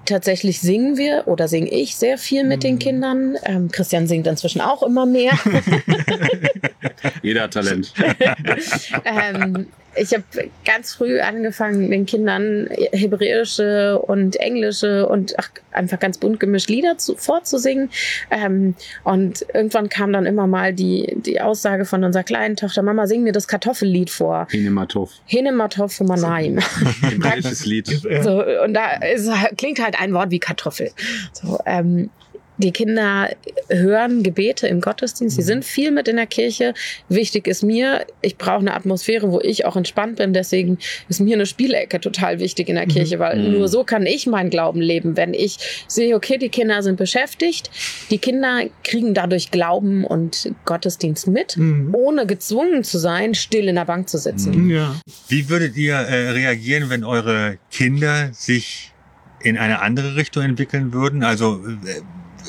Tatsächlich 0.04 0.60
singen 0.60 0.96
wir 0.96 1.26
oder 1.26 1.48
singe 1.48 1.68
ich 1.68 1.96
sehr 1.96 2.16
viel 2.16 2.44
mit 2.44 2.62
den 2.62 2.74
Mhm. 2.74 2.78
Kindern. 2.78 3.36
Ähm, 3.42 3.72
Christian 3.72 4.06
singt 4.06 4.28
inzwischen 4.28 4.60
auch 4.60 4.84
immer 4.84 5.04
mehr. 5.04 5.32
Jeder 7.22 7.42
hat 7.42 7.54
Talent. 7.54 7.92
ähm, 9.04 9.66
ich 9.96 10.12
habe 10.12 10.24
ganz 10.64 10.94
früh 10.94 11.20
angefangen, 11.20 11.90
den 11.90 12.06
Kindern 12.06 12.68
hebräische 12.92 13.98
und 13.98 14.36
englische 14.36 15.08
und 15.08 15.34
ach, 15.38 15.50
einfach 15.72 15.98
ganz 15.98 16.18
bunt 16.18 16.40
gemischt 16.40 16.68
Lieder 16.68 16.98
zu, 16.98 17.16
vorzusingen. 17.16 17.90
Ähm, 18.30 18.74
und 19.04 19.44
irgendwann 19.54 19.88
kam 19.88 20.12
dann 20.12 20.26
immer 20.26 20.46
mal 20.46 20.72
die, 20.72 21.16
die 21.16 21.40
Aussage 21.40 21.84
von 21.84 22.04
unserer 22.04 22.24
kleinen 22.24 22.56
Tochter, 22.56 22.82
Mama, 22.82 23.06
sing 23.06 23.22
mir 23.22 23.32
das 23.32 23.48
Kartoffellied 23.48 24.10
vor. 24.10 24.46
Hinematov. 24.50 25.12
Hinematov 25.26 26.00
Manaim. 26.00 26.58
Hebräisches 27.02 27.64
Lied. 27.66 27.86
So, 27.86 28.44
und 28.64 28.74
da 28.74 28.94
ist, 28.96 29.30
klingt 29.56 29.82
halt 29.82 30.00
ein 30.00 30.12
Wort 30.12 30.30
wie 30.30 30.38
Kartoffel. 30.38 30.90
So, 31.32 31.58
ähm, 31.66 32.10
die 32.58 32.72
Kinder 32.72 33.30
hören 33.68 34.22
Gebete 34.22 34.66
im 34.68 34.80
Gottesdienst. 34.80 35.36
Sie 35.36 35.42
sind 35.42 35.64
viel 35.64 35.90
mit 35.90 36.08
in 36.08 36.16
der 36.16 36.26
Kirche. 36.26 36.74
Wichtig 37.08 37.46
ist 37.46 37.62
mir, 37.62 38.06
ich 38.22 38.36
brauche 38.38 38.60
eine 38.60 38.74
Atmosphäre, 38.74 39.30
wo 39.30 39.40
ich 39.40 39.64
auch 39.66 39.76
entspannt 39.76 40.16
bin. 40.16 40.32
Deswegen 40.32 40.78
ist 41.08 41.20
mir 41.20 41.34
eine 41.36 41.46
Spielecke 41.46 42.00
total 42.00 42.40
wichtig 42.40 42.68
in 42.68 42.76
der 42.76 42.86
Mhm. 42.86 42.90
Kirche, 42.90 43.18
weil 43.18 43.36
Mhm. 43.38 43.52
nur 43.52 43.68
so 43.68 43.84
kann 43.84 44.06
ich 44.06 44.26
meinen 44.26 44.50
Glauben 44.50 44.80
leben. 44.80 45.16
Wenn 45.16 45.34
ich 45.34 45.58
sehe, 45.88 46.14
okay, 46.16 46.38
die 46.38 46.48
Kinder 46.48 46.82
sind 46.82 46.96
beschäftigt, 46.96 47.70
die 48.10 48.18
Kinder 48.18 48.62
kriegen 48.84 49.12
dadurch 49.14 49.50
Glauben 49.50 50.04
und 50.04 50.52
Gottesdienst 50.64 51.26
mit, 51.28 51.56
Mhm. 51.56 51.94
ohne 51.94 52.26
gezwungen 52.26 52.84
zu 52.84 52.98
sein, 52.98 53.34
still 53.34 53.68
in 53.68 53.74
der 53.76 53.84
Bank 53.84 54.08
zu 54.08 54.18
sitzen. 54.18 54.68
Ja. 54.70 54.96
Wie 55.28 55.48
würdet 55.48 55.76
ihr 55.76 55.94
äh, 55.94 56.30
reagieren, 56.30 56.90
wenn 56.90 57.04
eure 57.04 57.58
Kinder 57.70 58.30
sich 58.32 58.92
in 59.42 59.58
eine 59.58 59.80
andere 59.82 60.16
Richtung 60.16 60.42
entwickeln 60.42 60.92
würden? 60.92 61.22
Also 61.22 61.60
äh, 61.86 62.00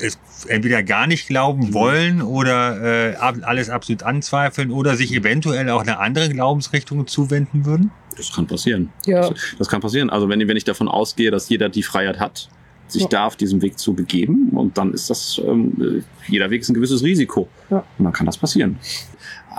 es 0.01 0.17
entweder 0.47 0.83
gar 0.83 1.07
nicht 1.07 1.27
glauben 1.27 1.73
wollen 1.73 2.21
oder 2.21 3.11
äh, 3.11 3.15
alles 3.15 3.69
absolut 3.69 4.03
anzweifeln 4.03 4.71
oder 4.71 4.95
sich 4.95 5.13
eventuell 5.13 5.69
auch 5.69 5.81
einer 5.81 5.99
anderen 5.99 6.33
Glaubensrichtung 6.33 7.07
zuwenden 7.07 7.65
würden? 7.65 7.91
Das 8.15 8.33
kann 8.33 8.47
passieren. 8.47 8.89
Ja. 9.05 9.29
Das 9.59 9.67
kann 9.67 9.81
passieren. 9.81 10.09
Also 10.09 10.27
wenn, 10.29 10.45
wenn 10.47 10.57
ich 10.57 10.63
davon 10.63 10.87
ausgehe, 10.87 11.29
dass 11.31 11.49
jeder 11.49 11.69
die 11.69 11.83
Freiheit 11.83 12.19
hat, 12.19 12.49
sich 12.87 13.01
Ja. 13.03 13.07
darf, 13.09 13.35
diesen 13.35 13.61
Weg 13.61 13.77
zu 13.77 13.93
begeben, 13.93 14.49
und 14.51 14.77
dann 14.77 14.93
ist 14.93 15.09
das, 15.09 15.41
ähm, 15.45 16.03
jeder 16.27 16.49
Weg 16.49 16.61
ist 16.61 16.69
ein 16.69 16.73
gewisses 16.73 17.03
Risiko. 17.03 17.49
Ja. 17.69 17.83
Und 17.97 18.05
dann 18.05 18.13
kann 18.13 18.25
das 18.25 18.37
passieren. 18.37 18.77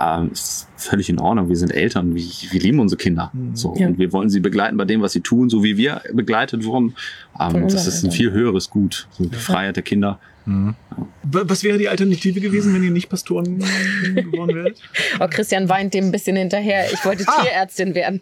ähm, 0.01 0.29
ist 0.31 0.67
völlig 0.77 1.09
in 1.09 1.19
Ordnung. 1.19 1.49
Wir 1.49 1.57
sind 1.57 1.71
Eltern, 1.73 2.15
wir, 2.15 2.23
wir 2.23 2.59
lieben 2.61 2.79
unsere 2.79 2.97
Kinder. 2.97 3.31
Mhm. 3.33 3.53
So, 3.55 3.75
Ja. 3.77 3.87
Und 3.87 3.97
wir 3.99 4.13
wollen 4.13 4.29
sie 4.29 4.39
begleiten 4.39 4.77
bei 4.77 4.85
dem, 4.85 5.01
was 5.01 5.11
sie 5.11 5.19
tun, 5.19 5.49
so 5.49 5.61
wie 5.61 5.75
wir 5.75 6.01
begleitet 6.13 6.63
wurden. 6.63 6.95
Ähm, 7.39 7.63
das 7.67 7.85
ist 7.85 8.03
ein 8.03 8.05
Eltern. 8.05 8.11
viel 8.11 8.31
höheres 8.31 8.69
Gut, 8.69 9.07
so 9.11 9.25
die 9.25 9.35
Freiheit 9.35 9.75
der 9.75 9.83
Kinder. 9.83 10.17
Mhm. 10.45 10.75
Was 11.23 11.63
wäre 11.63 11.77
die 11.77 11.87
Alternative 11.89 12.39
gewesen, 12.41 12.73
wenn 12.73 12.83
ihr 12.83 12.89
nicht 12.91 13.07
Pastoren 13.09 13.59
geworden 13.59 14.55
wärt? 14.55 14.81
Oh, 15.21 15.27
Christian 15.29 15.67
weint 15.67 15.93
dem 15.93 16.05
ein 16.05 16.11
bisschen 16.11 16.35
hinterher. 16.37 16.91
Ich 16.93 17.03
wollte 17.03 17.25
Ah. 17.27 17.41
Tierärztin 17.43 17.93
werden. 17.93 18.21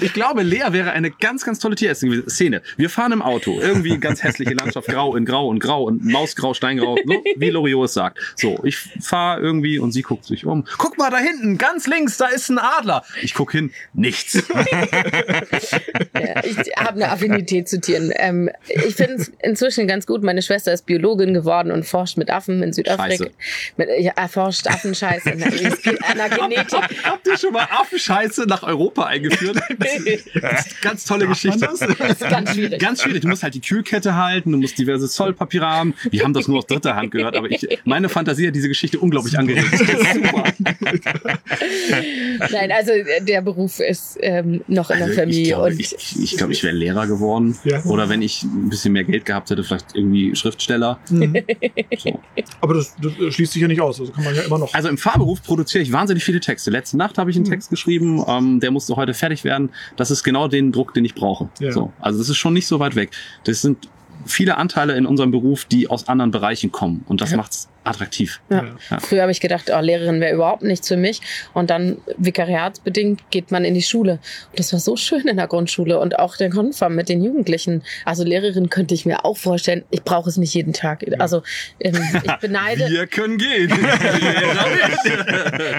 Ich 0.00 0.12
glaube, 0.12 0.42
Lea 0.42 0.64
wäre 0.70 0.90
eine 0.90 1.10
ganz, 1.10 1.44
ganz 1.44 1.58
tolle 1.60 1.76
Tierärztin 1.76 2.10
gewesen. 2.10 2.28
Szene. 2.28 2.62
Wir 2.76 2.90
fahren 2.90 3.12
im 3.12 3.22
Auto. 3.22 3.60
Irgendwie 3.60 3.98
ganz 3.98 4.22
hässliche 4.24 4.54
Landschaft. 4.54 4.88
Grau 4.88 5.14
in 5.14 5.24
Grau 5.24 5.48
und 5.48 5.60
Grau 5.60 5.84
und 5.84 6.04
Mausgrau, 6.04 6.52
Steingrau. 6.52 6.96
So, 7.06 7.22
wie 7.36 7.50
Loriot 7.50 7.84
es 7.86 7.94
sagt. 7.94 8.18
So, 8.36 8.58
ich 8.64 8.76
fahre 8.76 9.40
irgendwie 9.40 9.78
und 9.78 9.92
sie 9.92 10.02
guckt 10.02 10.24
sich 10.24 10.46
um. 10.46 10.64
Guck 10.78 10.98
mal 10.98 11.10
da 11.10 11.18
hinten, 11.18 11.58
ganz 11.58 11.86
links, 11.86 12.16
da 12.16 12.26
ist 12.26 12.48
ein 12.50 12.58
Adler. 12.58 13.04
Ich 13.22 13.34
guck 13.34 13.52
hin, 13.52 13.70
nichts. 13.92 14.42
Ja, 16.14 16.44
ich 16.44 16.56
habe 16.76 16.92
eine 16.94 17.10
Affinität 17.10 17.68
zu 17.68 17.80
Tieren. 17.80 18.12
Ähm, 18.14 18.48
ich 18.68 18.94
finde 18.94 19.14
es 19.14 19.32
inzwischen 19.42 19.86
ganz 19.88 20.06
gut. 20.06 20.22
Meine 20.22 20.42
Schwester 20.42 20.72
ist 20.72 20.86
Biologin 20.86 21.13
geworden 21.16 21.70
und 21.70 21.84
forscht 21.84 22.16
mit 22.16 22.30
Affen 22.30 22.62
in 22.62 22.72
Südafrika. 22.72 23.26
Mit, 23.76 23.88
ja, 24.00 24.12
erforscht 24.16 24.66
Affenscheiße 24.66 25.30
in 25.32 25.38
der, 25.38 25.50
Genetik. 25.50 26.80
Habt 27.04 27.26
ihr 27.26 27.36
schon 27.38 27.52
mal 27.52 27.66
Affenscheiße 27.70 28.44
nach 28.46 28.62
Europa 28.62 29.04
eingeführt? 29.04 29.60
ganz 30.82 31.04
tolle 31.04 31.26
Geschichte. 31.26 31.60
Das 31.60 31.80
ist 31.80 32.20
ganz 32.20 32.54
schwierig. 32.54 32.80
Ganz 32.80 33.02
schwierig. 33.02 33.22
Du 33.22 33.28
musst 33.28 33.42
halt 33.42 33.54
die 33.54 33.60
Kühlkette 33.60 34.16
halten, 34.16 34.52
du 34.52 34.58
musst 34.58 34.78
diverse 34.78 35.08
Zollpapiere 35.08 35.66
haben. 35.66 35.94
Wir 36.10 36.24
haben 36.24 36.34
das 36.34 36.48
nur 36.48 36.58
aus 36.58 36.66
dritter 36.66 36.96
Hand 36.96 37.10
gehört, 37.10 37.36
aber 37.36 37.50
ich, 37.50 37.66
meine 37.84 38.08
Fantasie 38.08 38.48
hat 38.48 38.54
diese 38.54 38.68
Geschichte 38.68 38.98
unglaublich 38.98 39.38
angeregt. 39.38 39.68
Das 39.72 39.80
ist 39.80 40.14
super. 40.14 40.44
Nein, 42.50 42.72
also 42.72 42.92
äh, 42.92 43.22
der 43.22 43.42
Beruf 43.42 43.80
ist 43.80 44.18
ähm, 44.20 44.62
noch 44.66 44.90
in 44.90 44.98
der 44.98 45.06
Also 45.06 45.20
Familie. 45.20 45.42
ich 45.42 45.48
glaube, 45.48 45.72
ich, 45.72 46.22
ich, 46.22 46.36
glaube, 46.36 46.52
ich 46.52 46.62
wäre 46.62 46.74
Lehrer 46.74 47.06
geworden. 47.06 47.58
Ja. 47.64 47.82
Oder 47.84 48.08
wenn 48.08 48.22
ich 48.22 48.42
ein 48.42 48.68
bisschen 48.68 48.92
mehr 48.92 49.04
Geld 49.04 49.24
gehabt 49.24 49.50
hätte, 49.50 49.64
vielleicht 49.64 49.94
irgendwie 49.94 50.34
Schriftsteller. 50.34 50.93
Mhm. 51.10 51.34
So. 51.98 52.20
Aber 52.60 52.74
das, 52.74 52.94
das 53.00 53.34
schließt 53.34 53.52
sich 53.52 53.62
ja 53.62 53.68
nicht 53.68 53.80
aus. 53.80 54.00
Also 54.00 54.12
kann 54.12 54.24
man 54.24 54.34
ja 54.34 54.42
immer 54.42 54.58
noch. 54.58 54.74
Also 54.74 54.88
im 54.88 54.98
Fahrberuf 54.98 55.42
produziere 55.42 55.82
ich 55.82 55.92
wahnsinnig 55.92 56.24
viele 56.24 56.40
Texte. 56.40 56.70
Letzte 56.70 56.96
Nacht 56.96 57.18
habe 57.18 57.30
ich 57.30 57.36
einen 57.36 57.44
Mhm. 57.46 57.50
Text 57.50 57.70
geschrieben, 57.70 58.22
ähm, 58.26 58.60
der 58.60 58.70
musste 58.70 58.96
heute 58.96 59.14
fertig 59.14 59.44
werden. 59.44 59.70
Das 59.96 60.10
ist 60.10 60.22
genau 60.24 60.48
den 60.48 60.72
Druck, 60.72 60.92
den 60.94 61.04
ich 61.04 61.14
brauche. 61.14 61.48
Ja. 61.60 61.72
So. 61.72 61.92
Also 62.00 62.18
das 62.18 62.28
ist 62.28 62.36
schon 62.36 62.52
nicht 62.52 62.66
so 62.66 62.78
weit 62.80 62.96
weg. 62.96 63.10
Das 63.44 63.62
sind 63.62 63.88
viele 64.26 64.56
Anteile 64.56 64.96
in 64.96 65.06
unserem 65.06 65.30
Beruf, 65.30 65.64
die 65.64 65.88
aus 65.88 66.08
anderen 66.08 66.30
Bereichen 66.30 66.72
kommen. 66.72 67.04
Und 67.06 67.20
das 67.20 67.30
Ja. 67.30 67.36
macht's 67.36 67.68
attraktiv. 67.84 68.40
Ja. 68.50 68.64
Ja. 68.90 69.00
Früher 69.00 69.22
habe 69.22 69.32
ich 69.32 69.40
gedacht, 69.40 69.70
oh, 69.74 69.80
Lehrerin 69.80 70.20
wäre 70.20 70.34
überhaupt 70.34 70.62
nichts 70.62 70.88
für 70.88 70.96
mich. 70.96 71.20
Und 71.52 71.70
dann 71.70 71.98
vikariatsbedingt 72.16 73.30
geht 73.30 73.50
man 73.50 73.64
in 73.64 73.74
die 73.74 73.82
Schule. 73.82 74.12
Und 74.50 74.58
das 74.58 74.72
war 74.72 74.80
so 74.80 74.96
schön 74.96 75.26
in 75.28 75.36
der 75.36 75.46
Grundschule 75.46 75.98
und 75.98 76.18
auch 76.18 76.36
der 76.36 76.50
Konfam 76.50 76.94
mit 76.94 77.08
den 77.08 77.22
Jugendlichen. 77.22 77.82
Also 78.04 78.24
Lehrerin 78.24 78.70
könnte 78.70 78.94
ich 78.94 79.06
mir 79.06 79.24
auch 79.24 79.36
vorstellen. 79.36 79.84
Ich 79.90 80.02
brauche 80.02 80.28
es 80.30 80.36
nicht 80.36 80.54
jeden 80.54 80.72
Tag. 80.72 81.04
Also 81.18 81.42
ähm, 81.80 81.96
ich 82.24 82.32
beneide, 82.40 82.88
Wir 82.90 83.06
können 83.06 83.38
gehen. 83.38 83.70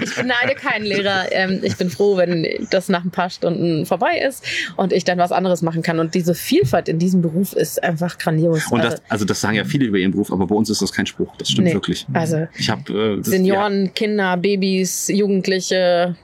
ich 0.01 0.15
beneide 0.15 0.55
keinen 0.55 0.85
Lehrer. 0.85 1.25
Ähm, 1.31 1.59
ich 1.63 1.75
bin 1.77 1.89
froh, 1.89 2.17
wenn 2.17 2.67
das 2.69 2.89
nach 2.89 3.03
ein 3.03 3.11
paar 3.11 3.29
Stunden 3.29 3.85
vorbei 3.85 4.19
ist 4.19 4.43
und 4.77 4.93
ich 4.93 5.03
dann 5.03 5.17
was 5.17 5.31
anderes 5.31 5.61
machen 5.61 5.81
kann. 5.81 5.99
Und 5.99 6.15
diese 6.15 6.35
Vielfalt 6.35 6.89
in 6.89 6.99
diesem 6.99 7.21
Beruf 7.21 7.53
ist 7.53 7.83
einfach 7.83 8.17
grandios. 8.17 8.71
Und 8.71 8.81
also, 8.81 8.97
das, 8.97 9.01
also 9.09 9.25
das 9.25 9.41
sagen 9.41 9.55
ja 9.55 9.65
viele 9.65 9.85
über 9.85 9.97
ihren 9.97 10.11
Beruf, 10.11 10.31
aber 10.31 10.47
bei 10.47 10.55
uns 10.55 10.69
ist 10.69 10.81
das 10.81 10.91
kein 10.91 11.05
Spruch. 11.05 11.33
Das 11.37 11.49
stimmt 11.49 11.67
Nee. 11.67 11.73
wirklich. 11.73 11.94
Also 12.13 12.47
Ich 12.57 12.69
habe 12.69 12.91
äh, 12.93 13.17
das- 13.17 13.27
Senioren, 13.27 13.93
Kinder, 13.93 14.37
Babys, 14.37 15.07
Jugendliche, 15.07 16.15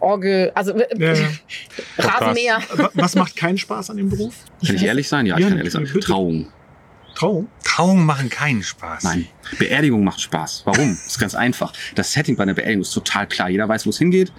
Orgel, 0.00 0.50
also 0.54 0.74
Ja, 0.96 1.12
ja. 1.14 1.28
Rasenmäher. 1.98 2.58
Wa- 2.74 2.90
Was 2.94 3.14
macht 3.14 3.36
keinen 3.36 3.58
Spaß 3.58 3.90
an 3.90 3.96
dem 3.98 4.08
Beruf? 4.10 4.34
Ja, 4.60 4.68
kann 4.68 4.76
ich 4.76 4.84
ehrlich 4.84 5.08
sein? 5.08 5.26
Ja, 5.26 5.36
ich 5.36 5.42
Ja, 5.42 5.48
kann 5.48 5.58
ehrlich 5.58 5.72
sein. 5.72 5.84
bitte. 5.84 6.00
Trauung. 6.00 6.46
Trauung? 7.18 7.48
Trauungen 7.64 8.06
machen 8.06 8.28
keinen 8.28 8.62
Spaß. 8.62 9.02
Nein. 9.02 9.26
Beerdigung 9.58 10.04
macht 10.04 10.20
Spaß. 10.20 10.62
Warum? 10.66 10.90
Das 10.90 11.06
ist 11.06 11.18
ganz 11.18 11.34
einfach. 11.34 11.72
Das 11.96 12.12
Setting 12.12 12.36
bei 12.36 12.44
einer 12.44 12.54
Beerdigung 12.54 12.82
ist 12.82 12.92
total 12.92 13.26
klar. 13.26 13.50
Jeder 13.50 13.68
weiß, 13.68 13.86
wo 13.86 13.90
es 13.90 13.98
hingeht. 13.98 14.32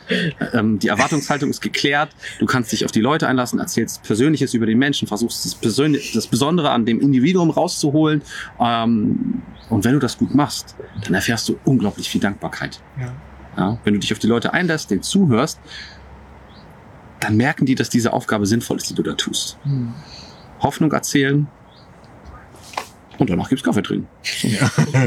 Ähm, 0.54 0.80
die 0.80 0.88
Erwartungshaltung 0.88 1.50
ist 1.50 1.60
geklärt. 1.60 2.16
Du 2.40 2.46
kannst 2.46 2.72
dich 2.72 2.86
auf 2.86 2.92
die 2.92 3.02
Leute 3.02 3.28
einlassen, 3.28 3.60
erzählst 3.60 4.04
Persönliches 4.04 4.54
über 4.54 4.66
den 4.66 4.80
Menschen, 4.80 5.10
versuchst 5.10 5.44
das, 5.44 5.56
Persön 5.56 5.98
das 6.14 6.28
Besondere 6.28 6.70
an 6.70 6.86
dem 6.86 7.02
Individuum 7.02 7.50
rauszuholen. 7.50 8.22
Ähm, 8.62 9.42
und 9.70 9.84
wenn 9.84 9.94
du 9.94 10.00
das 10.00 10.18
gut 10.18 10.34
machst, 10.34 10.78
dann 11.04 11.14
erfährst 11.14 11.50
du 11.50 11.60
unglaublich 11.66 12.10
viel 12.10 12.22
Dankbarkeit. 12.22 12.82
Ja. 12.98 13.14
Ja? 13.58 13.78
Wenn 13.84 13.94
du 13.94 14.00
dich 14.00 14.14
auf 14.14 14.20
die 14.20 14.28
Leute 14.28 14.54
einlässt, 14.54 14.90
denen 14.90 15.04
zuhörst, 15.04 15.60
dann 17.20 17.36
merken 17.36 17.66
die, 17.66 17.76
dass 17.76 17.90
diese 17.90 18.14
Aufgabe 18.14 18.46
sinnvoll 18.46 18.78
ist, 18.78 18.90
die 18.90 18.96
du 18.96 19.04
da 19.04 19.16
tust. 19.16 19.58
Hm. 19.64 19.94
Hoffnung 20.62 20.94
erzählen. 20.94 21.48
Und 23.20 23.30
danach 23.30 23.50
gibt's 23.50 23.64
Kaffee 23.64 23.82
trinken. 23.82 24.08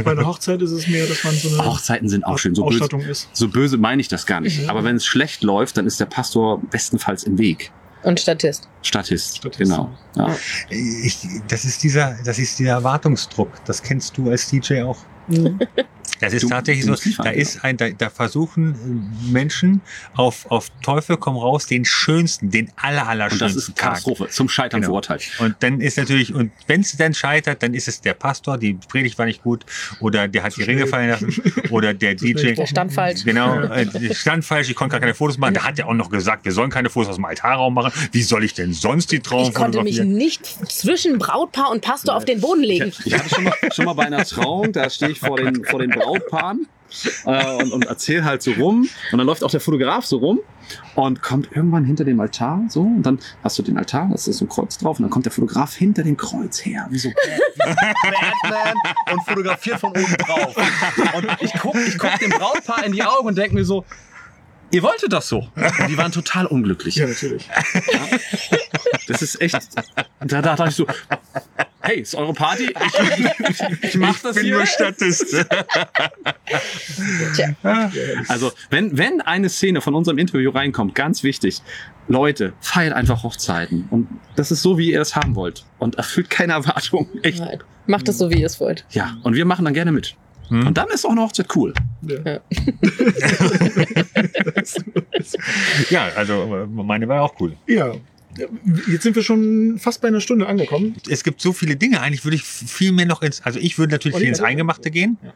Bei 0.04 0.10
einer 0.12 0.26
Hochzeit 0.26 0.60
ist 0.62 0.70
es 0.70 0.86
mehr, 0.86 1.06
dass 1.06 1.24
man 1.24 1.34
so 1.34 1.48
eine 1.48 1.66
Hochzeiten 1.66 2.08
sind 2.08 2.24
auch 2.24 2.38
schön. 2.38 2.54
So 2.54 2.66
böse, 2.66 2.88
ist. 3.08 3.28
so 3.32 3.48
böse 3.48 3.78
meine 3.78 4.00
ich 4.00 4.08
das 4.08 4.26
gar 4.26 4.40
nicht. 4.40 4.62
Ja. 4.62 4.68
Aber 4.68 4.84
wenn 4.84 4.96
es 4.96 5.06
schlecht 5.06 5.42
läuft, 5.42 5.78
dann 5.78 5.86
ist 5.86 5.98
der 5.98 6.06
Pastor 6.06 6.60
bestenfalls 6.70 7.24
im 7.24 7.38
Weg. 7.38 7.72
Und 8.02 8.20
Statist. 8.20 8.68
Statist. 8.82 9.38
Statist, 9.38 9.58
Genau. 9.58 9.90
Ja. 10.16 10.36
Ich, 10.68 11.18
das 11.48 11.64
ist 11.64 11.82
dieser, 11.82 12.16
das 12.24 12.38
ist 12.38 12.58
dieser 12.58 12.72
Erwartungsdruck. 12.72 13.50
Das 13.64 13.82
kennst 13.82 14.16
du 14.18 14.30
als 14.30 14.50
DJ 14.50 14.82
auch. 14.82 14.98
Mhm. 15.28 15.58
Das 16.20 16.32
ist 16.32 16.44
Du- 16.44 16.48
tatsächlich 16.48 16.86
du 16.86 16.94
so. 16.94 17.22
Da 17.22 17.30
ist 17.30 17.64
ein, 17.64 17.76
da, 17.76 17.90
da 17.90 18.08
versuchen 18.08 18.74
äh, 19.26 19.30
Menschen 19.32 19.80
auf, 20.14 20.48
auf 20.50 20.68
Teufel 20.82 21.16
komm 21.16 21.36
raus 21.36 21.66
den 21.66 21.84
schönsten, 21.84 22.48
den 22.50 22.70
aller, 22.76 23.08
aller 23.08 23.24
Und 23.24 23.32
das 23.40 23.52
schönsten 23.52 23.72
ist 23.72 23.76
Katastrophe. 23.78 24.28
Zum 24.28 24.48
Scheitern 24.48 24.80
Genau. 24.82 24.90
verurteilt. 24.92 25.28
Und 25.40 25.56
dann 25.60 25.80
ist 25.80 25.96
natürlich, 25.98 26.32
und 26.32 26.52
wenn 26.68 26.80
es 26.82 26.96
dann 26.96 27.12
scheitert, 27.14 27.62
dann 27.64 27.74
ist 27.74 27.88
es 27.88 28.00
der 28.02 28.14
Pastor, 28.14 28.56
die 28.56 28.74
Predigt 28.74 29.18
war 29.18 29.26
nicht 29.26 29.42
gut, 29.42 29.64
oder 30.00 30.28
der 30.28 30.44
hat 30.44 30.52
Zu 30.52 30.60
die 30.60 30.66
Ringe 30.66 30.86
fallen 30.86 31.08
lassen, 31.10 31.34
oder 31.70 31.92
der 31.92 32.14
DJ. 32.14 32.52
Der 32.52 32.66
stand 32.66 32.92
falsch. 32.92 33.24
Genau, 33.24 33.60
äh, 33.62 33.86
der 33.86 34.14
stand 34.14 34.44
falsch, 34.44 34.70
ich 34.70 34.76
konnte 34.76 34.92
gar 34.92 35.00
keine 35.00 35.14
Fotos 35.14 35.38
machen. 35.38 35.54
Der 35.54 35.64
hat 35.64 35.78
ja 35.78 35.86
auch 35.86 35.94
noch 35.94 36.10
gesagt, 36.10 36.44
wir 36.44 36.52
sollen 36.52 36.70
keine 36.70 36.88
Fotos 36.90 37.10
aus 37.10 37.16
dem 37.16 37.24
Altarraum 37.24 37.74
machen. 37.74 37.92
Wie 38.12 38.22
soll 38.22 38.44
ich 38.44 38.54
denn 38.54 38.72
sonst 38.72 39.10
die 39.10 39.20
Trauung 39.20 39.48
Ich 39.48 39.54
konnte 39.54 39.82
mich 39.82 40.00
nicht 40.00 40.46
zwischen 40.70 41.18
Brautpaar 41.18 41.70
und 41.70 41.80
Pastor 41.80 42.14
auf 42.16 42.24
den 42.24 42.40
Boden 42.40 42.62
legen. 42.62 42.92
Ich 43.04 43.14
hatte 43.14 43.28
schon 43.28 43.44
mal, 43.44 43.54
schon 43.72 43.84
mal 43.86 43.94
bei 43.94 44.04
einer 44.06 44.24
Trauung, 44.24 44.72
da 44.72 44.88
stehe 44.88 45.10
ich 45.12 45.20
vor 45.20 45.36
den, 45.36 45.64
vor 45.64 45.80
den 45.80 45.90
Brautpaaren 45.90 46.66
äh, 47.26 47.62
und, 47.62 47.72
und 47.72 47.86
erzähle 47.86 48.24
halt 48.24 48.42
so 48.42 48.52
rum. 48.52 48.88
Und 49.12 49.18
dann 49.18 49.26
läuft 49.26 49.44
auch 49.44 49.50
der 49.50 49.60
Fotograf 49.60 50.04
so 50.04 50.18
rum 50.18 50.40
und 50.94 51.22
kommt 51.22 51.50
irgendwann 51.52 51.84
hinter 51.84 52.04
dem 52.04 52.20
Altar 52.20 52.64
so. 52.68 52.82
Und 52.82 53.02
dann 53.02 53.18
hast 53.42 53.58
du 53.58 53.62
den 53.62 53.78
Altar, 53.78 54.08
da 54.08 54.14
ist 54.14 54.24
so 54.24 54.44
ein 54.44 54.48
Kreuz 54.48 54.78
drauf. 54.78 54.98
Und 54.98 55.04
dann 55.04 55.10
kommt 55.10 55.24
der 55.24 55.32
Fotograf 55.32 55.74
hinter 55.74 56.02
dem 56.02 56.16
Kreuz 56.16 56.64
her, 56.64 56.86
wie 56.90 56.98
so 56.98 57.10
Batman 57.58 58.74
und 59.12 59.22
fotografiert 59.26 59.80
von 59.80 59.90
oben 59.90 60.16
drauf. 60.18 60.56
Und 61.14 61.26
ich 61.40 61.52
guck, 61.60 61.76
ich 61.76 61.98
guck 61.98 62.18
dem 62.18 62.30
Brautpaar 62.30 62.84
in 62.84 62.92
die 62.92 63.02
Augen 63.02 63.28
und 63.28 63.38
denke 63.38 63.54
mir 63.54 63.64
so, 63.64 63.84
ihr 64.72 64.82
wolltet 64.82 65.12
das 65.12 65.28
so. 65.28 65.48
Und 65.54 65.88
die 65.88 65.96
waren 65.96 66.10
total 66.10 66.46
unglücklich. 66.46 66.96
Ja, 66.96 67.06
natürlich. 67.06 67.48
Das 69.08 69.22
ist 69.22 69.40
echt. 69.40 69.56
Da, 70.20 70.42
da 70.42 70.56
dachte 70.56 70.68
ich 70.68 70.74
so, 70.74 70.86
hey, 71.80 72.00
ist 72.00 72.14
eure 72.14 72.32
Party? 72.32 72.74
Ich, 72.86 73.48
ich, 73.48 73.84
ich 73.84 73.94
mach 73.96 74.18
das 74.20 74.36
Ich 74.36 74.42
bin 74.42 74.44
hier. 74.44 74.56
nur 74.56 74.66
Statist. 74.66 75.46
Tja. 77.34 77.90
Also, 78.28 78.52
wenn, 78.70 78.96
wenn 78.96 79.20
eine 79.20 79.48
Szene 79.48 79.80
von 79.80 79.94
unserem 79.94 80.18
Interview 80.18 80.50
reinkommt, 80.50 80.94
ganz 80.94 81.22
wichtig, 81.22 81.60
Leute, 82.08 82.52
feiert 82.60 82.94
einfach 82.94 83.22
Hochzeiten. 83.22 83.86
Und 83.90 84.08
das 84.36 84.50
ist 84.50 84.62
so, 84.62 84.78
wie 84.78 84.92
ihr 84.92 85.00
es 85.00 85.14
haben 85.16 85.34
wollt. 85.36 85.64
Und 85.78 85.96
erfüllt 85.96 86.30
keine 86.30 86.52
Erwartungen. 86.54 87.08
Echt. 87.22 87.38
Nein. 87.40 87.62
Macht 87.86 88.08
es 88.08 88.18
so, 88.18 88.30
wie 88.30 88.40
ihr 88.40 88.46
es 88.46 88.60
wollt. 88.60 88.84
Ja, 88.90 89.16
und 89.22 89.34
wir 89.34 89.44
machen 89.44 89.64
dann 89.64 89.74
gerne 89.74 89.92
mit. 89.92 90.14
Hm. 90.52 90.66
Und 90.66 90.76
dann 90.76 90.88
ist 90.90 91.06
auch 91.06 91.12
eine 91.12 91.22
Hochzeit 91.22 91.46
cool. 91.56 91.72
Ja. 92.02 92.40
Ja, 95.88 96.08
also 96.16 96.66
meine 96.68 97.08
war 97.08 97.22
auch 97.22 97.34
cool. 97.40 97.56
ja. 97.66 97.94
Jetzt 98.90 99.02
sind 99.02 99.14
wir 99.14 99.22
schon 99.22 99.78
fast 99.78 100.00
bei 100.00 100.08
einer 100.08 100.20
Stunde 100.20 100.46
angekommen. 100.46 100.96
Es 101.08 101.22
gibt 101.22 101.40
so 101.42 101.52
viele 101.52 101.76
Dinge. 101.76 102.00
Eigentlich 102.00 102.24
würde 102.24 102.36
ich 102.36 102.42
viel 102.44 102.92
mehr 102.92 103.04
noch 103.04 103.20
ins, 103.22 103.42
also 103.42 103.58
ich 103.58 103.78
würde 103.78 103.92
natürlich 103.92 104.14
Olli, 104.14 104.22
viel 104.24 104.28
ins 104.30 104.38
bitte? 104.38 104.48
Eingemachte 104.48 104.90
gehen. 104.90 105.18
Ja. 105.22 105.32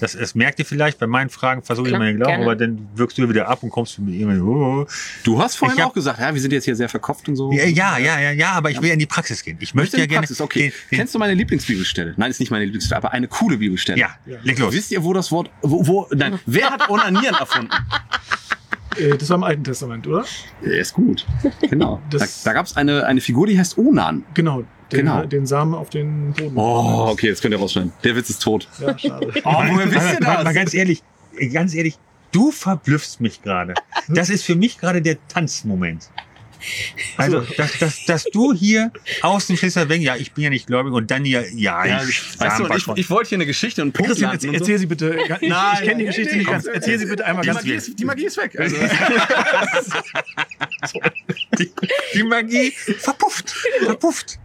Das, 0.00 0.12
das 0.12 0.34
merkt 0.34 0.58
ihr 0.58 0.64
vielleicht. 0.64 0.98
Bei 0.98 1.06
meinen 1.06 1.28
Fragen 1.28 1.62
versuche 1.62 1.88
ich 1.88 1.94
immer 1.94 2.06
den 2.06 2.16
Glauben, 2.16 2.30
gerne. 2.30 2.44
aber 2.44 2.56
dann 2.56 2.88
wirkst 2.94 3.18
du 3.18 3.28
wieder 3.28 3.48
ab 3.48 3.62
und 3.62 3.68
kommst 3.70 3.98
mit 3.98 4.14
irgendwann, 4.14 4.40
oh. 4.40 4.86
Du 5.22 5.38
hast 5.42 5.56
vorhin 5.56 5.76
Ich 5.76 5.82
hab- 5.82 5.90
auch 5.90 5.94
gesagt, 5.94 6.18
ja, 6.18 6.32
wir 6.32 6.40
sind 6.40 6.52
jetzt 6.52 6.64
hier 6.64 6.76
sehr 6.76 6.88
verkopft 6.88 7.28
und 7.28 7.36
so. 7.36 7.52
Ja, 7.52 7.64
ja, 7.66 7.98
ja, 7.98 8.18
ja, 8.18 8.30
ja, 8.32 8.52
aber 8.52 8.70
ich 8.70 8.80
will 8.80 8.90
in 8.90 8.98
die 8.98 9.06
Praxis 9.06 9.42
gehen. 9.44 9.58
Ich 9.60 9.74
möchte 9.74 9.96
Möchte 9.96 9.98
ja 9.98 10.06
gerne. 10.06 10.20
Praxis, 10.26 10.40
okay. 10.40 10.60
Den, 10.60 10.72
den, 10.90 10.98
Kennst 10.98 11.14
du 11.14 11.18
meine 11.18 11.34
Lieblingsbibelstelle? 11.34 12.14
Nein, 12.16 12.30
ist 12.30 12.40
nicht 12.40 12.50
meine 12.50 12.64
Lieblingsstelle, 12.64 12.96
aber 12.96 13.12
eine 13.12 13.28
coole 13.28 13.58
Bibelstelle. 13.58 13.98
ja, 14.00 14.16
leg 14.42 14.58
los. 14.58 14.72
Wisst 14.72 14.90
ihr, 14.92 15.04
wo 15.04 15.12
das 15.12 15.30
Wort, 15.30 15.50
wo, 15.60 15.86
wo, 15.86 16.08
nein, 16.14 16.38
wer 16.46 16.70
hat 16.70 16.88
Onanieren 16.88 17.34
erfunden? 17.34 17.70
Äh, 18.96 19.16
Das 19.16 19.28
war 19.30 19.36
im 19.36 19.44
Alten 19.44 19.64
Testament, 19.64 20.06
oder? 20.06 20.24
Der 20.64 20.78
ist 20.80 20.92
gut. 20.94 21.26
Genau. 21.68 22.00
Da, 22.10 22.18
Das- 22.18 22.42
da 22.42 22.52
gab 22.52 22.66
es 22.66 22.76
eine, 22.76 23.06
eine 23.06 23.20
Figur, 23.20 23.46
die 23.46 23.58
heißt 23.58 23.78
Onan. 23.78 24.24
Genau. 24.34 24.64
Den, 24.92 25.00
Genau. 25.00 25.24
den 25.24 25.46
Samen 25.46 25.74
auf 25.74 25.90
den 25.90 26.32
Boden. 26.32 26.56
Oh, 26.56 27.06
okay, 27.12 27.28
jetzt 27.28 27.40
könnt 27.42 27.54
ihr 27.54 27.60
rausschneiden. 27.60 27.92
Der 28.02 28.16
Witz 28.16 28.28
ist 28.30 28.42
tot. 28.42 28.66
Ja, 28.80 28.98
schade. 28.98 29.28
Oh, 29.44 29.52
woher 29.52 29.90
wisst 29.90 30.12
ihr 30.20 30.26
mal, 30.26 30.34
mal 30.38 30.44
das? 30.44 30.54
ganz 30.54 30.74
ehrlich, 30.74 31.02
ganz 31.52 31.74
ehrlich, 31.74 31.96
Du 32.32 32.52
verblüffst 32.52 33.20
mich 33.20 33.42
gerade. 33.42 33.74
Das 34.08 34.30
ist 34.30 34.44
für 34.44 34.54
mich 34.54 34.78
gerade 34.78 35.02
der 35.02 35.16
Tanzmoment. 35.26 36.10
Also, 37.16 37.40
dass, 37.56 37.78
dass, 37.78 38.04
dass 38.04 38.24
du 38.24 38.52
hier 38.52 38.92
aus 39.22 39.46
dem 39.46 39.56
denkst, 39.56 40.04
ja, 40.04 40.16
ich 40.16 40.32
bin 40.32 40.44
ja 40.44 40.50
nicht 40.50 40.66
gläubig 40.66 40.92
und 40.92 41.10
dann 41.10 41.24
hier, 41.24 41.44
ja, 41.54 41.84
Ja, 41.84 42.02
ich, 42.02 42.38
weißt 42.40 42.60
du, 42.60 42.66
ich, 42.74 42.88
ich 42.98 43.10
wollte 43.10 43.30
hier 43.30 43.38
eine 43.38 43.46
Geschichte 43.46 43.82
und 43.82 43.92
Punkt 43.92 44.10
Christian, 44.10 44.32
erzähl, 44.32 44.50
und 44.50 44.56
so. 44.56 44.60
erzähl 44.62 44.78
sie 44.78 44.86
bitte. 44.86 45.16
Ich, 45.24 45.30
ich 45.42 45.48
Nein, 45.48 45.76
kenne 45.78 45.86
die 45.86 45.92
nein, 45.92 46.06
Geschichte 46.06 46.32
nee, 46.32 46.38
nicht 46.38 46.46
nee, 46.46 46.52
ganz. 46.52 46.64
komm, 46.64 46.74
Erzähl 46.74 46.98
sie 46.98 47.06
bitte 47.06 47.24
einmal 47.24 47.42
Die 47.42 47.46
ganz 47.48 47.60
Magie, 47.60 47.72
ist, 47.72 47.98
die 47.98 48.04
Magie 48.04 48.24
ist 48.26 48.36
weg. 48.36 48.58
Also, 48.58 48.76
die, 51.58 51.70
die 52.14 52.22
Magie 52.22 52.70
verpufft, 52.98 53.50
verpufft. 53.84 54.38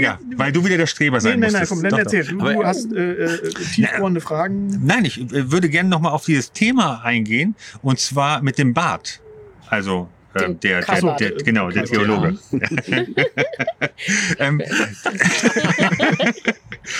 Ja, 0.00 0.18
weil 0.36 0.52
du 0.52 0.64
wieder 0.64 0.76
der 0.76 0.86
Streber 0.86 1.18
Nee, 1.18 1.22
sein 1.22 1.40
nein, 1.40 1.52
nein, 1.52 1.60
musstest. 1.62 1.70
komm, 1.70 1.82
dann 1.82 1.90
Doch, 1.90 1.98
doch. 1.98 2.04
erzähl. 2.12 2.24
Du 2.24 2.64
hast 2.64 2.92
äh, 2.92 3.12
äh, 3.24 3.50
tiefbohrende 3.74 4.20
Fragen. 4.20 4.80
Nein, 4.84 5.04
ich 5.04 5.20
äh, 5.20 5.50
würde 5.50 5.68
gerne 5.68 5.88
nochmal 5.88 6.12
auf 6.12 6.24
dieses 6.24 6.52
Thema 6.52 7.02
eingehen 7.04 7.54
und 7.82 7.98
zwar 7.98 8.42
mit 8.42 8.58
dem 8.58 8.74
Bart. 8.74 9.20
Also 9.68 10.08
äh, 10.34 10.54
der, 10.54 10.82
der, 10.82 11.16
der, 11.16 11.30
genau, 11.42 11.70
der 11.70 11.84
Theologe. 11.84 12.38
ähm, 14.38 14.62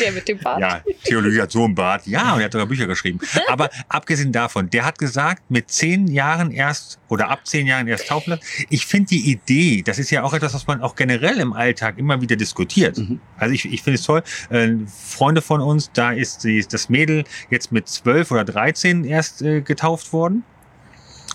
Der 0.01 0.13
mit 0.13 0.29
dem 0.29 0.39
Bart. 0.39 0.61
ja, 0.61 0.83
Theologie 1.05 1.41
hat 1.41 1.51
so 1.51 1.65
einen 1.65 1.75
Bart. 1.75 2.07
Ja, 2.07 2.35
und 2.35 2.41
er 2.41 2.45
hat 2.45 2.53
sogar 2.53 2.67
Bücher 2.67 2.87
geschrieben. 2.87 3.19
Aber 3.49 3.69
abgesehen 3.89 4.33
davon, 4.33 4.71
der 4.71 4.85
hat 4.85 4.99
gesagt, 4.99 5.43
mit 5.51 5.71
zehn 5.71 6.07
Jahren 6.09 6.51
erst 6.51 6.99
oder 7.09 7.29
ab 7.31 7.47
zehn 7.47 7.67
Jahren 7.67 7.89
erst 7.89 8.09
taufen 8.09 8.31
lassen. 8.31 8.43
Ich 8.71 8.87
finde 8.87 9.09
die 9.09 9.31
Idee, 9.31 9.83
das 9.85 9.99
ist 9.99 10.11
ja 10.11 10.23
auch 10.23 10.35
etwas, 10.35 10.55
was 10.55 10.67
man 10.67 10.81
auch 10.81 10.95
generell 10.95 11.39
im 11.41 11.53
Alltag 11.53 11.99
immer 11.99 12.21
wieder 12.21 12.37
diskutiert. 12.37 12.99
Mhm. 12.99 13.21
Also 13.37 13.55
ich, 13.55 13.65
ich 13.65 13.83
finde 13.83 13.99
es 13.99 14.05
toll. 14.05 14.23
Äh, 14.51 14.75
Freunde 14.87 15.43
von 15.43 15.61
uns, 15.61 15.91
da 15.93 16.13
ist 16.13 16.45
die, 16.45 16.65
das 16.69 16.89
Mädel 16.89 17.25
jetzt 17.51 17.73
mit 17.73 17.89
zwölf 17.89 18.31
oder 18.31 18.45
dreizehn 18.45 19.05
erst 19.05 19.43
äh, 19.43 19.63
getauft 19.63 20.13
worden. 20.13 20.45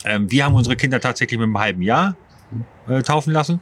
Ähm, 0.06 0.30
wir 0.32 0.46
haben 0.46 0.56
unsere 0.56 0.76
Kinder 0.76 1.00
tatsächlich 1.00 1.38
mit 1.40 1.46
einem 1.46 1.58
halben 1.60 1.82
Jahr 1.82 2.16
äh, 2.88 3.02
taufen 3.02 3.34
lassen. 3.34 3.60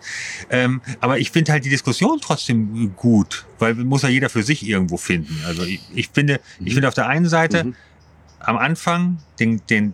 Ähm, 0.50 0.82
aber 1.00 1.18
ich 1.20 1.32
finde 1.32 1.52
halt 1.52 1.66
die 1.66 1.70
Diskussion 1.70 2.20
trotzdem 2.22 2.94
gut, 2.96 3.46
weil 3.60 3.74
muss 3.76 4.04
ja 4.04 4.10
jeder 4.10 4.30
für 4.30 4.44
sich 4.44 4.68
irgendwo 4.68 4.98
finden. 4.98 5.36
Also 5.48 5.64
ich, 5.64 5.82
ich 5.94 6.10
finde, 6.10 6.40
ich 6.64 6.74
finde 6.74 6.88
auf 6.88 6.94
der 6.94 7.08
einen 7.08 7.28
Seite 7.28 7.64
Mhm. 7.66 7.76
am 8.40 8.58
Anfang 8.58 9.18
den, 9.40 9.62
den 9.70 9.94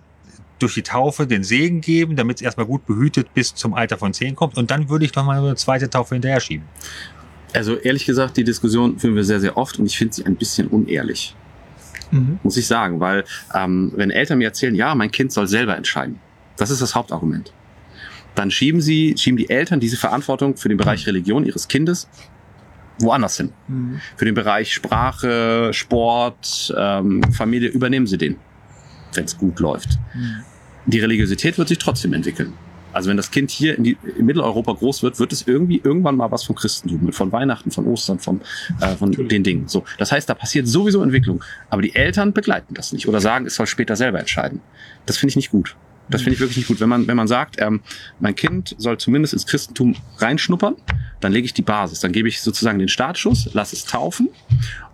durch 0.60 0.74
die 0.76 0.84
Taufe 0.84 1.26
den 1.26 1.44
Segen 1.44 1.82
geben, 1.82 2.16
damit 2.16 2.38
es 2.38 2.42
erstmal 2.44 2.66
gut 2.68 2.86
behütet 2.86 3.34
bis 3.34 3.56
zum 3.56 3.74
Alter 3.74 3.98
von 3.98 4.14
zehn 4.14 4.36
kommt. 4.36 4.58
Und 4.58 4.70
dann 4.70 4.90
würde 4.90 5.06
ich 5.06 5.12
doch 5.12 5.24
mal 5.26 5.40
eine 5.40 5.56
zweite 5.56 5.90
Taufe 5.90 6.14
hinterher 6.16 6.40
schieben. 6.40 6.66
also 7.54 7.76
ehrlich 7.78 8.06
gesagt, 8.06 8.38
die 8.38 8.44
Diskussion 8.44 9.00
führen 9.00 9.16
wir 9.16 9.24
sehr, 9.24 9.40
sehr 9.40 9.58
oft 9.58 9.80
und 9.80 9.86
ich 9.86 9.98
finde 9.98 10.14
sie 10.14 10.26
ein 10.26 10.36
bisschen 10.36 10.68
unehrlich, 10.68 11.36
Mhm. 12.12 12.40
muss 12.44 12.58
ich 12.58 12.68
sagen. 12.68 13.00
Weil 13.00 13.24
ähm, 13.56 13.92
wenn 13.96 14.12
Eltern 14.12 14.38
mir 14.38 14.46
erzählen, 14.50 14.76
ja, 14.76 14.94
mein 14.96 15.12
Kind 15.12 15.32
soll 15.32 15.48
selber 15.48 15.76
entscheiden, 15.78 16.20
das 16.58 16.70
ist 16.70 16.82
das 16.82 16.96
Hauptargument. 16.96 17.54
Dann 18.36 18.50
schieben 18.50 18.82
sie, 18.82 19.16
schieben 19.18 19.38
die 19.38 19.50
Eltern 19.50 19.80
diese 19.80 19.98
Verantwortung 19.98 20.56
für 20.56 20.70
den 20.70 20.78
Bereich 20.78 21.06
Religion 21.06 21.46
ihres 21.46 21.68
Kindes 21.68 22.08
woanders 23.00 23.38
hin. 23.38 23.52
Mhm. 23.68 24.00
Für 24.16 24.26
den 24.26 24.36
Bereich 24.36 24.74
Sprache, 24.74 25.74
Sport, 25.74 26.74
ähm, 26.78 27.24
Familie 27.34 27.70
übernehmen 27.70 28.08
sie 28.08 28.18
den, 28.18 28.38
wenn 29.14 29.26
es 29.26 29.38
gut 29.38 29.60
läuft. 29.60 30.00
Mhm. 30.14 30.44
Die 30.86 31.00
Religiosität 31.00 31.58
wird 31.58 31.68
sich 31.68 31.78
trotzdem 31.78 32.14
entwickeln. 32.14 32.54
Also 32.94 33.10
wenn 33.10 33.18
das 33.18 33.32
Kind 33.32 33.52
hier 33.52 33.78
in, 33.78 33.84
die, 33.84 33.98
in 34.18 34.26
Mitteleuropa 34.26 34.74
groß 34.74 35.02
wird, 35.02 35.20
wird 35.20 35.32
es 35.32 35.48
irgendwie 35.48 35.80
irgendwann 35.82 36.18
mal 36.18 36.30
was 36.30 36.44
vom 36.44 36.56
Christentum 36.56 37.06
mit, 37.06 37.16
von 37.16 37.32
Weihnachten, 37.32 37.72
von 37.72 37.86
Ostern, 37.86 38.20
von, 38.20 38.42
äh, 38.82 38.96
von 38.96 39.12
Natürlich. 39.12 39.30
den 39.30 39.44
Dingen. 39.44 39.68
So, 39.68 39.86
das 39.98 40.12
heißt, 40.12 40.28
da 40.28 40.34
passiert 40.34 40.68
sowieso 40.68 41.02
Entwicklung. 41.02 41.42
Aber 41.70 41.82
die 41.82 41.96
Eltern 41.96 42.34
begleiten 42.34 42.74
das 42.74 42.92
nicht 42.92 43.08
oder 43.08 43.22
sagen, 43.22 43.46
es 43.46 43.56
soll 43.56 43.68
später 43.68 43.96
selber 43.96 44.20
entscheiden. 44.20 44.60
Das 45.06 45.18
finde 45.18 45.32
ich 45.32 45.36
nicht 45.38 45.52
gut. 45.52 45.78
Das 46.12 46.22
finde 46.22 46.36
ich 46.36 46.40
wirklich 46.40 46.58
nicht 46.58 46.68
gut. 46.68 46.80
Wenn 46.80 46.90
man, 46.90 47.08
wenn 47.08 47.18
man 47.18 47.28
sagt, 47.28 47.56
ähm, 47.60 47.82
mein 48.20 48.36
Kind 48.36 48.76
soll 48.78 48.98
zumindest 48.98 49.34
ins 49.34 49.46
Christentum 49.48 49.96
reinschnuppern, 50.18 50.76
dann 51.20 51.32
lege 51.32 51.46
ich 51.46 51.54
die 51.54 51.62
Basis. 51.62 52.00
Dann 52.02 52.12
gebe 52.12 52.28
ich 52.28 52.42
sozusagen 52.42 52.80
den 52.80 52.88
Startschuss, 52.88 53.50
lass 53.54 53.74
es 53.74 53.86
taufen. 53.86 54.30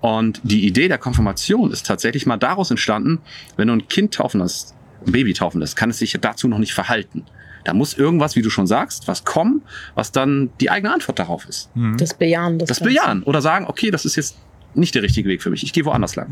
Und 0.02 0.40
die 0.44 0.66
Idee 0.66 0.88
der 0.88 0.98
Konfirmation 0.98 1.72
ist 1.72 1.86
tatsächlich 1.86 2.26
mal 2.26 2.38
daraus 2.38 2.72
entstanden, 2.72 3.20
wenn 3.56 3.68
du 3.68 3.74
ein 3.74 3.88
Kind 3.88 4.14
taufen 4.14 4.40
lässt, 4.42 4.74
ein 5.06 5.12
Baby 5.12 5.34
taufen 5.34 5.60
lässt, 5.60 5.76
kann 5.76 5.90
es 5.90 6.00
sich 6.00 6.18
dazu 6.20 6.48
noch 6.48 6.60
nicht 6.60 6.74
verhalten. 6.74 7.26
Da 7.64 7.74
muss 7.74 7.94
irgendwas, 7.96 8.36
wie 8.38 8.42
du 8.42 8.50
schon 8.50 8.66
sagst, 8.66 9.08
was 9.10 9.26
kommen, 9.26 9.62
was 9.94 10.14
dann 10.14 10.50
die 10.62 10.70
eigene 10.70 10.94
Antwort 10.94 11.20
darauf 11.20 11.46
ist. 11.50 11.70
Das 11.98 12.14
Bejahen 12.14 12.60
Das 12.60 12.70
Ganzen. 12.70 12.84
bejahen 12.86 13.24
oder 13.24 13.42
sagen, 13.42 13.66
okay, 13.68 13.92
das 13.92 14.06
ist 14.06 14.16
jetzt 14.16 14.38
nicht 14.78 14.96
der 14.96 15.04
richtige 15.04 15.30
Weg 15.30 15.42
für 15.42 15.50
mich. 15.50 15.64
Ich 15.64 15.74
gehe 15.74 15.86
woanders 15.86 16.16
lang. 16.16 16.28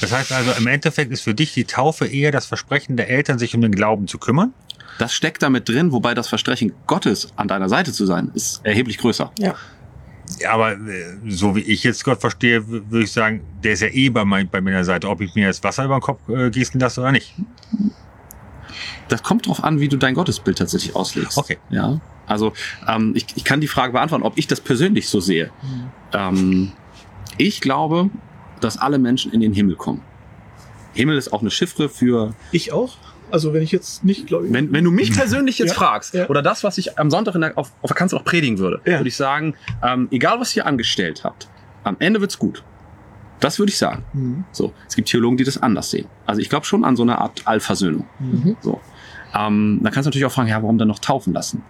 Das 0.00 0.12
heißt 0.12 0.32
also, 0.32 0.52
im 0.52 0.66
Endeffekt 0.66 1.12
ist 1.12 1.22
für 1.22 1.34
dich 1.34 1.54
die 1.54 1.64
Taufe 1.64 2.06
eher 2.06 2.32
das 2.32 2.46
Versprechen 2.46 2.96
der 2.96 3.08
Eltern, 3.08 3.38
sich 3.38 3.54
um 3.54 3.60
den 3.60 3.72
Glauben 3.72 4.08
zu 4.08 4.18
kümmern. 4.18 4.52
Das 4.98 5.14
steckt 5.14 5.42
damit 5.42 5.68
drin, 5.68 5.92
wobei 5.92 6.14
das 6.14 6.28
Versprechen 6.28 6.72
Gottes 6.86 7.32
an 7.36 7.48
deiner 7.48 7.68
Seite 7.68 7.92
zu 7.92 8.06
sein, 8.06 8.30
ist 8.34 8.60
erheblich 8.64 8.98
größer. 8.98 9.32
Ja. 9.38 9.54
Ja, 10.38 10.52
aber 10.52 10.72
äh, 10.72 10.78
so 11.26 11.56
wie 11.56 11.60
ich 11.60 11.82
jetzt 11.82 12.04
Gott 12.04 12.20
verstehe, 12.20 12.66
würde 12.68 13.02
ich 13.02 13.10
sagen, 13.10 13.40
der 13.64 13.72
ist 13.72 13.80
ja 13.80 13.88
eh 13.88 14.10
bei, 14.10 14.24
mein, 14.24 14.48
bei 14.48 14.60
meiner 14.60 14.84
Seite, 14.84 15.08
ob 15.08 15.20
ich 15.20 15.34
mir 15.34 15.46
jetzt 15.46 15.64
Wasser 15.64 15.84
über 15.84 15.96
den 15.96 16.02
Kopf 16.02 16.28
äh, 16.28 16.50
gießen 16.50 16.78
lasse 16.78 17.00
oder 17.00 17.12
nicht. 17.12 17.34
Das 19.08 19.22
kommt 19.22 19.46
drauf 19.48 19.64
an, 19.64 19.80
wie 19.80 19.88
du 19.88 19.96
dein 19.96 20.14
Gottesbild 20.14 20.58
tatsächlich 20.58 20.94
auslegst. 20.94 21.36
Okay. 21.36 21.58
Ja. 21.70 22.00
Also 22.26 22.52
ähm, 22.86 23.12
ich, 23.16 23.26
ich 23.34 23.42
kann 23.42 23.60
die 23.60 23.66
Frage 23.66 23.92
beantworten, 23.92 24.22
ob 24.22 24.38
ich 24.38 24.46
das 24.46 24.60
persönlich 24.60 25.08
so 25.08 25.18
sehe. 25.18 25.50
Ähm, 26.12 26.72
ich 27.40 27.60
glaube, 27.60 28.10
dass 28.60 28.76
alle 28.76 28.98
Menschen 28.98 29.32
in 29.32 29.40
den 29.40 29.52
Himmel 29.52 29.76
kommen. 29.76 30.02
Himmel 30.92 31.16
ist 31.16 31.32
auch 31.32 31.40
eine 31.40 31.50
Chiffre 31.50 31.88
für, 31.88 32.34
Ich 32.52 32.72
auch. 32.72 32.96
Also 33.30 33.52
wenn 33.54 33.62
ich 33.62 33.70
jetzt 33.70 34.02
nicht 34.02 34.26
glaube. 34.26 34.52
wenn, 34.52 34.72
wenn 34.72 34.84
du 34.84 34.90
mich 34.90 35.12
persönlich 35.16 35.58
jetzt 35.58 35.68
Ja, 35.70 35.74
fragst, 35.74 36.14
ja. 36.14 36.28
oder 36.28 36.42
das, 36.42 36.64
was 36.64 36.78
ich 36.78 36.98
am 36.98 37.10
Sonntag 37.10 37.36
in 37.36 37.42
der, 37.42 37.56
auf, 37.56 37.72
auf 37.80 37.88
der 37.88 37.96
Kanzel 37.96 38.18
auch 38.18 38.24
predigen 38.24 38.58
würde, 38.58 38.80
Ja. 38.84 38.98
würde 38.98 39.08
ich 39.08 39.16
sagen, 39.16 39.54
ähm, 39.82 40.08
egal 40.10 40.40
was 40.40 40.54
ihr 40.56 40.66
angestellt 40.66 41.22
habt, 41.24 41.48
am 41.84 41.96
Ende 42.00 42.20
wird's 42.20 42.38
gut. 42.38 42.62
Das 43.38 43.58
würde 43.58 43.70
ich 43.70 43.78
sagen. 43.78 44.04
Mhm. 44.12 44.44
So, 44.52 44.72
es 44.88 44.96
gibt 44.96 45.08
Theologen, 45.08 45.36
die 45.38 45.44
das 45.44 45.62
anders 45.62 45.90
sehen. 45.90 46.06
Also 46.26 46.42
ich 46.42 46.50
glaube 46.50 46.66
schon 46.66 46.84
an 46.84 46.96
so 46.96 47.02
eine 47.04 47.18
Art 47.18 47.46
Allversöhnung. 47.46 48.04
Mhm. 48.18 48.56
So. 48.60 48.80
Ähm, 49.34 49.78
dann 49.82 49.92
kannst 49.92 50.06
du 50.06 50.10
natürlich 50.10 50.26
auch 50.26 50.32
fragen, 50.32 50.48
ja, 50.48 50.60
warum 50.60 50.76
dann 50.76 50.88
noch 50.88 50.98
taufen 50.98 51.32
lassen? 51.32 51.62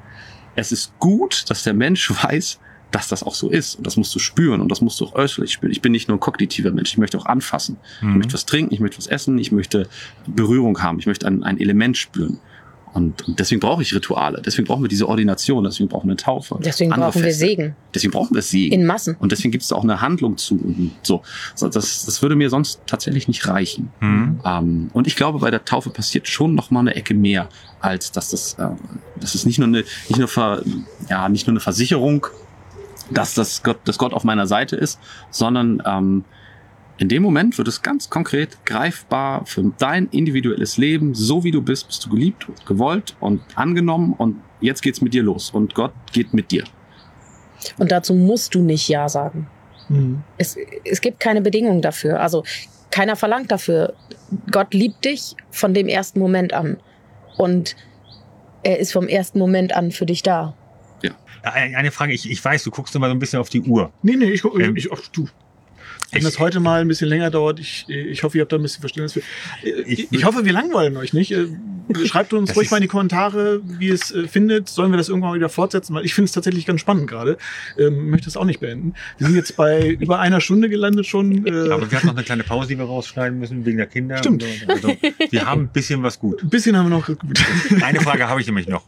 Es 0.57 0.73
ist 0.73 0.99
gut, 0.99 1.45
dass 1.51 1.63
der 1.63 1.75
Mensch 1.75 2.11
weiß, 2.25 2.59
dass 2.91 3.09
das 3.09 3.23
auch 3.23 3.35
so 3.35 3.49
ist. 3.51 3.77
Und 3.77 3.87
das 3.87 3.97
musst 3.97 4.15
du 4.15 4.19
spüren 4.19 4.61
und 4.61 4.69
das 4.71 4.81
musst 4.81 5.01
du 5.01 5.07
auch 5.07 5.15
äußerlich 5.15 5.53
spüren. 5.53 5.71
Ich 5.73 5.81
bin 5.83 5.93
nicht 5.93 6.09
nur 6.09 6.17
ein 6.17 6.21
kognitiver 6.21 6.71
Mensch, 6.73 6.91
ich 6.91 6.99
möchte 6.99 7.19
auch 7.19 7.27
anfassen. 7.27 7.77
Ich 8.01 8.03
Mhm. 8.07 8.19
möchte 8.19 8.35
was 8.35 8.47
trinken, 8.47 8.75
ich 8.75 8.81
möchte 8.81 8.99
was 8.99 9.07
essen, 9.07 9.39
ich 9.39 9.53
möchte 9.53 9.89
Berührung 10.27 10.83
haben, 10.83 10.99
ich 10.99 11.07
möchte 11.07 11.27
ein, 11.27 11.43
ein 11.45 11.61
Element 11.61 11.97
spüren. 11.97 12.39
Und, 12.93 13.23
und 13.29 13.39
deswegen 13.39 13.61
brauche 13.61 13.83
ich 13.83 13.95
Rituale, 13.95 14.43
deswegen 14.45 14.67
brauchen 14.67 14.83
wir 14.83 14.89
diese 14.89 15.07
Ordination, 15.09 15.63
deswegen 15.63 15.89
brauchen 15.89 16.09
wir 16.09 16.15
eine 16.15 16.17
Taufe. 16.17 16.59
Deswegen 16.61 16.91
brauchen 16.91 17.15
wir 17.23 17.23
Feste. 17.23 17.39
Segen. 17.47 17.77
Deswegen 17.95 18.11
brauchen 18.13 18.35
wir 18.35 18.43
Segen. 18.43 18.75
In 18.75 18.85
Massen. 18.85 19.15
Und 19.21 19.31
deswegen 19.31 19.53
gibt 19.53 19.63
es 19.63 19.71
auch 19.71 19.85
eine 19.85 20.01
Handlung 20.01 20.37
zu 20.39 20.55
und 20.57 20.91
so. 21.05 21.23
So, 21.55 21.69
Das, 21.69 22.05
das 22.05 22.21
würde 22.21 22.35
mir 22.35 22.51
sonst 22.51 22.81
tatsächlich 22.87 23.29
nicht 23.29 23.47
reichen. 23.47 23.91
Mhm. 24.01 24.41
Ähm, 24.45 24.91
und 24.93 25.07
ich 25.07 25.15
glaube, 25.15 25.39
bei 25.39 25.53
der 25.53 25.65
Taufe 25.65 25.91
passiert 25.91 26.27
schon 26.27 26.57
noch 26.57 26.73
mal 26.73 26.81
eine 26.81 26.97
Ecke 26.97 27.15
mehr, 27.15 27.49
als 27.79 28.11
dass 28.11 28.31
das, 28.31 28.55
äh, 28.55 28.71
das 29.21 29.37
ist 29.37 29.47
nicht 29.47 29.61
nur 29.61 29.69
eine, 29.69 29.85
nicht 30.09 30.19
nur 30.19 30.27
Ver, 30.27 30.65
ja, 31.09 31.29
nicht 31.29 31.47
nur 31.47 31.53
eine 31.53 31.61
Versicherung, 31.61 32.27
dass 33.11 33.35
das 33.35 33.63
Gott, 33.63 33.79
dass 33.85 33.99
Gott 33.99 34.13
auf 34.13 34.25
meiner 34.25 34.47
Seite 34.47 34.77
ist, 34.77 34.99
sondern 35.31 35.83
ähm, 35.87 36.25
in 36.99 37.09
dem 37.09 37.23
Moment 37.23 37.57
wird 37.57 37.67
es 37.67 37.81
ganz 37.81 38.11
konkret 38.11 38.65
greifbar 38.67 39.47
für 39.47 39.73
dein 39.79 40.07
individuelles 40.09 40.77
Leben, 40.77 41.15
so 41.15 41.45
wie 41.45 41.51
du 41.51 41.63
bist, 41.63 41.87
bist 41.87 42.05
du 42.05 42.11
geliebt, 42.11 42.47
gewollt 42.67 43.17
und 43.21 43.41
angenommen 43.55 44.15
und 44.17 44.37
jetzt 44.61 44.83
geht's 44.83 45.01
mit 45.01 45.15
dir 45.15 45.23
los 45.23 45.51
und 45.51 45.75
Gott 45.75 45.93
geht 46.13 46.35
mit 46.35 46.51
dir. 46.51 46.65
Und 47.79 47.91
dazu 47.91 48.15
musst 48.15 48.55
du 48.55 48.61
nicht 48.61 48.89
Ja 48.89 49.09
sagen. 49.09 49.49
Mhm. 49.89 50.23
Es, 50.39 50.57
es 50.85 51.01
gibt 51.01 51.21
keine 51.21 51.41
Bedingungen 51.41 51.83
dafür. 51.83 52.21
Also 52.21 52.45
keiner 52.91 53.17
verlangt 53.17 53.51
dafür. 53.51 53.95
Gott 54.51 54.75
liebt 54.75 55.05
dich 55.05 55.37
von 55.51 55.75
dem 55.75 55.89
ersten 55.89 56.19
Moment 56.19 56.53
an. 56.53 56.79
Und 57.37 57.77
er 58.63 58.79
ist 58.79 58.93
vom 58.93 59.09
ersten 59.09 59.39
Moment 59.39 59.75
an 59.75 59.91
für 59.91 60.07
dich 60.07 60.23
da. 60.23 60.55
Eine 61.43 61.77
eine 61.77 61.91
Frage, 61.91 62.13
ich, 62.13 62.31
ich 62.31 62.45
weiß, 62.45 62.65
du 62.65 62.71
guckst 62.71 62.95
immer 62.95 63.07
so 63.09 63.13
ein 63.15 63.19
bisschen 63.19 63.41
auf 63.41 63.49
die 63.49 63.63
Uhr. 63.63 63.93
Nee, 64.03 64.17
nee, 64.17 64.31
ich, 64.31 64.43
guck- 64.43 64.59
Ähm, 64.61 64.77
ich, 64.77 64.93
ach, 64.93 65.01
du. 65.13 65.27
Wenn 66.13 66.25
das 66.25 66.39
heute 66.39 66.59
mal 66.61 66.81
ein 66.81 66.89
bisschen 66.89 67.09
länger 67.09 67.31
dauert, 67.31 67.61
ich, 67.61 67.85
ich 67.89 68.23
hoffe, 68.23 68.37
ihr 68.39 68.43
habt 68.43 68.53
da 68.53 68.57
ein 68.57 68.63
bisschen 68.63 68.81
Verständnis 68.81 69.13
für. 69.13 69.23
Ich 69.87 70.11
Ich, 70.13 70.25
hoffe, 70.25 70.45
wir 70.45 70.53
langweilen 70.53 70.97
euch 70.97 71.13
nicht. 71.13 71.31
Äh, 71.33 71.47
Schreibt 72.07 72.33
uns 72.33 72.55
ruhig 72.57 72.71
mal 72.71 72.77
in 72.77 72.83
die 72.83 72.89
Kommentare, 72.89 73.61
wie 73.65 73.89
ihr 73.89 73.95
es 73.95 74.13
äh, 74.13 74.29
findet. 74.29 74.69
Sollen 74.69 74.93
wir 74.93 74.97
das 74.97 75.09
irgendwann 75.09 75.31
mal 75.31 75.37
wieder 75.37 75.49
fortsetzen? 75.49 75.95
Weil 75.95 76.05
ich 76.05 76.15
finde 76.15 76.27
es 76.27 76.33
tatsächlich 76.33 76.65
ganz 76.67 76.81
spannend 76.81 77.09
gerade. 77.09 77.37
Ähm, 77.79 78.11
möchte 78.11 78.29
es 78.29 78.37
auch 78.37 78.45
nicht 78.45 78.61
beenden. 78.61 78.95
Wir 79.19 79.27
sind 79.27 79.37
jetzt 79.37 79.57
bei 79.57 79.89
über 80.01 80.21
einer 80.21 80.41
Stunde 80.41 80.69
gelandet 80.69 81.07
schon. 81.07 81.47
Äh, 81.47 81.51
Aber 81.71 81.91
wir 81.91 81.97
hatten 81.99 82.07
noch 82.09 82.15
eine 82.17 82.25
kleine 82.25 82.45
Pause, 82.45 82.69
die 82.69 82.79
wir 82.79 82.85
rausschneiden 82.85 83.39
müssen, 83.39 83.65
wegen 83.67 83.77
der 83.79 83.87
Kinder. 83.87 84.19
Stimmt. 84.19 84.43
So. 84.45 84.73
Also, 84.73 84.97
wir 85.31 85.47
haben 85.47 85.63
ein 85.63 85.69
bisschen 85.69 86.03
was 86.03 86.19
gut. 86.19 86.43
ein 86.43 86.49
bisschen 86.51 86.77
haben 86.77 86.87
wir 86.91 86.97
noch. 86.97 87.07
Gut. 87.07 87.19
Eine 87.83 88.01
Frage 88.01 88.29
habe 88.29 88.41
ich 88.41 88.47
nämlich 88.47 88.69
noch. 88.69 88.85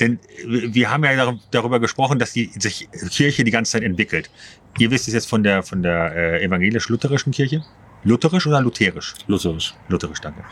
Denn 0.00 0.18
wir 0.46 0.90
haben 0.90 1.04
ja 1.04 1.14
dar- 1.16 1.38
darüber 1.50 1.78
gesprochen, 1.80 2.18
dass 2.18 2.32
die 2.32 2.50
sich 2.58 2.88
Kirche 3.10 3.44
die 3.44 3.50
ganze 3.50 3.72
Zeit 3.72 3.82
entwickelt. 3.82 4.30
Ihr 4.78 4.90
wisst 4.90 5.08
es 5.08 5.14
jetzt 5.14 5.28
von 5.28 5.42
der, 5.42 5.62
von 5.62 5.82
der 5.82 6.14
äh, 6.14 6.44
evangelisch-lutherischen 6.44 7.32
Kirche. 7.32 7.64
Lutherisch 8.04 8.46
oder 8.46 8.60
lutherisch? 8.60 9.14
Lutherisch. 9.26 9.74
Lutherisch, 9.88 10.20
danke. 10.20 10.44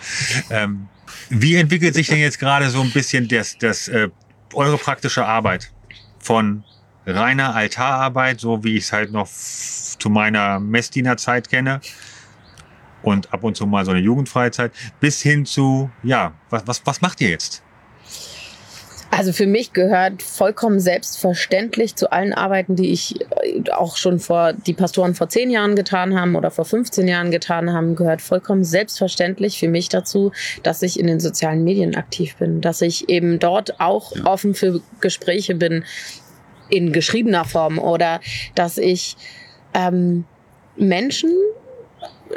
Ähm, 0.50 0.88
wie 1.28 1.56
entwickelt 1.56 1.94
sich 1.94 2.08
denn 2.08 2.18
jetzt 2.18 2.38
gerade 2.38 2.68
so 2.70 2.80
ein 2.80 2.90
bisschen 2.90 3.28
das, 3.28 3.56
das, 3.58 3.88
äh, 3.88 4.08
eure 4.54 4.78
praktische 4.78 5.24
Arbeit 5.24 5.72
von 6.18 6.64
reiner 7.06 7.54
Altararbeit, 7.54 8.40
so 8.40 8.64
wie 8.64 8.76
ich 8.76 8.84
es 8.84 8.92
halt 8.92 9.12
noch 9.12 9.28
zu 9.28 10.08
meiner 10.10 10.58
Messdienerzeit 10.58 11.48
kenne 11.48 11.80
und 13.02 13.32
ab 13.32 13.44
und 13.44 13.56
zu 13.56 13.66
mal 13.66 13.84
so 13.84 13.90
eine 13.90 14.00
Jugendfreizeit, 14.00 14.72
bis 15.00 15.20
hin 15.20 15.44
zu, 15.44 15.90
ja, 16.02 16.32
was, 16.50 16.66
was, 16.66 16.86
was 16.86 17.00
macht 17.02 17.20
ihr 17.20 17.28
jetzt? 17.28 17.62
Also 19.16 19.32
für 19.32 19.46
mich 19.46 19.72
gehört 19.72 20.22
vollkommen 20.22 20.80
selbstverständlich 20.80 21.94
zu 21.94 22.10
allen 22.10 22.32
Arbeiten, 22.32 22.74
die 22.74 22.90
ich 22.90 23.20
äh, 23.20 23.70
auch 23.70 23.96
schon 23.96 24.18
vor, 24.18 24.52
die 24.52 24.72
Pastoren 24.72 25.14
vor 25.14 25.28
zehn 25.28 25.50
Jahren 25.50 25.76
getan 25.76 26.18
haben 26.18 26.34
oder 26.34 26.50
vor 26.50 26.64
15 26.64 27.06
Jahren 27.06 27.30
getan 27.30 27.72
haben, 27.72 27.94
gehört 27.94 28.22
vollkommen 28.22 28.64
selbstverständlich 28.64 29.60
für 29.60 29.68
mich 29.68 29.88
dazu, 29.88 30.32
dass 30.64 30.82
ich 30.82 30.98
in 30.98 31.06
den 31.06 31.20
sozialen 31.20 31.62
Medien 31.62 31.94
aktiv 31.94 32.34
bin, 32.36 32.60
dass 32.60 32.82
ich 32.82 33.08
eben 33.08 33.38
dort 33.38 33.78
auch 33.78 34.16
Ja. 34.16 34.24
offen 34.24 34.52
für 34.52 34.80
Gespräche 35.00 35.54
bin 35.54 35.84
in 36.68 36.92
geschriebener 36.92 37.44
Form 37.44 37.78
oder 37.78 38.20
dass 38.56 38.78
ich 38.78 39.16
ähm, 39.74 40.24
Menschen 40.76 41.30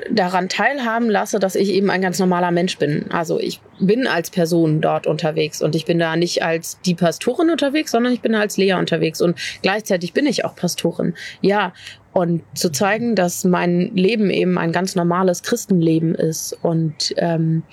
daran 0.09 0.49
teilhaben 0.49 1.09
lasse, 1.09 1.39
dass 1.39 1.55
ich 1.55 1.69
eben 1.69 1.89
ein 1.89 2.01
ganz 2.01 2.19
normaler 2.19 2.51
Mensch 2.51 2.77
bin. 2.77 3.05
Also 3.11 3.39
ich 3.39 3.59
bin 3.79 4.07
als 4.07 4.29
Person 4.29 4.81
dort 4.81 5.07
unterwegs 5.07 5.61
und 5.61 5.75
ich 5.75 5.85
bin 5.85 5.99
da 5.99 6.15
nicht 6.15 6.43
als 6.43 6.79
die 6.85 6.95
Pastorin 6.95 7.49
unterwegs, 7.49 7.91
sondern 7.91 8.13
ich 8.13 8.21
bin 8.21 8.35
als 8.35 8.57
Lea 8.57 8.73
unterwegs 8.73 9.21
und 9.21 9.37
gleichzeitig 9.61 10.13
bin 10.13 10.25
ich 10.25 10.45
auch 10.45 10.55
Pastorin. 10.55 11.13
Ja, 11.41 11.73
und 12.13 12.41
zu 12.55 12.71
zeigen, 12.71 13.15
dass 13.15 13.43
mein 13.43 13.95
Leben 13.95 14.31
eben 14.31 14.57
ein 14.57 14.71
ganz 14.71 14.95
normales 14.95 15.43
Christenleben 15.43 16.15
ist 16.15 16.57
und 16.63 17.13
ähm, 17.17 17.63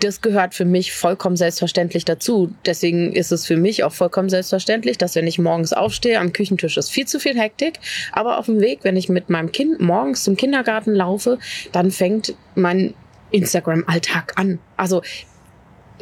das 0.00 0.20
gehört 0.20 0.54
für 0.54 0.64
mich 0.64 0.92
vollkommen 0.92 1.36
selbstverständlich 1.36 2.04
dazu. 2.04 2.52
Deswegen 2.64 3.12
ist 3.12 3.32
es 3.32 3.46
für 3.46 3.56
mich 3.56 3.84
auch 3.84 3.92
vollkommen 3.92 4.28
selbstverständlich, 4.28 4.98
dass 4.98 5.14
wenn 5.14 5.26
ich 5.26 5.38
morgens 5.38 5.72
aufstehe, 5.72 6.20
am 6.20 6.32
Küchentisch 6.32 6.76
ist 6.76 6.90
viel 6.90 7.06
zu 7.06 7.18
viel 7.18 7.38
Hektik. 7.38 7.80
Aber 8.12 8.38
auf 8.38 8.46
dem 8.46 8.60
Weg, 8.60 8.80
wenn 8.82 8.96
ich 8.96 9.08
mit 9.08 9.28
meinem 9.30 9.52
Kind 9.52 9.80
morgens 9.80 10.24
zum 10.24 10.36
Kindergarten 10.36 10.94
laufe, 10.94 11.38
dann 11.72 11.90
fängt 11.90 12.34
mein 12.54 12.94
Instagram-Alltag 13.30 14.34
an. 14.36 14.58
Also 14.76 15.02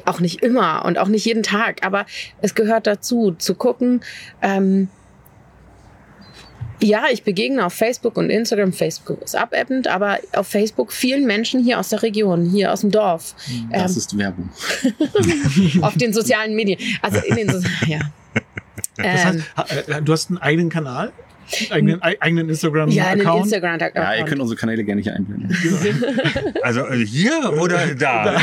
auch 0.04 0.20
nicht 0.20 0.42
immer 0.42 0.84
und 0.84 0.98
auch 0.98 1.08
nicht 1.08 1.24
jeden 1.24 1.42
Tag, 1.42 1.84
aber 1.84 2.06
es 2.40 2.54
gehört 2.54 2.86
dazu, 2.86 3.32
zu 3.32 3.54
gucken, 3.54 4.02
ähm, 4.42 4.88
ja, 6.86 7.04
ich 7.12 7.22
begegne 7.22 7.64
auf 7.66 7.72
Facebook 7.74 8.16
und 8.16 8.30
Instagram. 8.30 8.72
Facebook 8.72 9.22
ist 9.22 9.34
abebbend, 9.36 9.88
aber 9.88 10.18
auf 10.32 10.46
Facebook 10.46 10.92
vielen 10.92 11.26
Menschen 11.26 11.62
hier 11.62 11.78
aus 11.80 11.88
der 11.90 12.02
Region, 12.02 12.44
hier 12.48 12.72
aus 12.72 12.80
dem 12.82 12.90
Dorf, 12.90 13.34
Das 13.70 13.92
ähm, 13.92 13.98
ist 13.98 14.18
Werbung. 14.18 14.50
auf 15.82 15.94
den 15.96 16.12
sozialen 16.12 16.54
Medien. 16.54 16.78
Also 17.02 17.18
in 17.20 17.36
den, 17.36 17.50
so 17.60 17.60
ja. 17.86 18.00
Das 18.96 19.06
Ähm, 19.06 19.14
heißt, 19.16 19.38
ha- 19.56 19.96
äh, 19.98 20.02
du 20.02 20.12
hast 20.12 20.30
einen 20.30 20.38
eigenen 20.38 20.70
Kanal, 20.70 21.12
eigenen, 21.70 22.02
ei- 22.02 22.16
eigenen 22.20 22.20
ja, 22.20 22.32
einen 22.32 22.48
Instagram-Account. 22.50 23.44
Instagram-Account. 23.44 23.94
Ja, 23.96 24.14
ihr 24.14 24.24
könnt 24.24 24.40
unsere 24.40 24.58
Kanäle 24.58 24.84
gerne 24.84 25.02
hier 25.02 25.14
einblenden. 25.14 25.56
Also 26.62 26.80
äh, 26.86 27.04
hier 27.06 27.52
oder 27.60 27.94
da? 27.94 28.32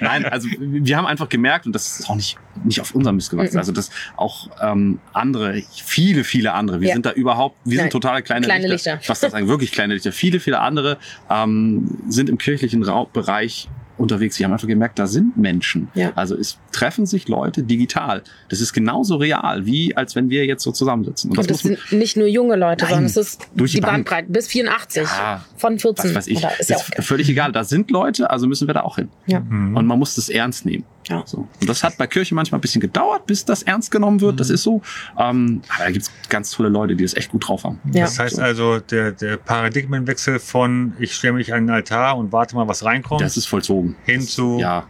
Nein, 0.00 0.24
also 0.26 0.48
wir 0.58 0.96
haben 0.96 1.06
einfach 1.06 1.28
gemerkt, 1.28 1.66
und 1.66 1.72
das 1.74 2.00
ist 2.00 2.10
auch 2.10 2.16
nicht, 2.16 2.36
nicht 2.64 2.80
auf 2.80 2.94
unserem 2.94 3.16
Mist 3.16 3.30
gewachsen, 3.30 3.54
Mhm. 3.54 3.58
also 3.58 3.72
dass 3.72 3.90
auch 4.16 4.48
ähm, 4.62 4.98
andere, 5.12 5.62
viele, 5.84 6.24
viele 6.24 6.52
andere, 6.52 6.80
wir 6.80 6.88
Ja. 6.88 6.94
sind 6.94 7.06
da 7.06 7.12
überhaupt, 7.12 7.56
wir 7.64 7.76
Nein, 7.76 7.84
sind 7.84 7.92
totale 7.92 8.22
kleine, 8.22 8.46
kleine 8.46 8.68
Lichter. 8.68 9.00
Was 9.06 9.20
das 9.20 9.32
sagen, 9.32 9.48
wirklich 9.48 9.72
kleine 9.72 9.94
Lichter. 9.94 10.12
Viele, 10.12 10.40
viele 10.40 10.60
andere 10.60 10.98
ähm, 11.30 11.98
sind 12.08 12.28
im 12.28 12.38
kirchlichen 12.38 12.82
Raum, 12.82 13.08
Bereich 13.12 13.68
unterwegs. 14.00 14.36
Sie 14.36 14.44
haben 14.44 14.52
einfach 14.52 14.66
gemerkt, 14.66 14.98
da 14.98 15.06
sind 15.06 15.36
Menschen. 15.36 15.88
Ja. 15.94 16.12
Also 16.14 16.36
es 16.36 16.58
treffen 16.72 17.06
sich 17.06 17.28
Leute 17.28 17.62
digital. 17.62 18.22
Das 18.48 18.60
ist 18.60 18.72
genauso 18.72 19.16
real, 19.16 19.66
wie 19.66 19.96
als 19.96 20.16
wenn 20.16 20.30
wir 20.30 20.46
jetzt 20.46 20.62
so 20.62 20.72
zusammensitzen. 20.72 21.30
Und 21.30 21.38
das 21.38 21.46
Und 21.46 21.50
das 21.50 21.64
man, 21.64 21.76
sind 21.88 21.98
nicht 21.98 22.16
nur 22.16 22.26
junge 22.26 22.56
Leute, 22.56 22.84
Nein, 22.84 22.90
sondern 22.94 23.06
es 23.06 23.16
ist 23.16 23.46
durch 23.54 23.72
die 23.72 23.76
die 23.76 23.80
Bank. 23.82 23.92
Bandbreite 24.08 24.32
bis 24.32 24.48
84 24.48 25.02
Ja, 25.04 25.44
von 25.56 25.78
14. 25.78 26.10
was 26.10 26.16
weiß 26.16 26.26
ich, 26.26 26.38
Oder 26.38 26.58
ist 26.58 26.70
ja 26.70 26.76
auch 26.76 26.88
ist 26.88 27.06
völlig 27.06 27.28
egal. 27.28 27.52
Da 27.52 27.64
sind 27.64 27.90
Leute, 27.90 28.30
also 28.30 28.46
müssen 28.46 28.66
wir 28.66 28.74
da 28.74 28.82
auch 28.82 28.96
hin. 28.96 29.08
Ja. 29.26 29.40
Mhm. 29.40 29.76
Und 29.76 29.86
man 29.86 29.98
muss 29.98 30.14
das 30.14 30.28
ernst 30.28 30.64
nehmen. 30.66 30.84
Ja. 31.10 31.22
So. 31.26 31.38
Und 31.60 31.68
das 31.68 31.82
hat 31.82 31.96
bei 31.98 32.06
Kirche 32.06 32.34
manchmal 32.34 32.58
ein 32.58 32.62
bisschen 32.62 32.80
gedauert, 32.80 33.26
bis 33.26 33.44
das 33.44 33.62
ernst 33.64 33.90
genommen 33.90 34.20
wird. 34.20 34.38
Das 34.38 34.48
ist 34.48 34.62
so. 34.62 34.80
Ähm, 35.18 35.60
aber 35.74 35.84
da 35.84 35.90
gibt's 35.90 36.10
ganz 36.28 36.52
tolle 36.52 36.68
Leute, 36.68 36.94
die 36.96 37.02
das 37.02 37.14
echt 37.14 37.30
gut 37.32 37.46
drauf 37.48 37.64
haben. 37.64 37.80
Ja. 37.92 38.04
Das 38.04 38.18
heißt 38.18 38.38
also, 38.38 38.78
der, 38.78 39.12
der 39.12 39.36
Paradigmenwechsel 39.36 40.38
von 40.38 40.94
ich 40.98 41.14
stelle 41.14 41.34
mich 41.34 41.52
an 41.52 41.66
den 41.66 41.74
Altar 41.74 42.16
und 42.16 42.32
warte 42.32 42.54
mal, 42.54 42.68
was 42.68 42.84
reinkommt, 42.84 43.20
Das 43.20 43.36
ist 43.36 43.46
vollzogen. 43.46 43.96
hin 44.04 44.20
zu 44.22 44.58
Ja, 44.60 44.84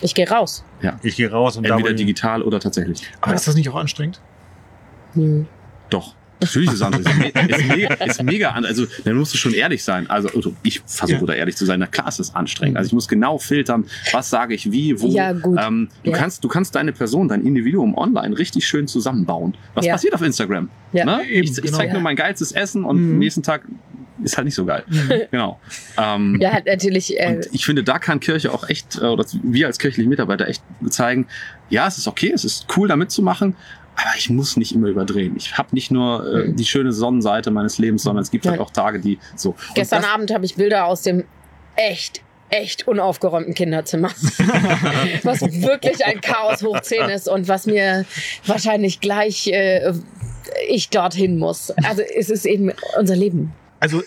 Ich 0.00 0.14
gehe 0.14 0.28
raus. 0.28 0.64
ich 1.02 1.14
gehe 1.16 1.30
raus 1.30 1.56
und 1.56 1.66
da 1.68 1.74
entweder 1.76 1.94
wo- 1.94 1.96
digital 1.98 2.42
oder 2.42 2.58
tatsächlich. 2.58 3.02
Aber 3.20 3.34
ist 3.34 3.46
das 3.46 3.54
nicht 3.54 3.68
auch 3.68 3.76
anstrengend? 3.76 4.20
Hm. 5.14 5.46
Doch. 5.88 6.14
Natürlich 6.40 6.68
ist 6.68 6.74
es 6.76 6.82
anders. 6.82 7.00
Ist, 7.02 7.18
me 7.18 7.28
ist, 7.28 7.64
mega, 7.68 7.94
ist 8.04 8.22
mega 8.22 8.50
an. 8.50 8.64
Also, 8.64 8.86
dann 9.04 9.16
musst 9.16 9.34
du 9.34 9.38
schon 9.38 9.52
ehrlich 9.54 9.84
sein. 9.84 10.08
Also, 10.08 10.28
also 10.34 10.54
ich 10.62 10.80
versuche 10.86 11.20
Ja. 11.20 11.26
da 11.26 11.32
ehrlich 11.34 11.56
zu 11.56 11.64
sein. 11.66 11.80
Na 11.80 11.86
klar, 11.86 12.08
ist 12.08 12.18
es 12.20 12.34
anstrengend. 12.34 12.76
Also, 12.76 12.88
ich 12.88 12.92
muss 12.92 13.08
genau 13.08 13.38
filtern, 13.38 13.84
was 14.12 14.30
sage 14.30 14.54
ich 14.54 14.70
wie, 14.72 15.00
wo. 15.00 15.08
Ja, 15.08 15.32
gut. 15.32 15.58
Ähm, 15.60 15.88
du, 16.04 16.10
Ja. 16.10 16.16
kannst, 16.16 16.42
du 16.44 16.48
kannst 16.48 16.74
deine 16.74 16.92
Person, 16.92 17.28
dein 17.28 17.42
Individuum 17.44 17.96
online 17.96 18.36
richtig 18.38 18.66
schön 18.66 18.86
zusammenbauen. 18.88 19.54
Was 19.74 19.84
Ja. 19.86 19.92
passiert 19.92 20.14
auf 20.14 20.22
Instagram? 20.22 20.70
Ja. 20.92 21.04
Ne? 21.04 21.24
Eben, 21.28 21.44
ich 21.44 21.50
ich 21.50 21.62
genau. 21.62 21.76
zeige 21.76 21.92
nur 21.92 22.02
mein 22.02 22.16
geilstes 22.16 22.52
Essen 22.52 22.84
und 22.84 22.96
Mhm. 23.00 23.12
am 23.12 23.18
nächsten 23.18 23.42
Tag 23.42 23.62
ist 24.22 24.36
halt 24.36 24.44
nicht 24.44 24.54
so 24.54 24.66
geil. 24.66 24.84
Genau. 25.30 25.58
Ähm, 25.96 26.36
Ja, 26.40 26.52
hat 26.52 26.66
natürlich. 26.66 27.18
Äh, 27.18 27.36
und 27.36 27.48
ich 27.52 27.64
finde, 27.64 27.82
da 27.82 27.98
kann 27.98 28.20
Kirche 28.20 28.52
auch 28.52 28.68
echt, 28.68 28.96
äh, 28.98 29.04
oder 29.06 29.24
wir 29.42 29.66
als 29.66 29.78
kirchliche 29.78 30.08
Mitarbeiter 30.08 30.46
echt 30.46 30.62
zeigen, 30.90 31.26
ja, 31.70 31.86
es 31.86 31.96
ist 31.98 32.06
okay, 32.08 32.30
es 32.34 32.44
ist 32.44 32.66
cool, 32.76 32.88
da 32.88 32.96
mitzumachen, 32.96 33.54
aber 33.96 34.10
ich 34.16 34.30
muss 34.30 34.56
nicht 34.56 34.74
immer 34.74 34.88
überdrehen. 34.88 35.34
Ich 35.36 35.56
habe 35.58 35.68
nicht 35.72 35.90
nur 35.90 36.26
äh, 36.26 36.48
Mhm. 36.48 36.56
die 36.56 36.64
schöne 36.64 36.92
Sonnenseite 36.92 37.50
meines 37.50 37.78
Lebens, 37.78 38.02
sondern 38.02 38.22
es 38.22 38.30
gibt 38.30 38.46
halt 38.46 38.60
auch 38.60 38.70
Tage, 38.70 38.98
die 39.00 39.18
so. 39.36 39.50
Und 39.50 39.74
gestern 39.74 40.02
das, 40.02 40.10
Abend 40.10 40.32
habe 40.32 40.44
ich 40.46 40.54
Bilder 40.56 40.86
aus 40.86 41.02
dem 41.02 41.24
echt, 41.76 42.22
echt 42.48 42.88
unaufgeräumten 42.88 43.54
Kinderzimmer. 43.54 44.08
was 45.22 45.40
wirklich 45.42 46.04
ein 46.04 46.20
Chaos 46.20 46.62
hoch 46.62 46.80
10 46.80 47.10
ist 47.10 47.28
und 47.28 47.48
was 47.48 47.66
mir 47.66 48.04
wahrscheinlich 48.46 49.00
gleich 49.00 49.46
äh, 49.48 49.92
ich 50.68 50.88
dorthin 50.90 51.38
muss. 51.38 51.70
Also 51.84 52.02
es 52.02 52.30
ist 52.30 52.46
eben 52.46 52.72
unser 52.98 53.16
Leben. 53.16 53.52
Also, 53.78 54.02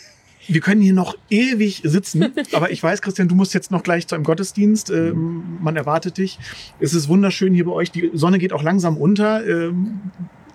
wir 0.47 0.61
können 0.61 0.81
hier 0.81 0.93
noch 0.93 1.15
ewig 1.29 1.81
sitzen, 1.83 2.33
aber 2.53 2.71
ich 2.71 2.81
weiß, 2.81 3.01
Christian, 3.01 3.27
du 3.27 3.35
musst 3.35 3.53
jetzt 3.53 3.71
noch 3.71 3.83
gleich 3.83 4.07
zu 4.07 4.15
einem 4.15 4.23
Gottesdienst. 4.23 4.89
Ähm, 4.89 5.57
man 5.61 5.75
erwartet 5.75 6.17
dich. 6.17 6.39
Es 6.79 6.93
ist 6.93 7.07
wunderschön 7.07 7.53
hier 7.53 7.65
bei 7.65 7.71
euch. 7.71 7.91
Die 7.91 8.11
Sonne 8.13 8.39
geht 8.39 8.53
auch 8.53 8.63
langsam 8.63 8.97
unter. 8.97 9.45
Ähm, 9.45 9.99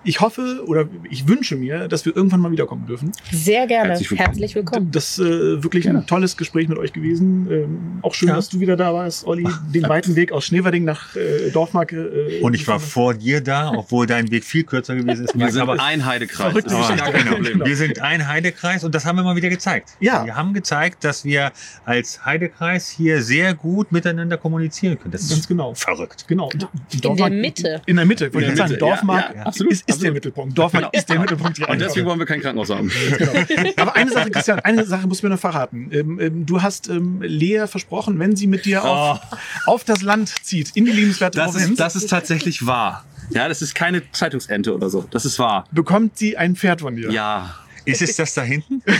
ich 0.03 0.21
hoffe 0.21 0.63
oder 0.65 0.87
ich 1.09 1.27
wünsche 1.27 1.55
mir, 1.55 1.87
dass 1.87 2.05
wir 2.05 2.15
irgendwann 2.15 2.39
mal 2.39 2.51
wiederkommen 2.51 2.85
dürfen. 2.85 3.11
Sehr 3.31 3.67
gerne. 3.67 3.89
Herzlich 3.89 4.17
Herzlich 4.19 4.55
willkommen. 4.55 4.87
willkommen. 4.87 4.91
Das 4.91 5.17
ist 5.17 5.19
äh, 5.19 5.63
wirklich 5.63 5.85
ein 5.87 5.93
Gerne. 5.93 6.05
tolles 6.05 6.37
Gespräch 6.37 6.67
mit 6.67 6.77
euch 6.77 6.93
gewesen. 6.93 7.47
Ähm, 7.51 7.99
auch 8.01 8.13
schön, 8.13 8.29
Ja. 8.29 8.35
dass 8.35 8.49
du 8.49 8.59
wieder 8.59 8.75
da 8.77 8.93
warst, 8.93 9.25
Olli. 9.27 9.47
Den 9.73 9.83
weiten 9.83 10.15
Weg 10.15 10.31
aus 10.31 10.45
Schneewerding 10.45 10.85
nach 10.85 11.15
äh, 11.15 11.49
Dorfmark. 11.51 11.91
Äh, 11.91 12.39
und 12.41 12.53
ich 12.53 12.67
war 12.67 12.79
vor 12.79 13.13
dir 13.13 13.41
da, 13.41 13.71
obwohl 13.75 14.05
dein 14.07 14.31
Weg 14.31 14.43
viel 14.45 14.63
kürzer 14.63 14.95
gewesen 14.95 15.25
ist. 15.25 15.37
wir 15.37 15.51
sind 15.51 15.61
aber 15.61 15.81
ein 15.81 16.05
Heidekreis. 16.05 16.47
Verrückte 16.47 16.69
Das 16.71 16.79
ist 16.81 16.87
Geschichte. 16.87 17.03
gar 17.03 17.11
kein 17.13 17.23
genau. 17.25 17.35
Problem. 17.49 17.65
Wir 17.67 17.75
sind 17.75 17.99
ein 18.01 18.27
Heidekreis 18.27 18.83
und 18.83 18.95
das 18.95 19.05
haben 19.05 19.17
wir 19.17 19.23
mal 19.23 19.35
wieder 19.35 19.49
gezeigt. 19.49 19.89
Ja. 19.99 20.25
Wir 20.25 20.35
haben 20.35 20.53
gezeigt, 20.53 21.03
dass 21.03 21.25
wir 21.25 21.51
als 21.85 22.25
Heidekreis 22.25 22.89
hier 22.89 23.21
sehr 23.21 23.53
gut 23.53 23.91
miteinander 23.91 24.37
kommunizieren 24.37 24.97
können. 24.97 25.11
Das 25.11 25.27
Ganz 25.27 25.41
ist 25.41 25.47
genau. 25.47 25.73
verrückt. 25.73 26.25
Genau. 26.27 26.49
In 26.51 27.15
der 27.17 27.29
Mitte. 27.29 27.81
In 27.85 27.95
der 27.97 28.05
Mitte, 28.05 28.33
wollte 28.33 28.45
In 28.47 28.53
ich 28.53 28.57
der 28.59 28.67
sagen. 28.67 28.71
Mitte, 28.71 28.85
ja, 28.85 28.89
Dorfmark 28.91 29.35
ja, 29.35 29.43
absolut, 29.43 29.73
ist, 29.73 29.88
ist 29.89 30.01
der 30.01 30.09
absolut. 30.09 30.13
Mittelpunkt. 30.13 30.57
Dorfmark 30.57 30.89
ist 30.93 31.09
der 31.09 31.19
Mittelpunkt. 31.19 31.59
Und 31.67 31.81
deswegen 31.81 32.05
wollen 32.05 32.19
wir 32.19 32.25
kein 32.25 32.41
Krankenhaus 32.41 32.69
haben. 32.69 32.91
Aber 33.77 33.95
eine 33.95 34.11
Sache, 34.11 34.31
Christian, 34.31 34.59
eine 34.59 34.85
Sache 34.85 35.07
muss 35.07 35.23
mir 35.23 35.29
noch 35.29 35.39
verraten. 35.39 35.89
Ähm, 35.91 36.19
ähm, 36.19 36.45
du 36.45 36.61
hast 36.61 36.89
ähm, 36.89 37.21
Lea 37.21 37.65
versprochen, 37.67 38.19
wenn 38.19 38.35
sie 38.35 38.47
mit 38.47 38.65
dir 38.65 38.83
auf, 38.85 39.19
auf 39.65 39.83
das 39.83 40.01
Land 40.01 40.33
zieht, 40.43 40.75
in 40.75 40.85
die 40.85 40.91
liebenswerte 40.91 41.39
Oh. 41.39 41.45
Das 41.45 41.51
Provinz, 41.51 41.71
ist, 41.71 41.79
das 41.79 41.95
ist 41.95 42.09
tatsächlich 42.09 42.65
wahr. 42.65 43.05
Ja, 43.29 43.47
das 43.47 43.61
ist 43.61 43.75
keine 43.75 44.01
Zeitungsente 44.11 44.73
oder 44.73 44.89
so. 44.89 45.05
Das 45.11 45.25
ist 45.25 45.39
wahr. 45.39 45.65
bekommt 45.71 46.17
sie 46.17 46.37
ein 46.37 46.55
Pferd 46.55 46.81
von 46.81 46.95
dir. 46.95 47.11
Ja. 47.11 47.55
Ist 47.85 48.01
es 48.01 48.15
das 48.15 48.33
da 48.33 48.43
hinten? 48.43 48.81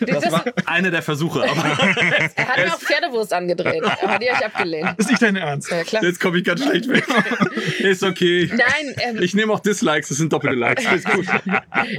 Das 0.00 0.32
war 0.32 0.44
einer 0.66 0.90
der 0.90 1.02
Versuche, 1.02 1.42
aber 1.48 1.62
Er 2.36 2.48
hat 2.48 2.56
mir 2.58 2.74
auch 2.74 2.80
Pferdewurst 2.80 3.32
angedreht, 3.32 3.82
aber 3.84 4.18
die 4.18 4.28
habe 4.30 4.38
ich 4.40 4.44
abgelehnt. 4.46 4.90
Ist 4.98 5.08
nicht 5.10 5.22
dein 5.22 5.36
Ernst. 5.36 5.70
Ja, 5.70 5.82
klar. 5.84 6.02
jetzt 6.02 6.20
komme 6.20 6.38
ich 6.38 6.44
ganz 6.44 6.62
schlecht 6.62 6.88
weg. 6.88 7.04
Ist 7.78 8.02
okay. 8.02 8.50
Nein, 8.52 8.94
ähm, 8.98 9.22
Ich 9.22 9.34
nehme 9.34 9.52
auch 9.52 9.60
Dislikes, 9.60 10.08
das 10.08 10.18
sind 10.18 10.32
doppelte 10.32 10.56
Likes. 10.56 10.84
Ist 10.92 11.08
gut. 11.10 11.26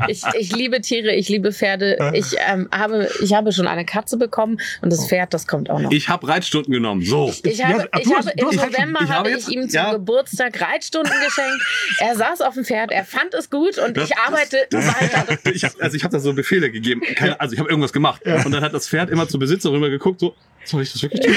ich, 0.07 0.24
ich 0.38 0.55
liebe 0.55 0.82
Tiere, 0.82 1.14
ich 1.16 1.30
liebe 1.30 1.51
Pferde. 1.53 2.12
Ich, 2.14 2.36
ähm, 2.47 2.68
habe, 2.72 3.09
ich 3.22 3.34
habe 3.34 3.51
schon 3.53 3.68
eine 3.68 3.86
Katze 3.86 4.18
bekommen 4.18 4.59
und 4.82 4.91
das 4.91 5.07
Pferd, 5.07 5.34
das 5.34 5.47
kommt 5.47 5.70
auch 5.70 5.80
noch. 5.80 5.91
Ich 5.91 6.09
habe 6.09 6.28
Reitstunden 6.28 6.74
genommen. 6.74 7.03
So. 7.03 7.34
Ich 7.43 7.57
Ja, 7.57 7.68
habe, 7.70 7.88
ach, 7.91 7.99
ich 7.99 8.14
habe 8.14 8.32
im 8.36 8.45
November 8.55 8.99
ich 9.03 9.09
habe 9.09 9.30
jetzt- 9.30 9.47
ich 9.49 9.55
ihm 9.55 9.64
zum 9.70 9.76
ja. 9.76 9.91
Geburtstag 9.93 10.59
Reitstunden 10.62 11.14
geschenkt. 11.26 11.62
Er 11.99 12.16
saß 12.16 12.41
auf 12.41 12.55
dem 12.55 12.66
Pferd, 12.66 12.91
er 12.91 13.05
fand 13.05 13.34
es 13.34 13.49
gut 13.49 13.78
und 13.78 13.95
Das- 13.97 14.09
ich 14.09 14.18
arbeite 14.18 14.57
das- 14.70 14.88
weiter. 14.88 15.38
Ich, 15.53 15.64
hab- 15.64 15.82
also 15.82 15.95
ich 15.95 16.01
habe 16.04 16.12
da 16.12 16.20
so 16.20 16.34
Befehle 16.34 16.72
gegeben. 16.72 17.02
Keine, 17.16 17.39
also 17.39 17.54
ich 17.54 17.60
habe 17.60 17.70
irgendwas 17.70 17.93
gemacht. 17.93 18.22
Und 18.45 18.52
dann 18.52 18.64
hat 18.64 18.74
das 18.74 18.88
Pferd 18.88 19.10
immer 19.10 19.28
zur 19.28 19.39
Besitzer 19.39 19.72
rüber 19.72 19.89
geguckt, 19.89 20.20
so, 20.20 20.36
soll 20.66 20.84
ich 20.84 20.91
das 20.91 21.02
wirklich 21.04 21.22
tun? 21.26 21.36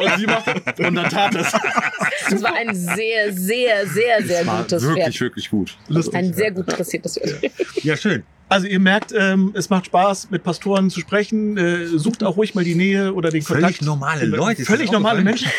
und 0.00 0.18
sie 0.18 0.26
macht 0.26 0.78
und 0.80 0.94
dann 0.94 1.08
tat 1.08 1.34
es. 1.34 1.52
Das 2.30 2.42
war 2.42 2.54
ein 2.54 2.74
sehr, 2.74 3.32
sehr, 3.32 3.86
sehr, 3.86 4.22
sehr 4.22 4.46
War 4.46 4.62
gutes 4.62 4.82
wirklich, 4.82 5.04
Pferd. 5.04 5.20
wirklich 5.20 5.50
gut. 5.50 5.76
Ein 6.12 6.32
sehr 6.32 6.50
gut 6.50 6.64
dressiertes 6.66 7.18
Pferd. 7.18 7.52
Ja, 7.84 7.96
schön. 7.96 8.24
Also 8.48 8.68
ihr 8.68 8.78
merkt, 8.78 9.12
ähm, 9.16 9.50
es 9.54 9.70
macht 9.70 9.86
Spaß, 9.86 10.30
mit 10.30 10.44
Pastoren 10.44 10.88
zu 10.88 11.00
sprechen. 11.00 11.56
Äh, 11.56 11.86
sucht 11.86 12.22
auch 12.22 12.36
ruhig 12.36 12.54
mal 12.54 12.62
die 12.62 12.76
Nähe 12.76 13.12
oder 13.12 13.30
den 13.30 13.42
Völlig 13.42 13.62
Kontakt. 13.62 13.82
normale 13.82 14.24
Leute. 14.24 14.64
Völlig 14.64 14.92
normale? 14.92 15.22
Menschen. 15.22 15.48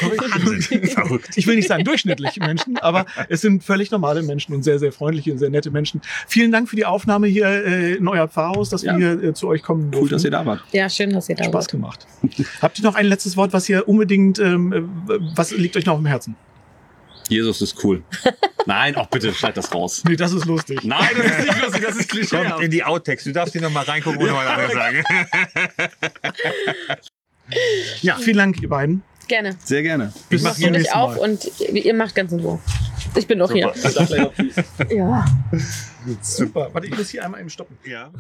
Verrückt. 0.87 1.29
Ich 1.35 1.45
will 1.47 1.57
nicht 1.57 1.67
sagen 1.67 1.83
durchschnittliche 1.83 2.39
Menschen, 2.39 2.77
aber 2.77 3.05
es 3.27 3.41
sind 3.41 3.61
völlig 3.63 3.91
normale 3.91 4.23
Menschen 4.23 4.55
und 4.55 4.63
sehr, 4.63 4.79
sehr 4.79 4.93
freundliche 4.93 5.33
und 5.33 5.37
sehr 5.37 5.49
nette 5.49 5.69
Menschen. 5.69 5.99
Vielen 6.27 6.51
Dank 6.53 6.69
für 6.69 6.77
die 6.77 6.85
Aufnahme 6.85 7.27
hier 7.27 7.47
äh, 7.47 7.95
in 7.95 8.07
euer 8.07 8.27
Pfarrhaus, 8.29 8.69
dass 8.69 8.83
Ja. 8.83 8.97
wir 8.97 9.19
hier 9.19 9.29
äh, 9.29 9.33
zu 9.33 9.47
euch 9.49 9.63
kommen 9.63 9.91
Cool, 9.93 10.07
dass 10.07 10.23
ihr 10.23 10.31
da 10.31 10.45
wart. 10.45 10.61
Ja, 10.71 10.89
schön, 10.89 11.11
dass 11.11 11.27
ihr 11.27 11.35
da 11.35 11.43
Spaß 11.43 11.53
wart. 11.53 11.71
gemacht. 11.71 12.07
Habt 12.61 12.79
ihr 12.79 12.83
noch 12.85 12.95
ein 12.95 13.05
letztes 13.07 13.35
Wort, 13.35 13.51
was 13.51 13.67
ihr 13.67 13.87
unbedingt, 13.87 14.39
ähm, 14.39 14.71
äh, 14.73 14.81
was 15.35 15.51
liegt 15.51 15.75
euch 15.75 15.85
noch 15.85 15.93
auf 15.95 15.99
dem 15.99 16.05
Herzen? 16.05 16.35
Jesus 17.29 17.61
ist 17.61 17.83
cool. 17.83 18.03
Nein, 18.65 18.95
auch 18.95 19.07
bitte, 19.07 19.33
schneid 19.33 19.55
das 19.57 19.73
raus. 19.73 20.03
Nee, 20.07 20.15
das 20.15 20.33
ist 20.33 20.45
lustig. 20.45 20.83
Nein, 20.83 21.09
das 21.15 21.25
ist 21.25 21.39
nicht 21.45 21.61
lustig, 21.61 21.83
das 21.85 21.95
ist 21.97 22.09
Klischee. 22.09 22.43
Kommt 22.43 22.61
in 22.63 22.71
die 22.71 22.83
Outtakes. 22.83 23.23
Du 23.23 23.31
darfst 23.31 23.53
hier 23.53 23.61
noch 23.61 23.71
mal 23.71 23.83
reingucken 23.83 24.19
und 24.19 24.27
noch 24.27 24.35
mal 24.35 24.47
anderes 24.47 24.73
sagen. 24.73 25.03
Ja, 28.01 28.17
vielen 28.17 28.37
Dank, 28.37 28.61
ihr 28.61 28.67
beiden. 28.67 29.03
Gerne. 29.27 29.57
Sehr 29.63 29.81
gerne. 29.81 30.13
Bis 30.29 30.43
zum 30.43 30.51
du 30.53 30.59
dich 30.59 30.71
nächsten 30.71 30.93
auf 30.97 31.15
Mal. 31.15 31.29
und 31.29 31.59
ihr 31.59 31.93
macht 31.93 32.15
ganz 32.15 32.31
in 32.31 32.39
Ruhe. 32.39 32.59
Ich 33.15 33.27
bin 33.27 33.39
doch 33.39 33.51
hier. 33.51 33.71
Super. 33.75 34.31
Ja. 34.89 35.25
Super. 36.21 36.69
Warte, 36.73 36.87
ich 36.87 36.97
muss 36.97 37.09
hier 37.09 37.23
einmal 37.23 37.39
eben 37.41 37.49
stoppen. 37.49 37.77
Ja. 37.85 38.11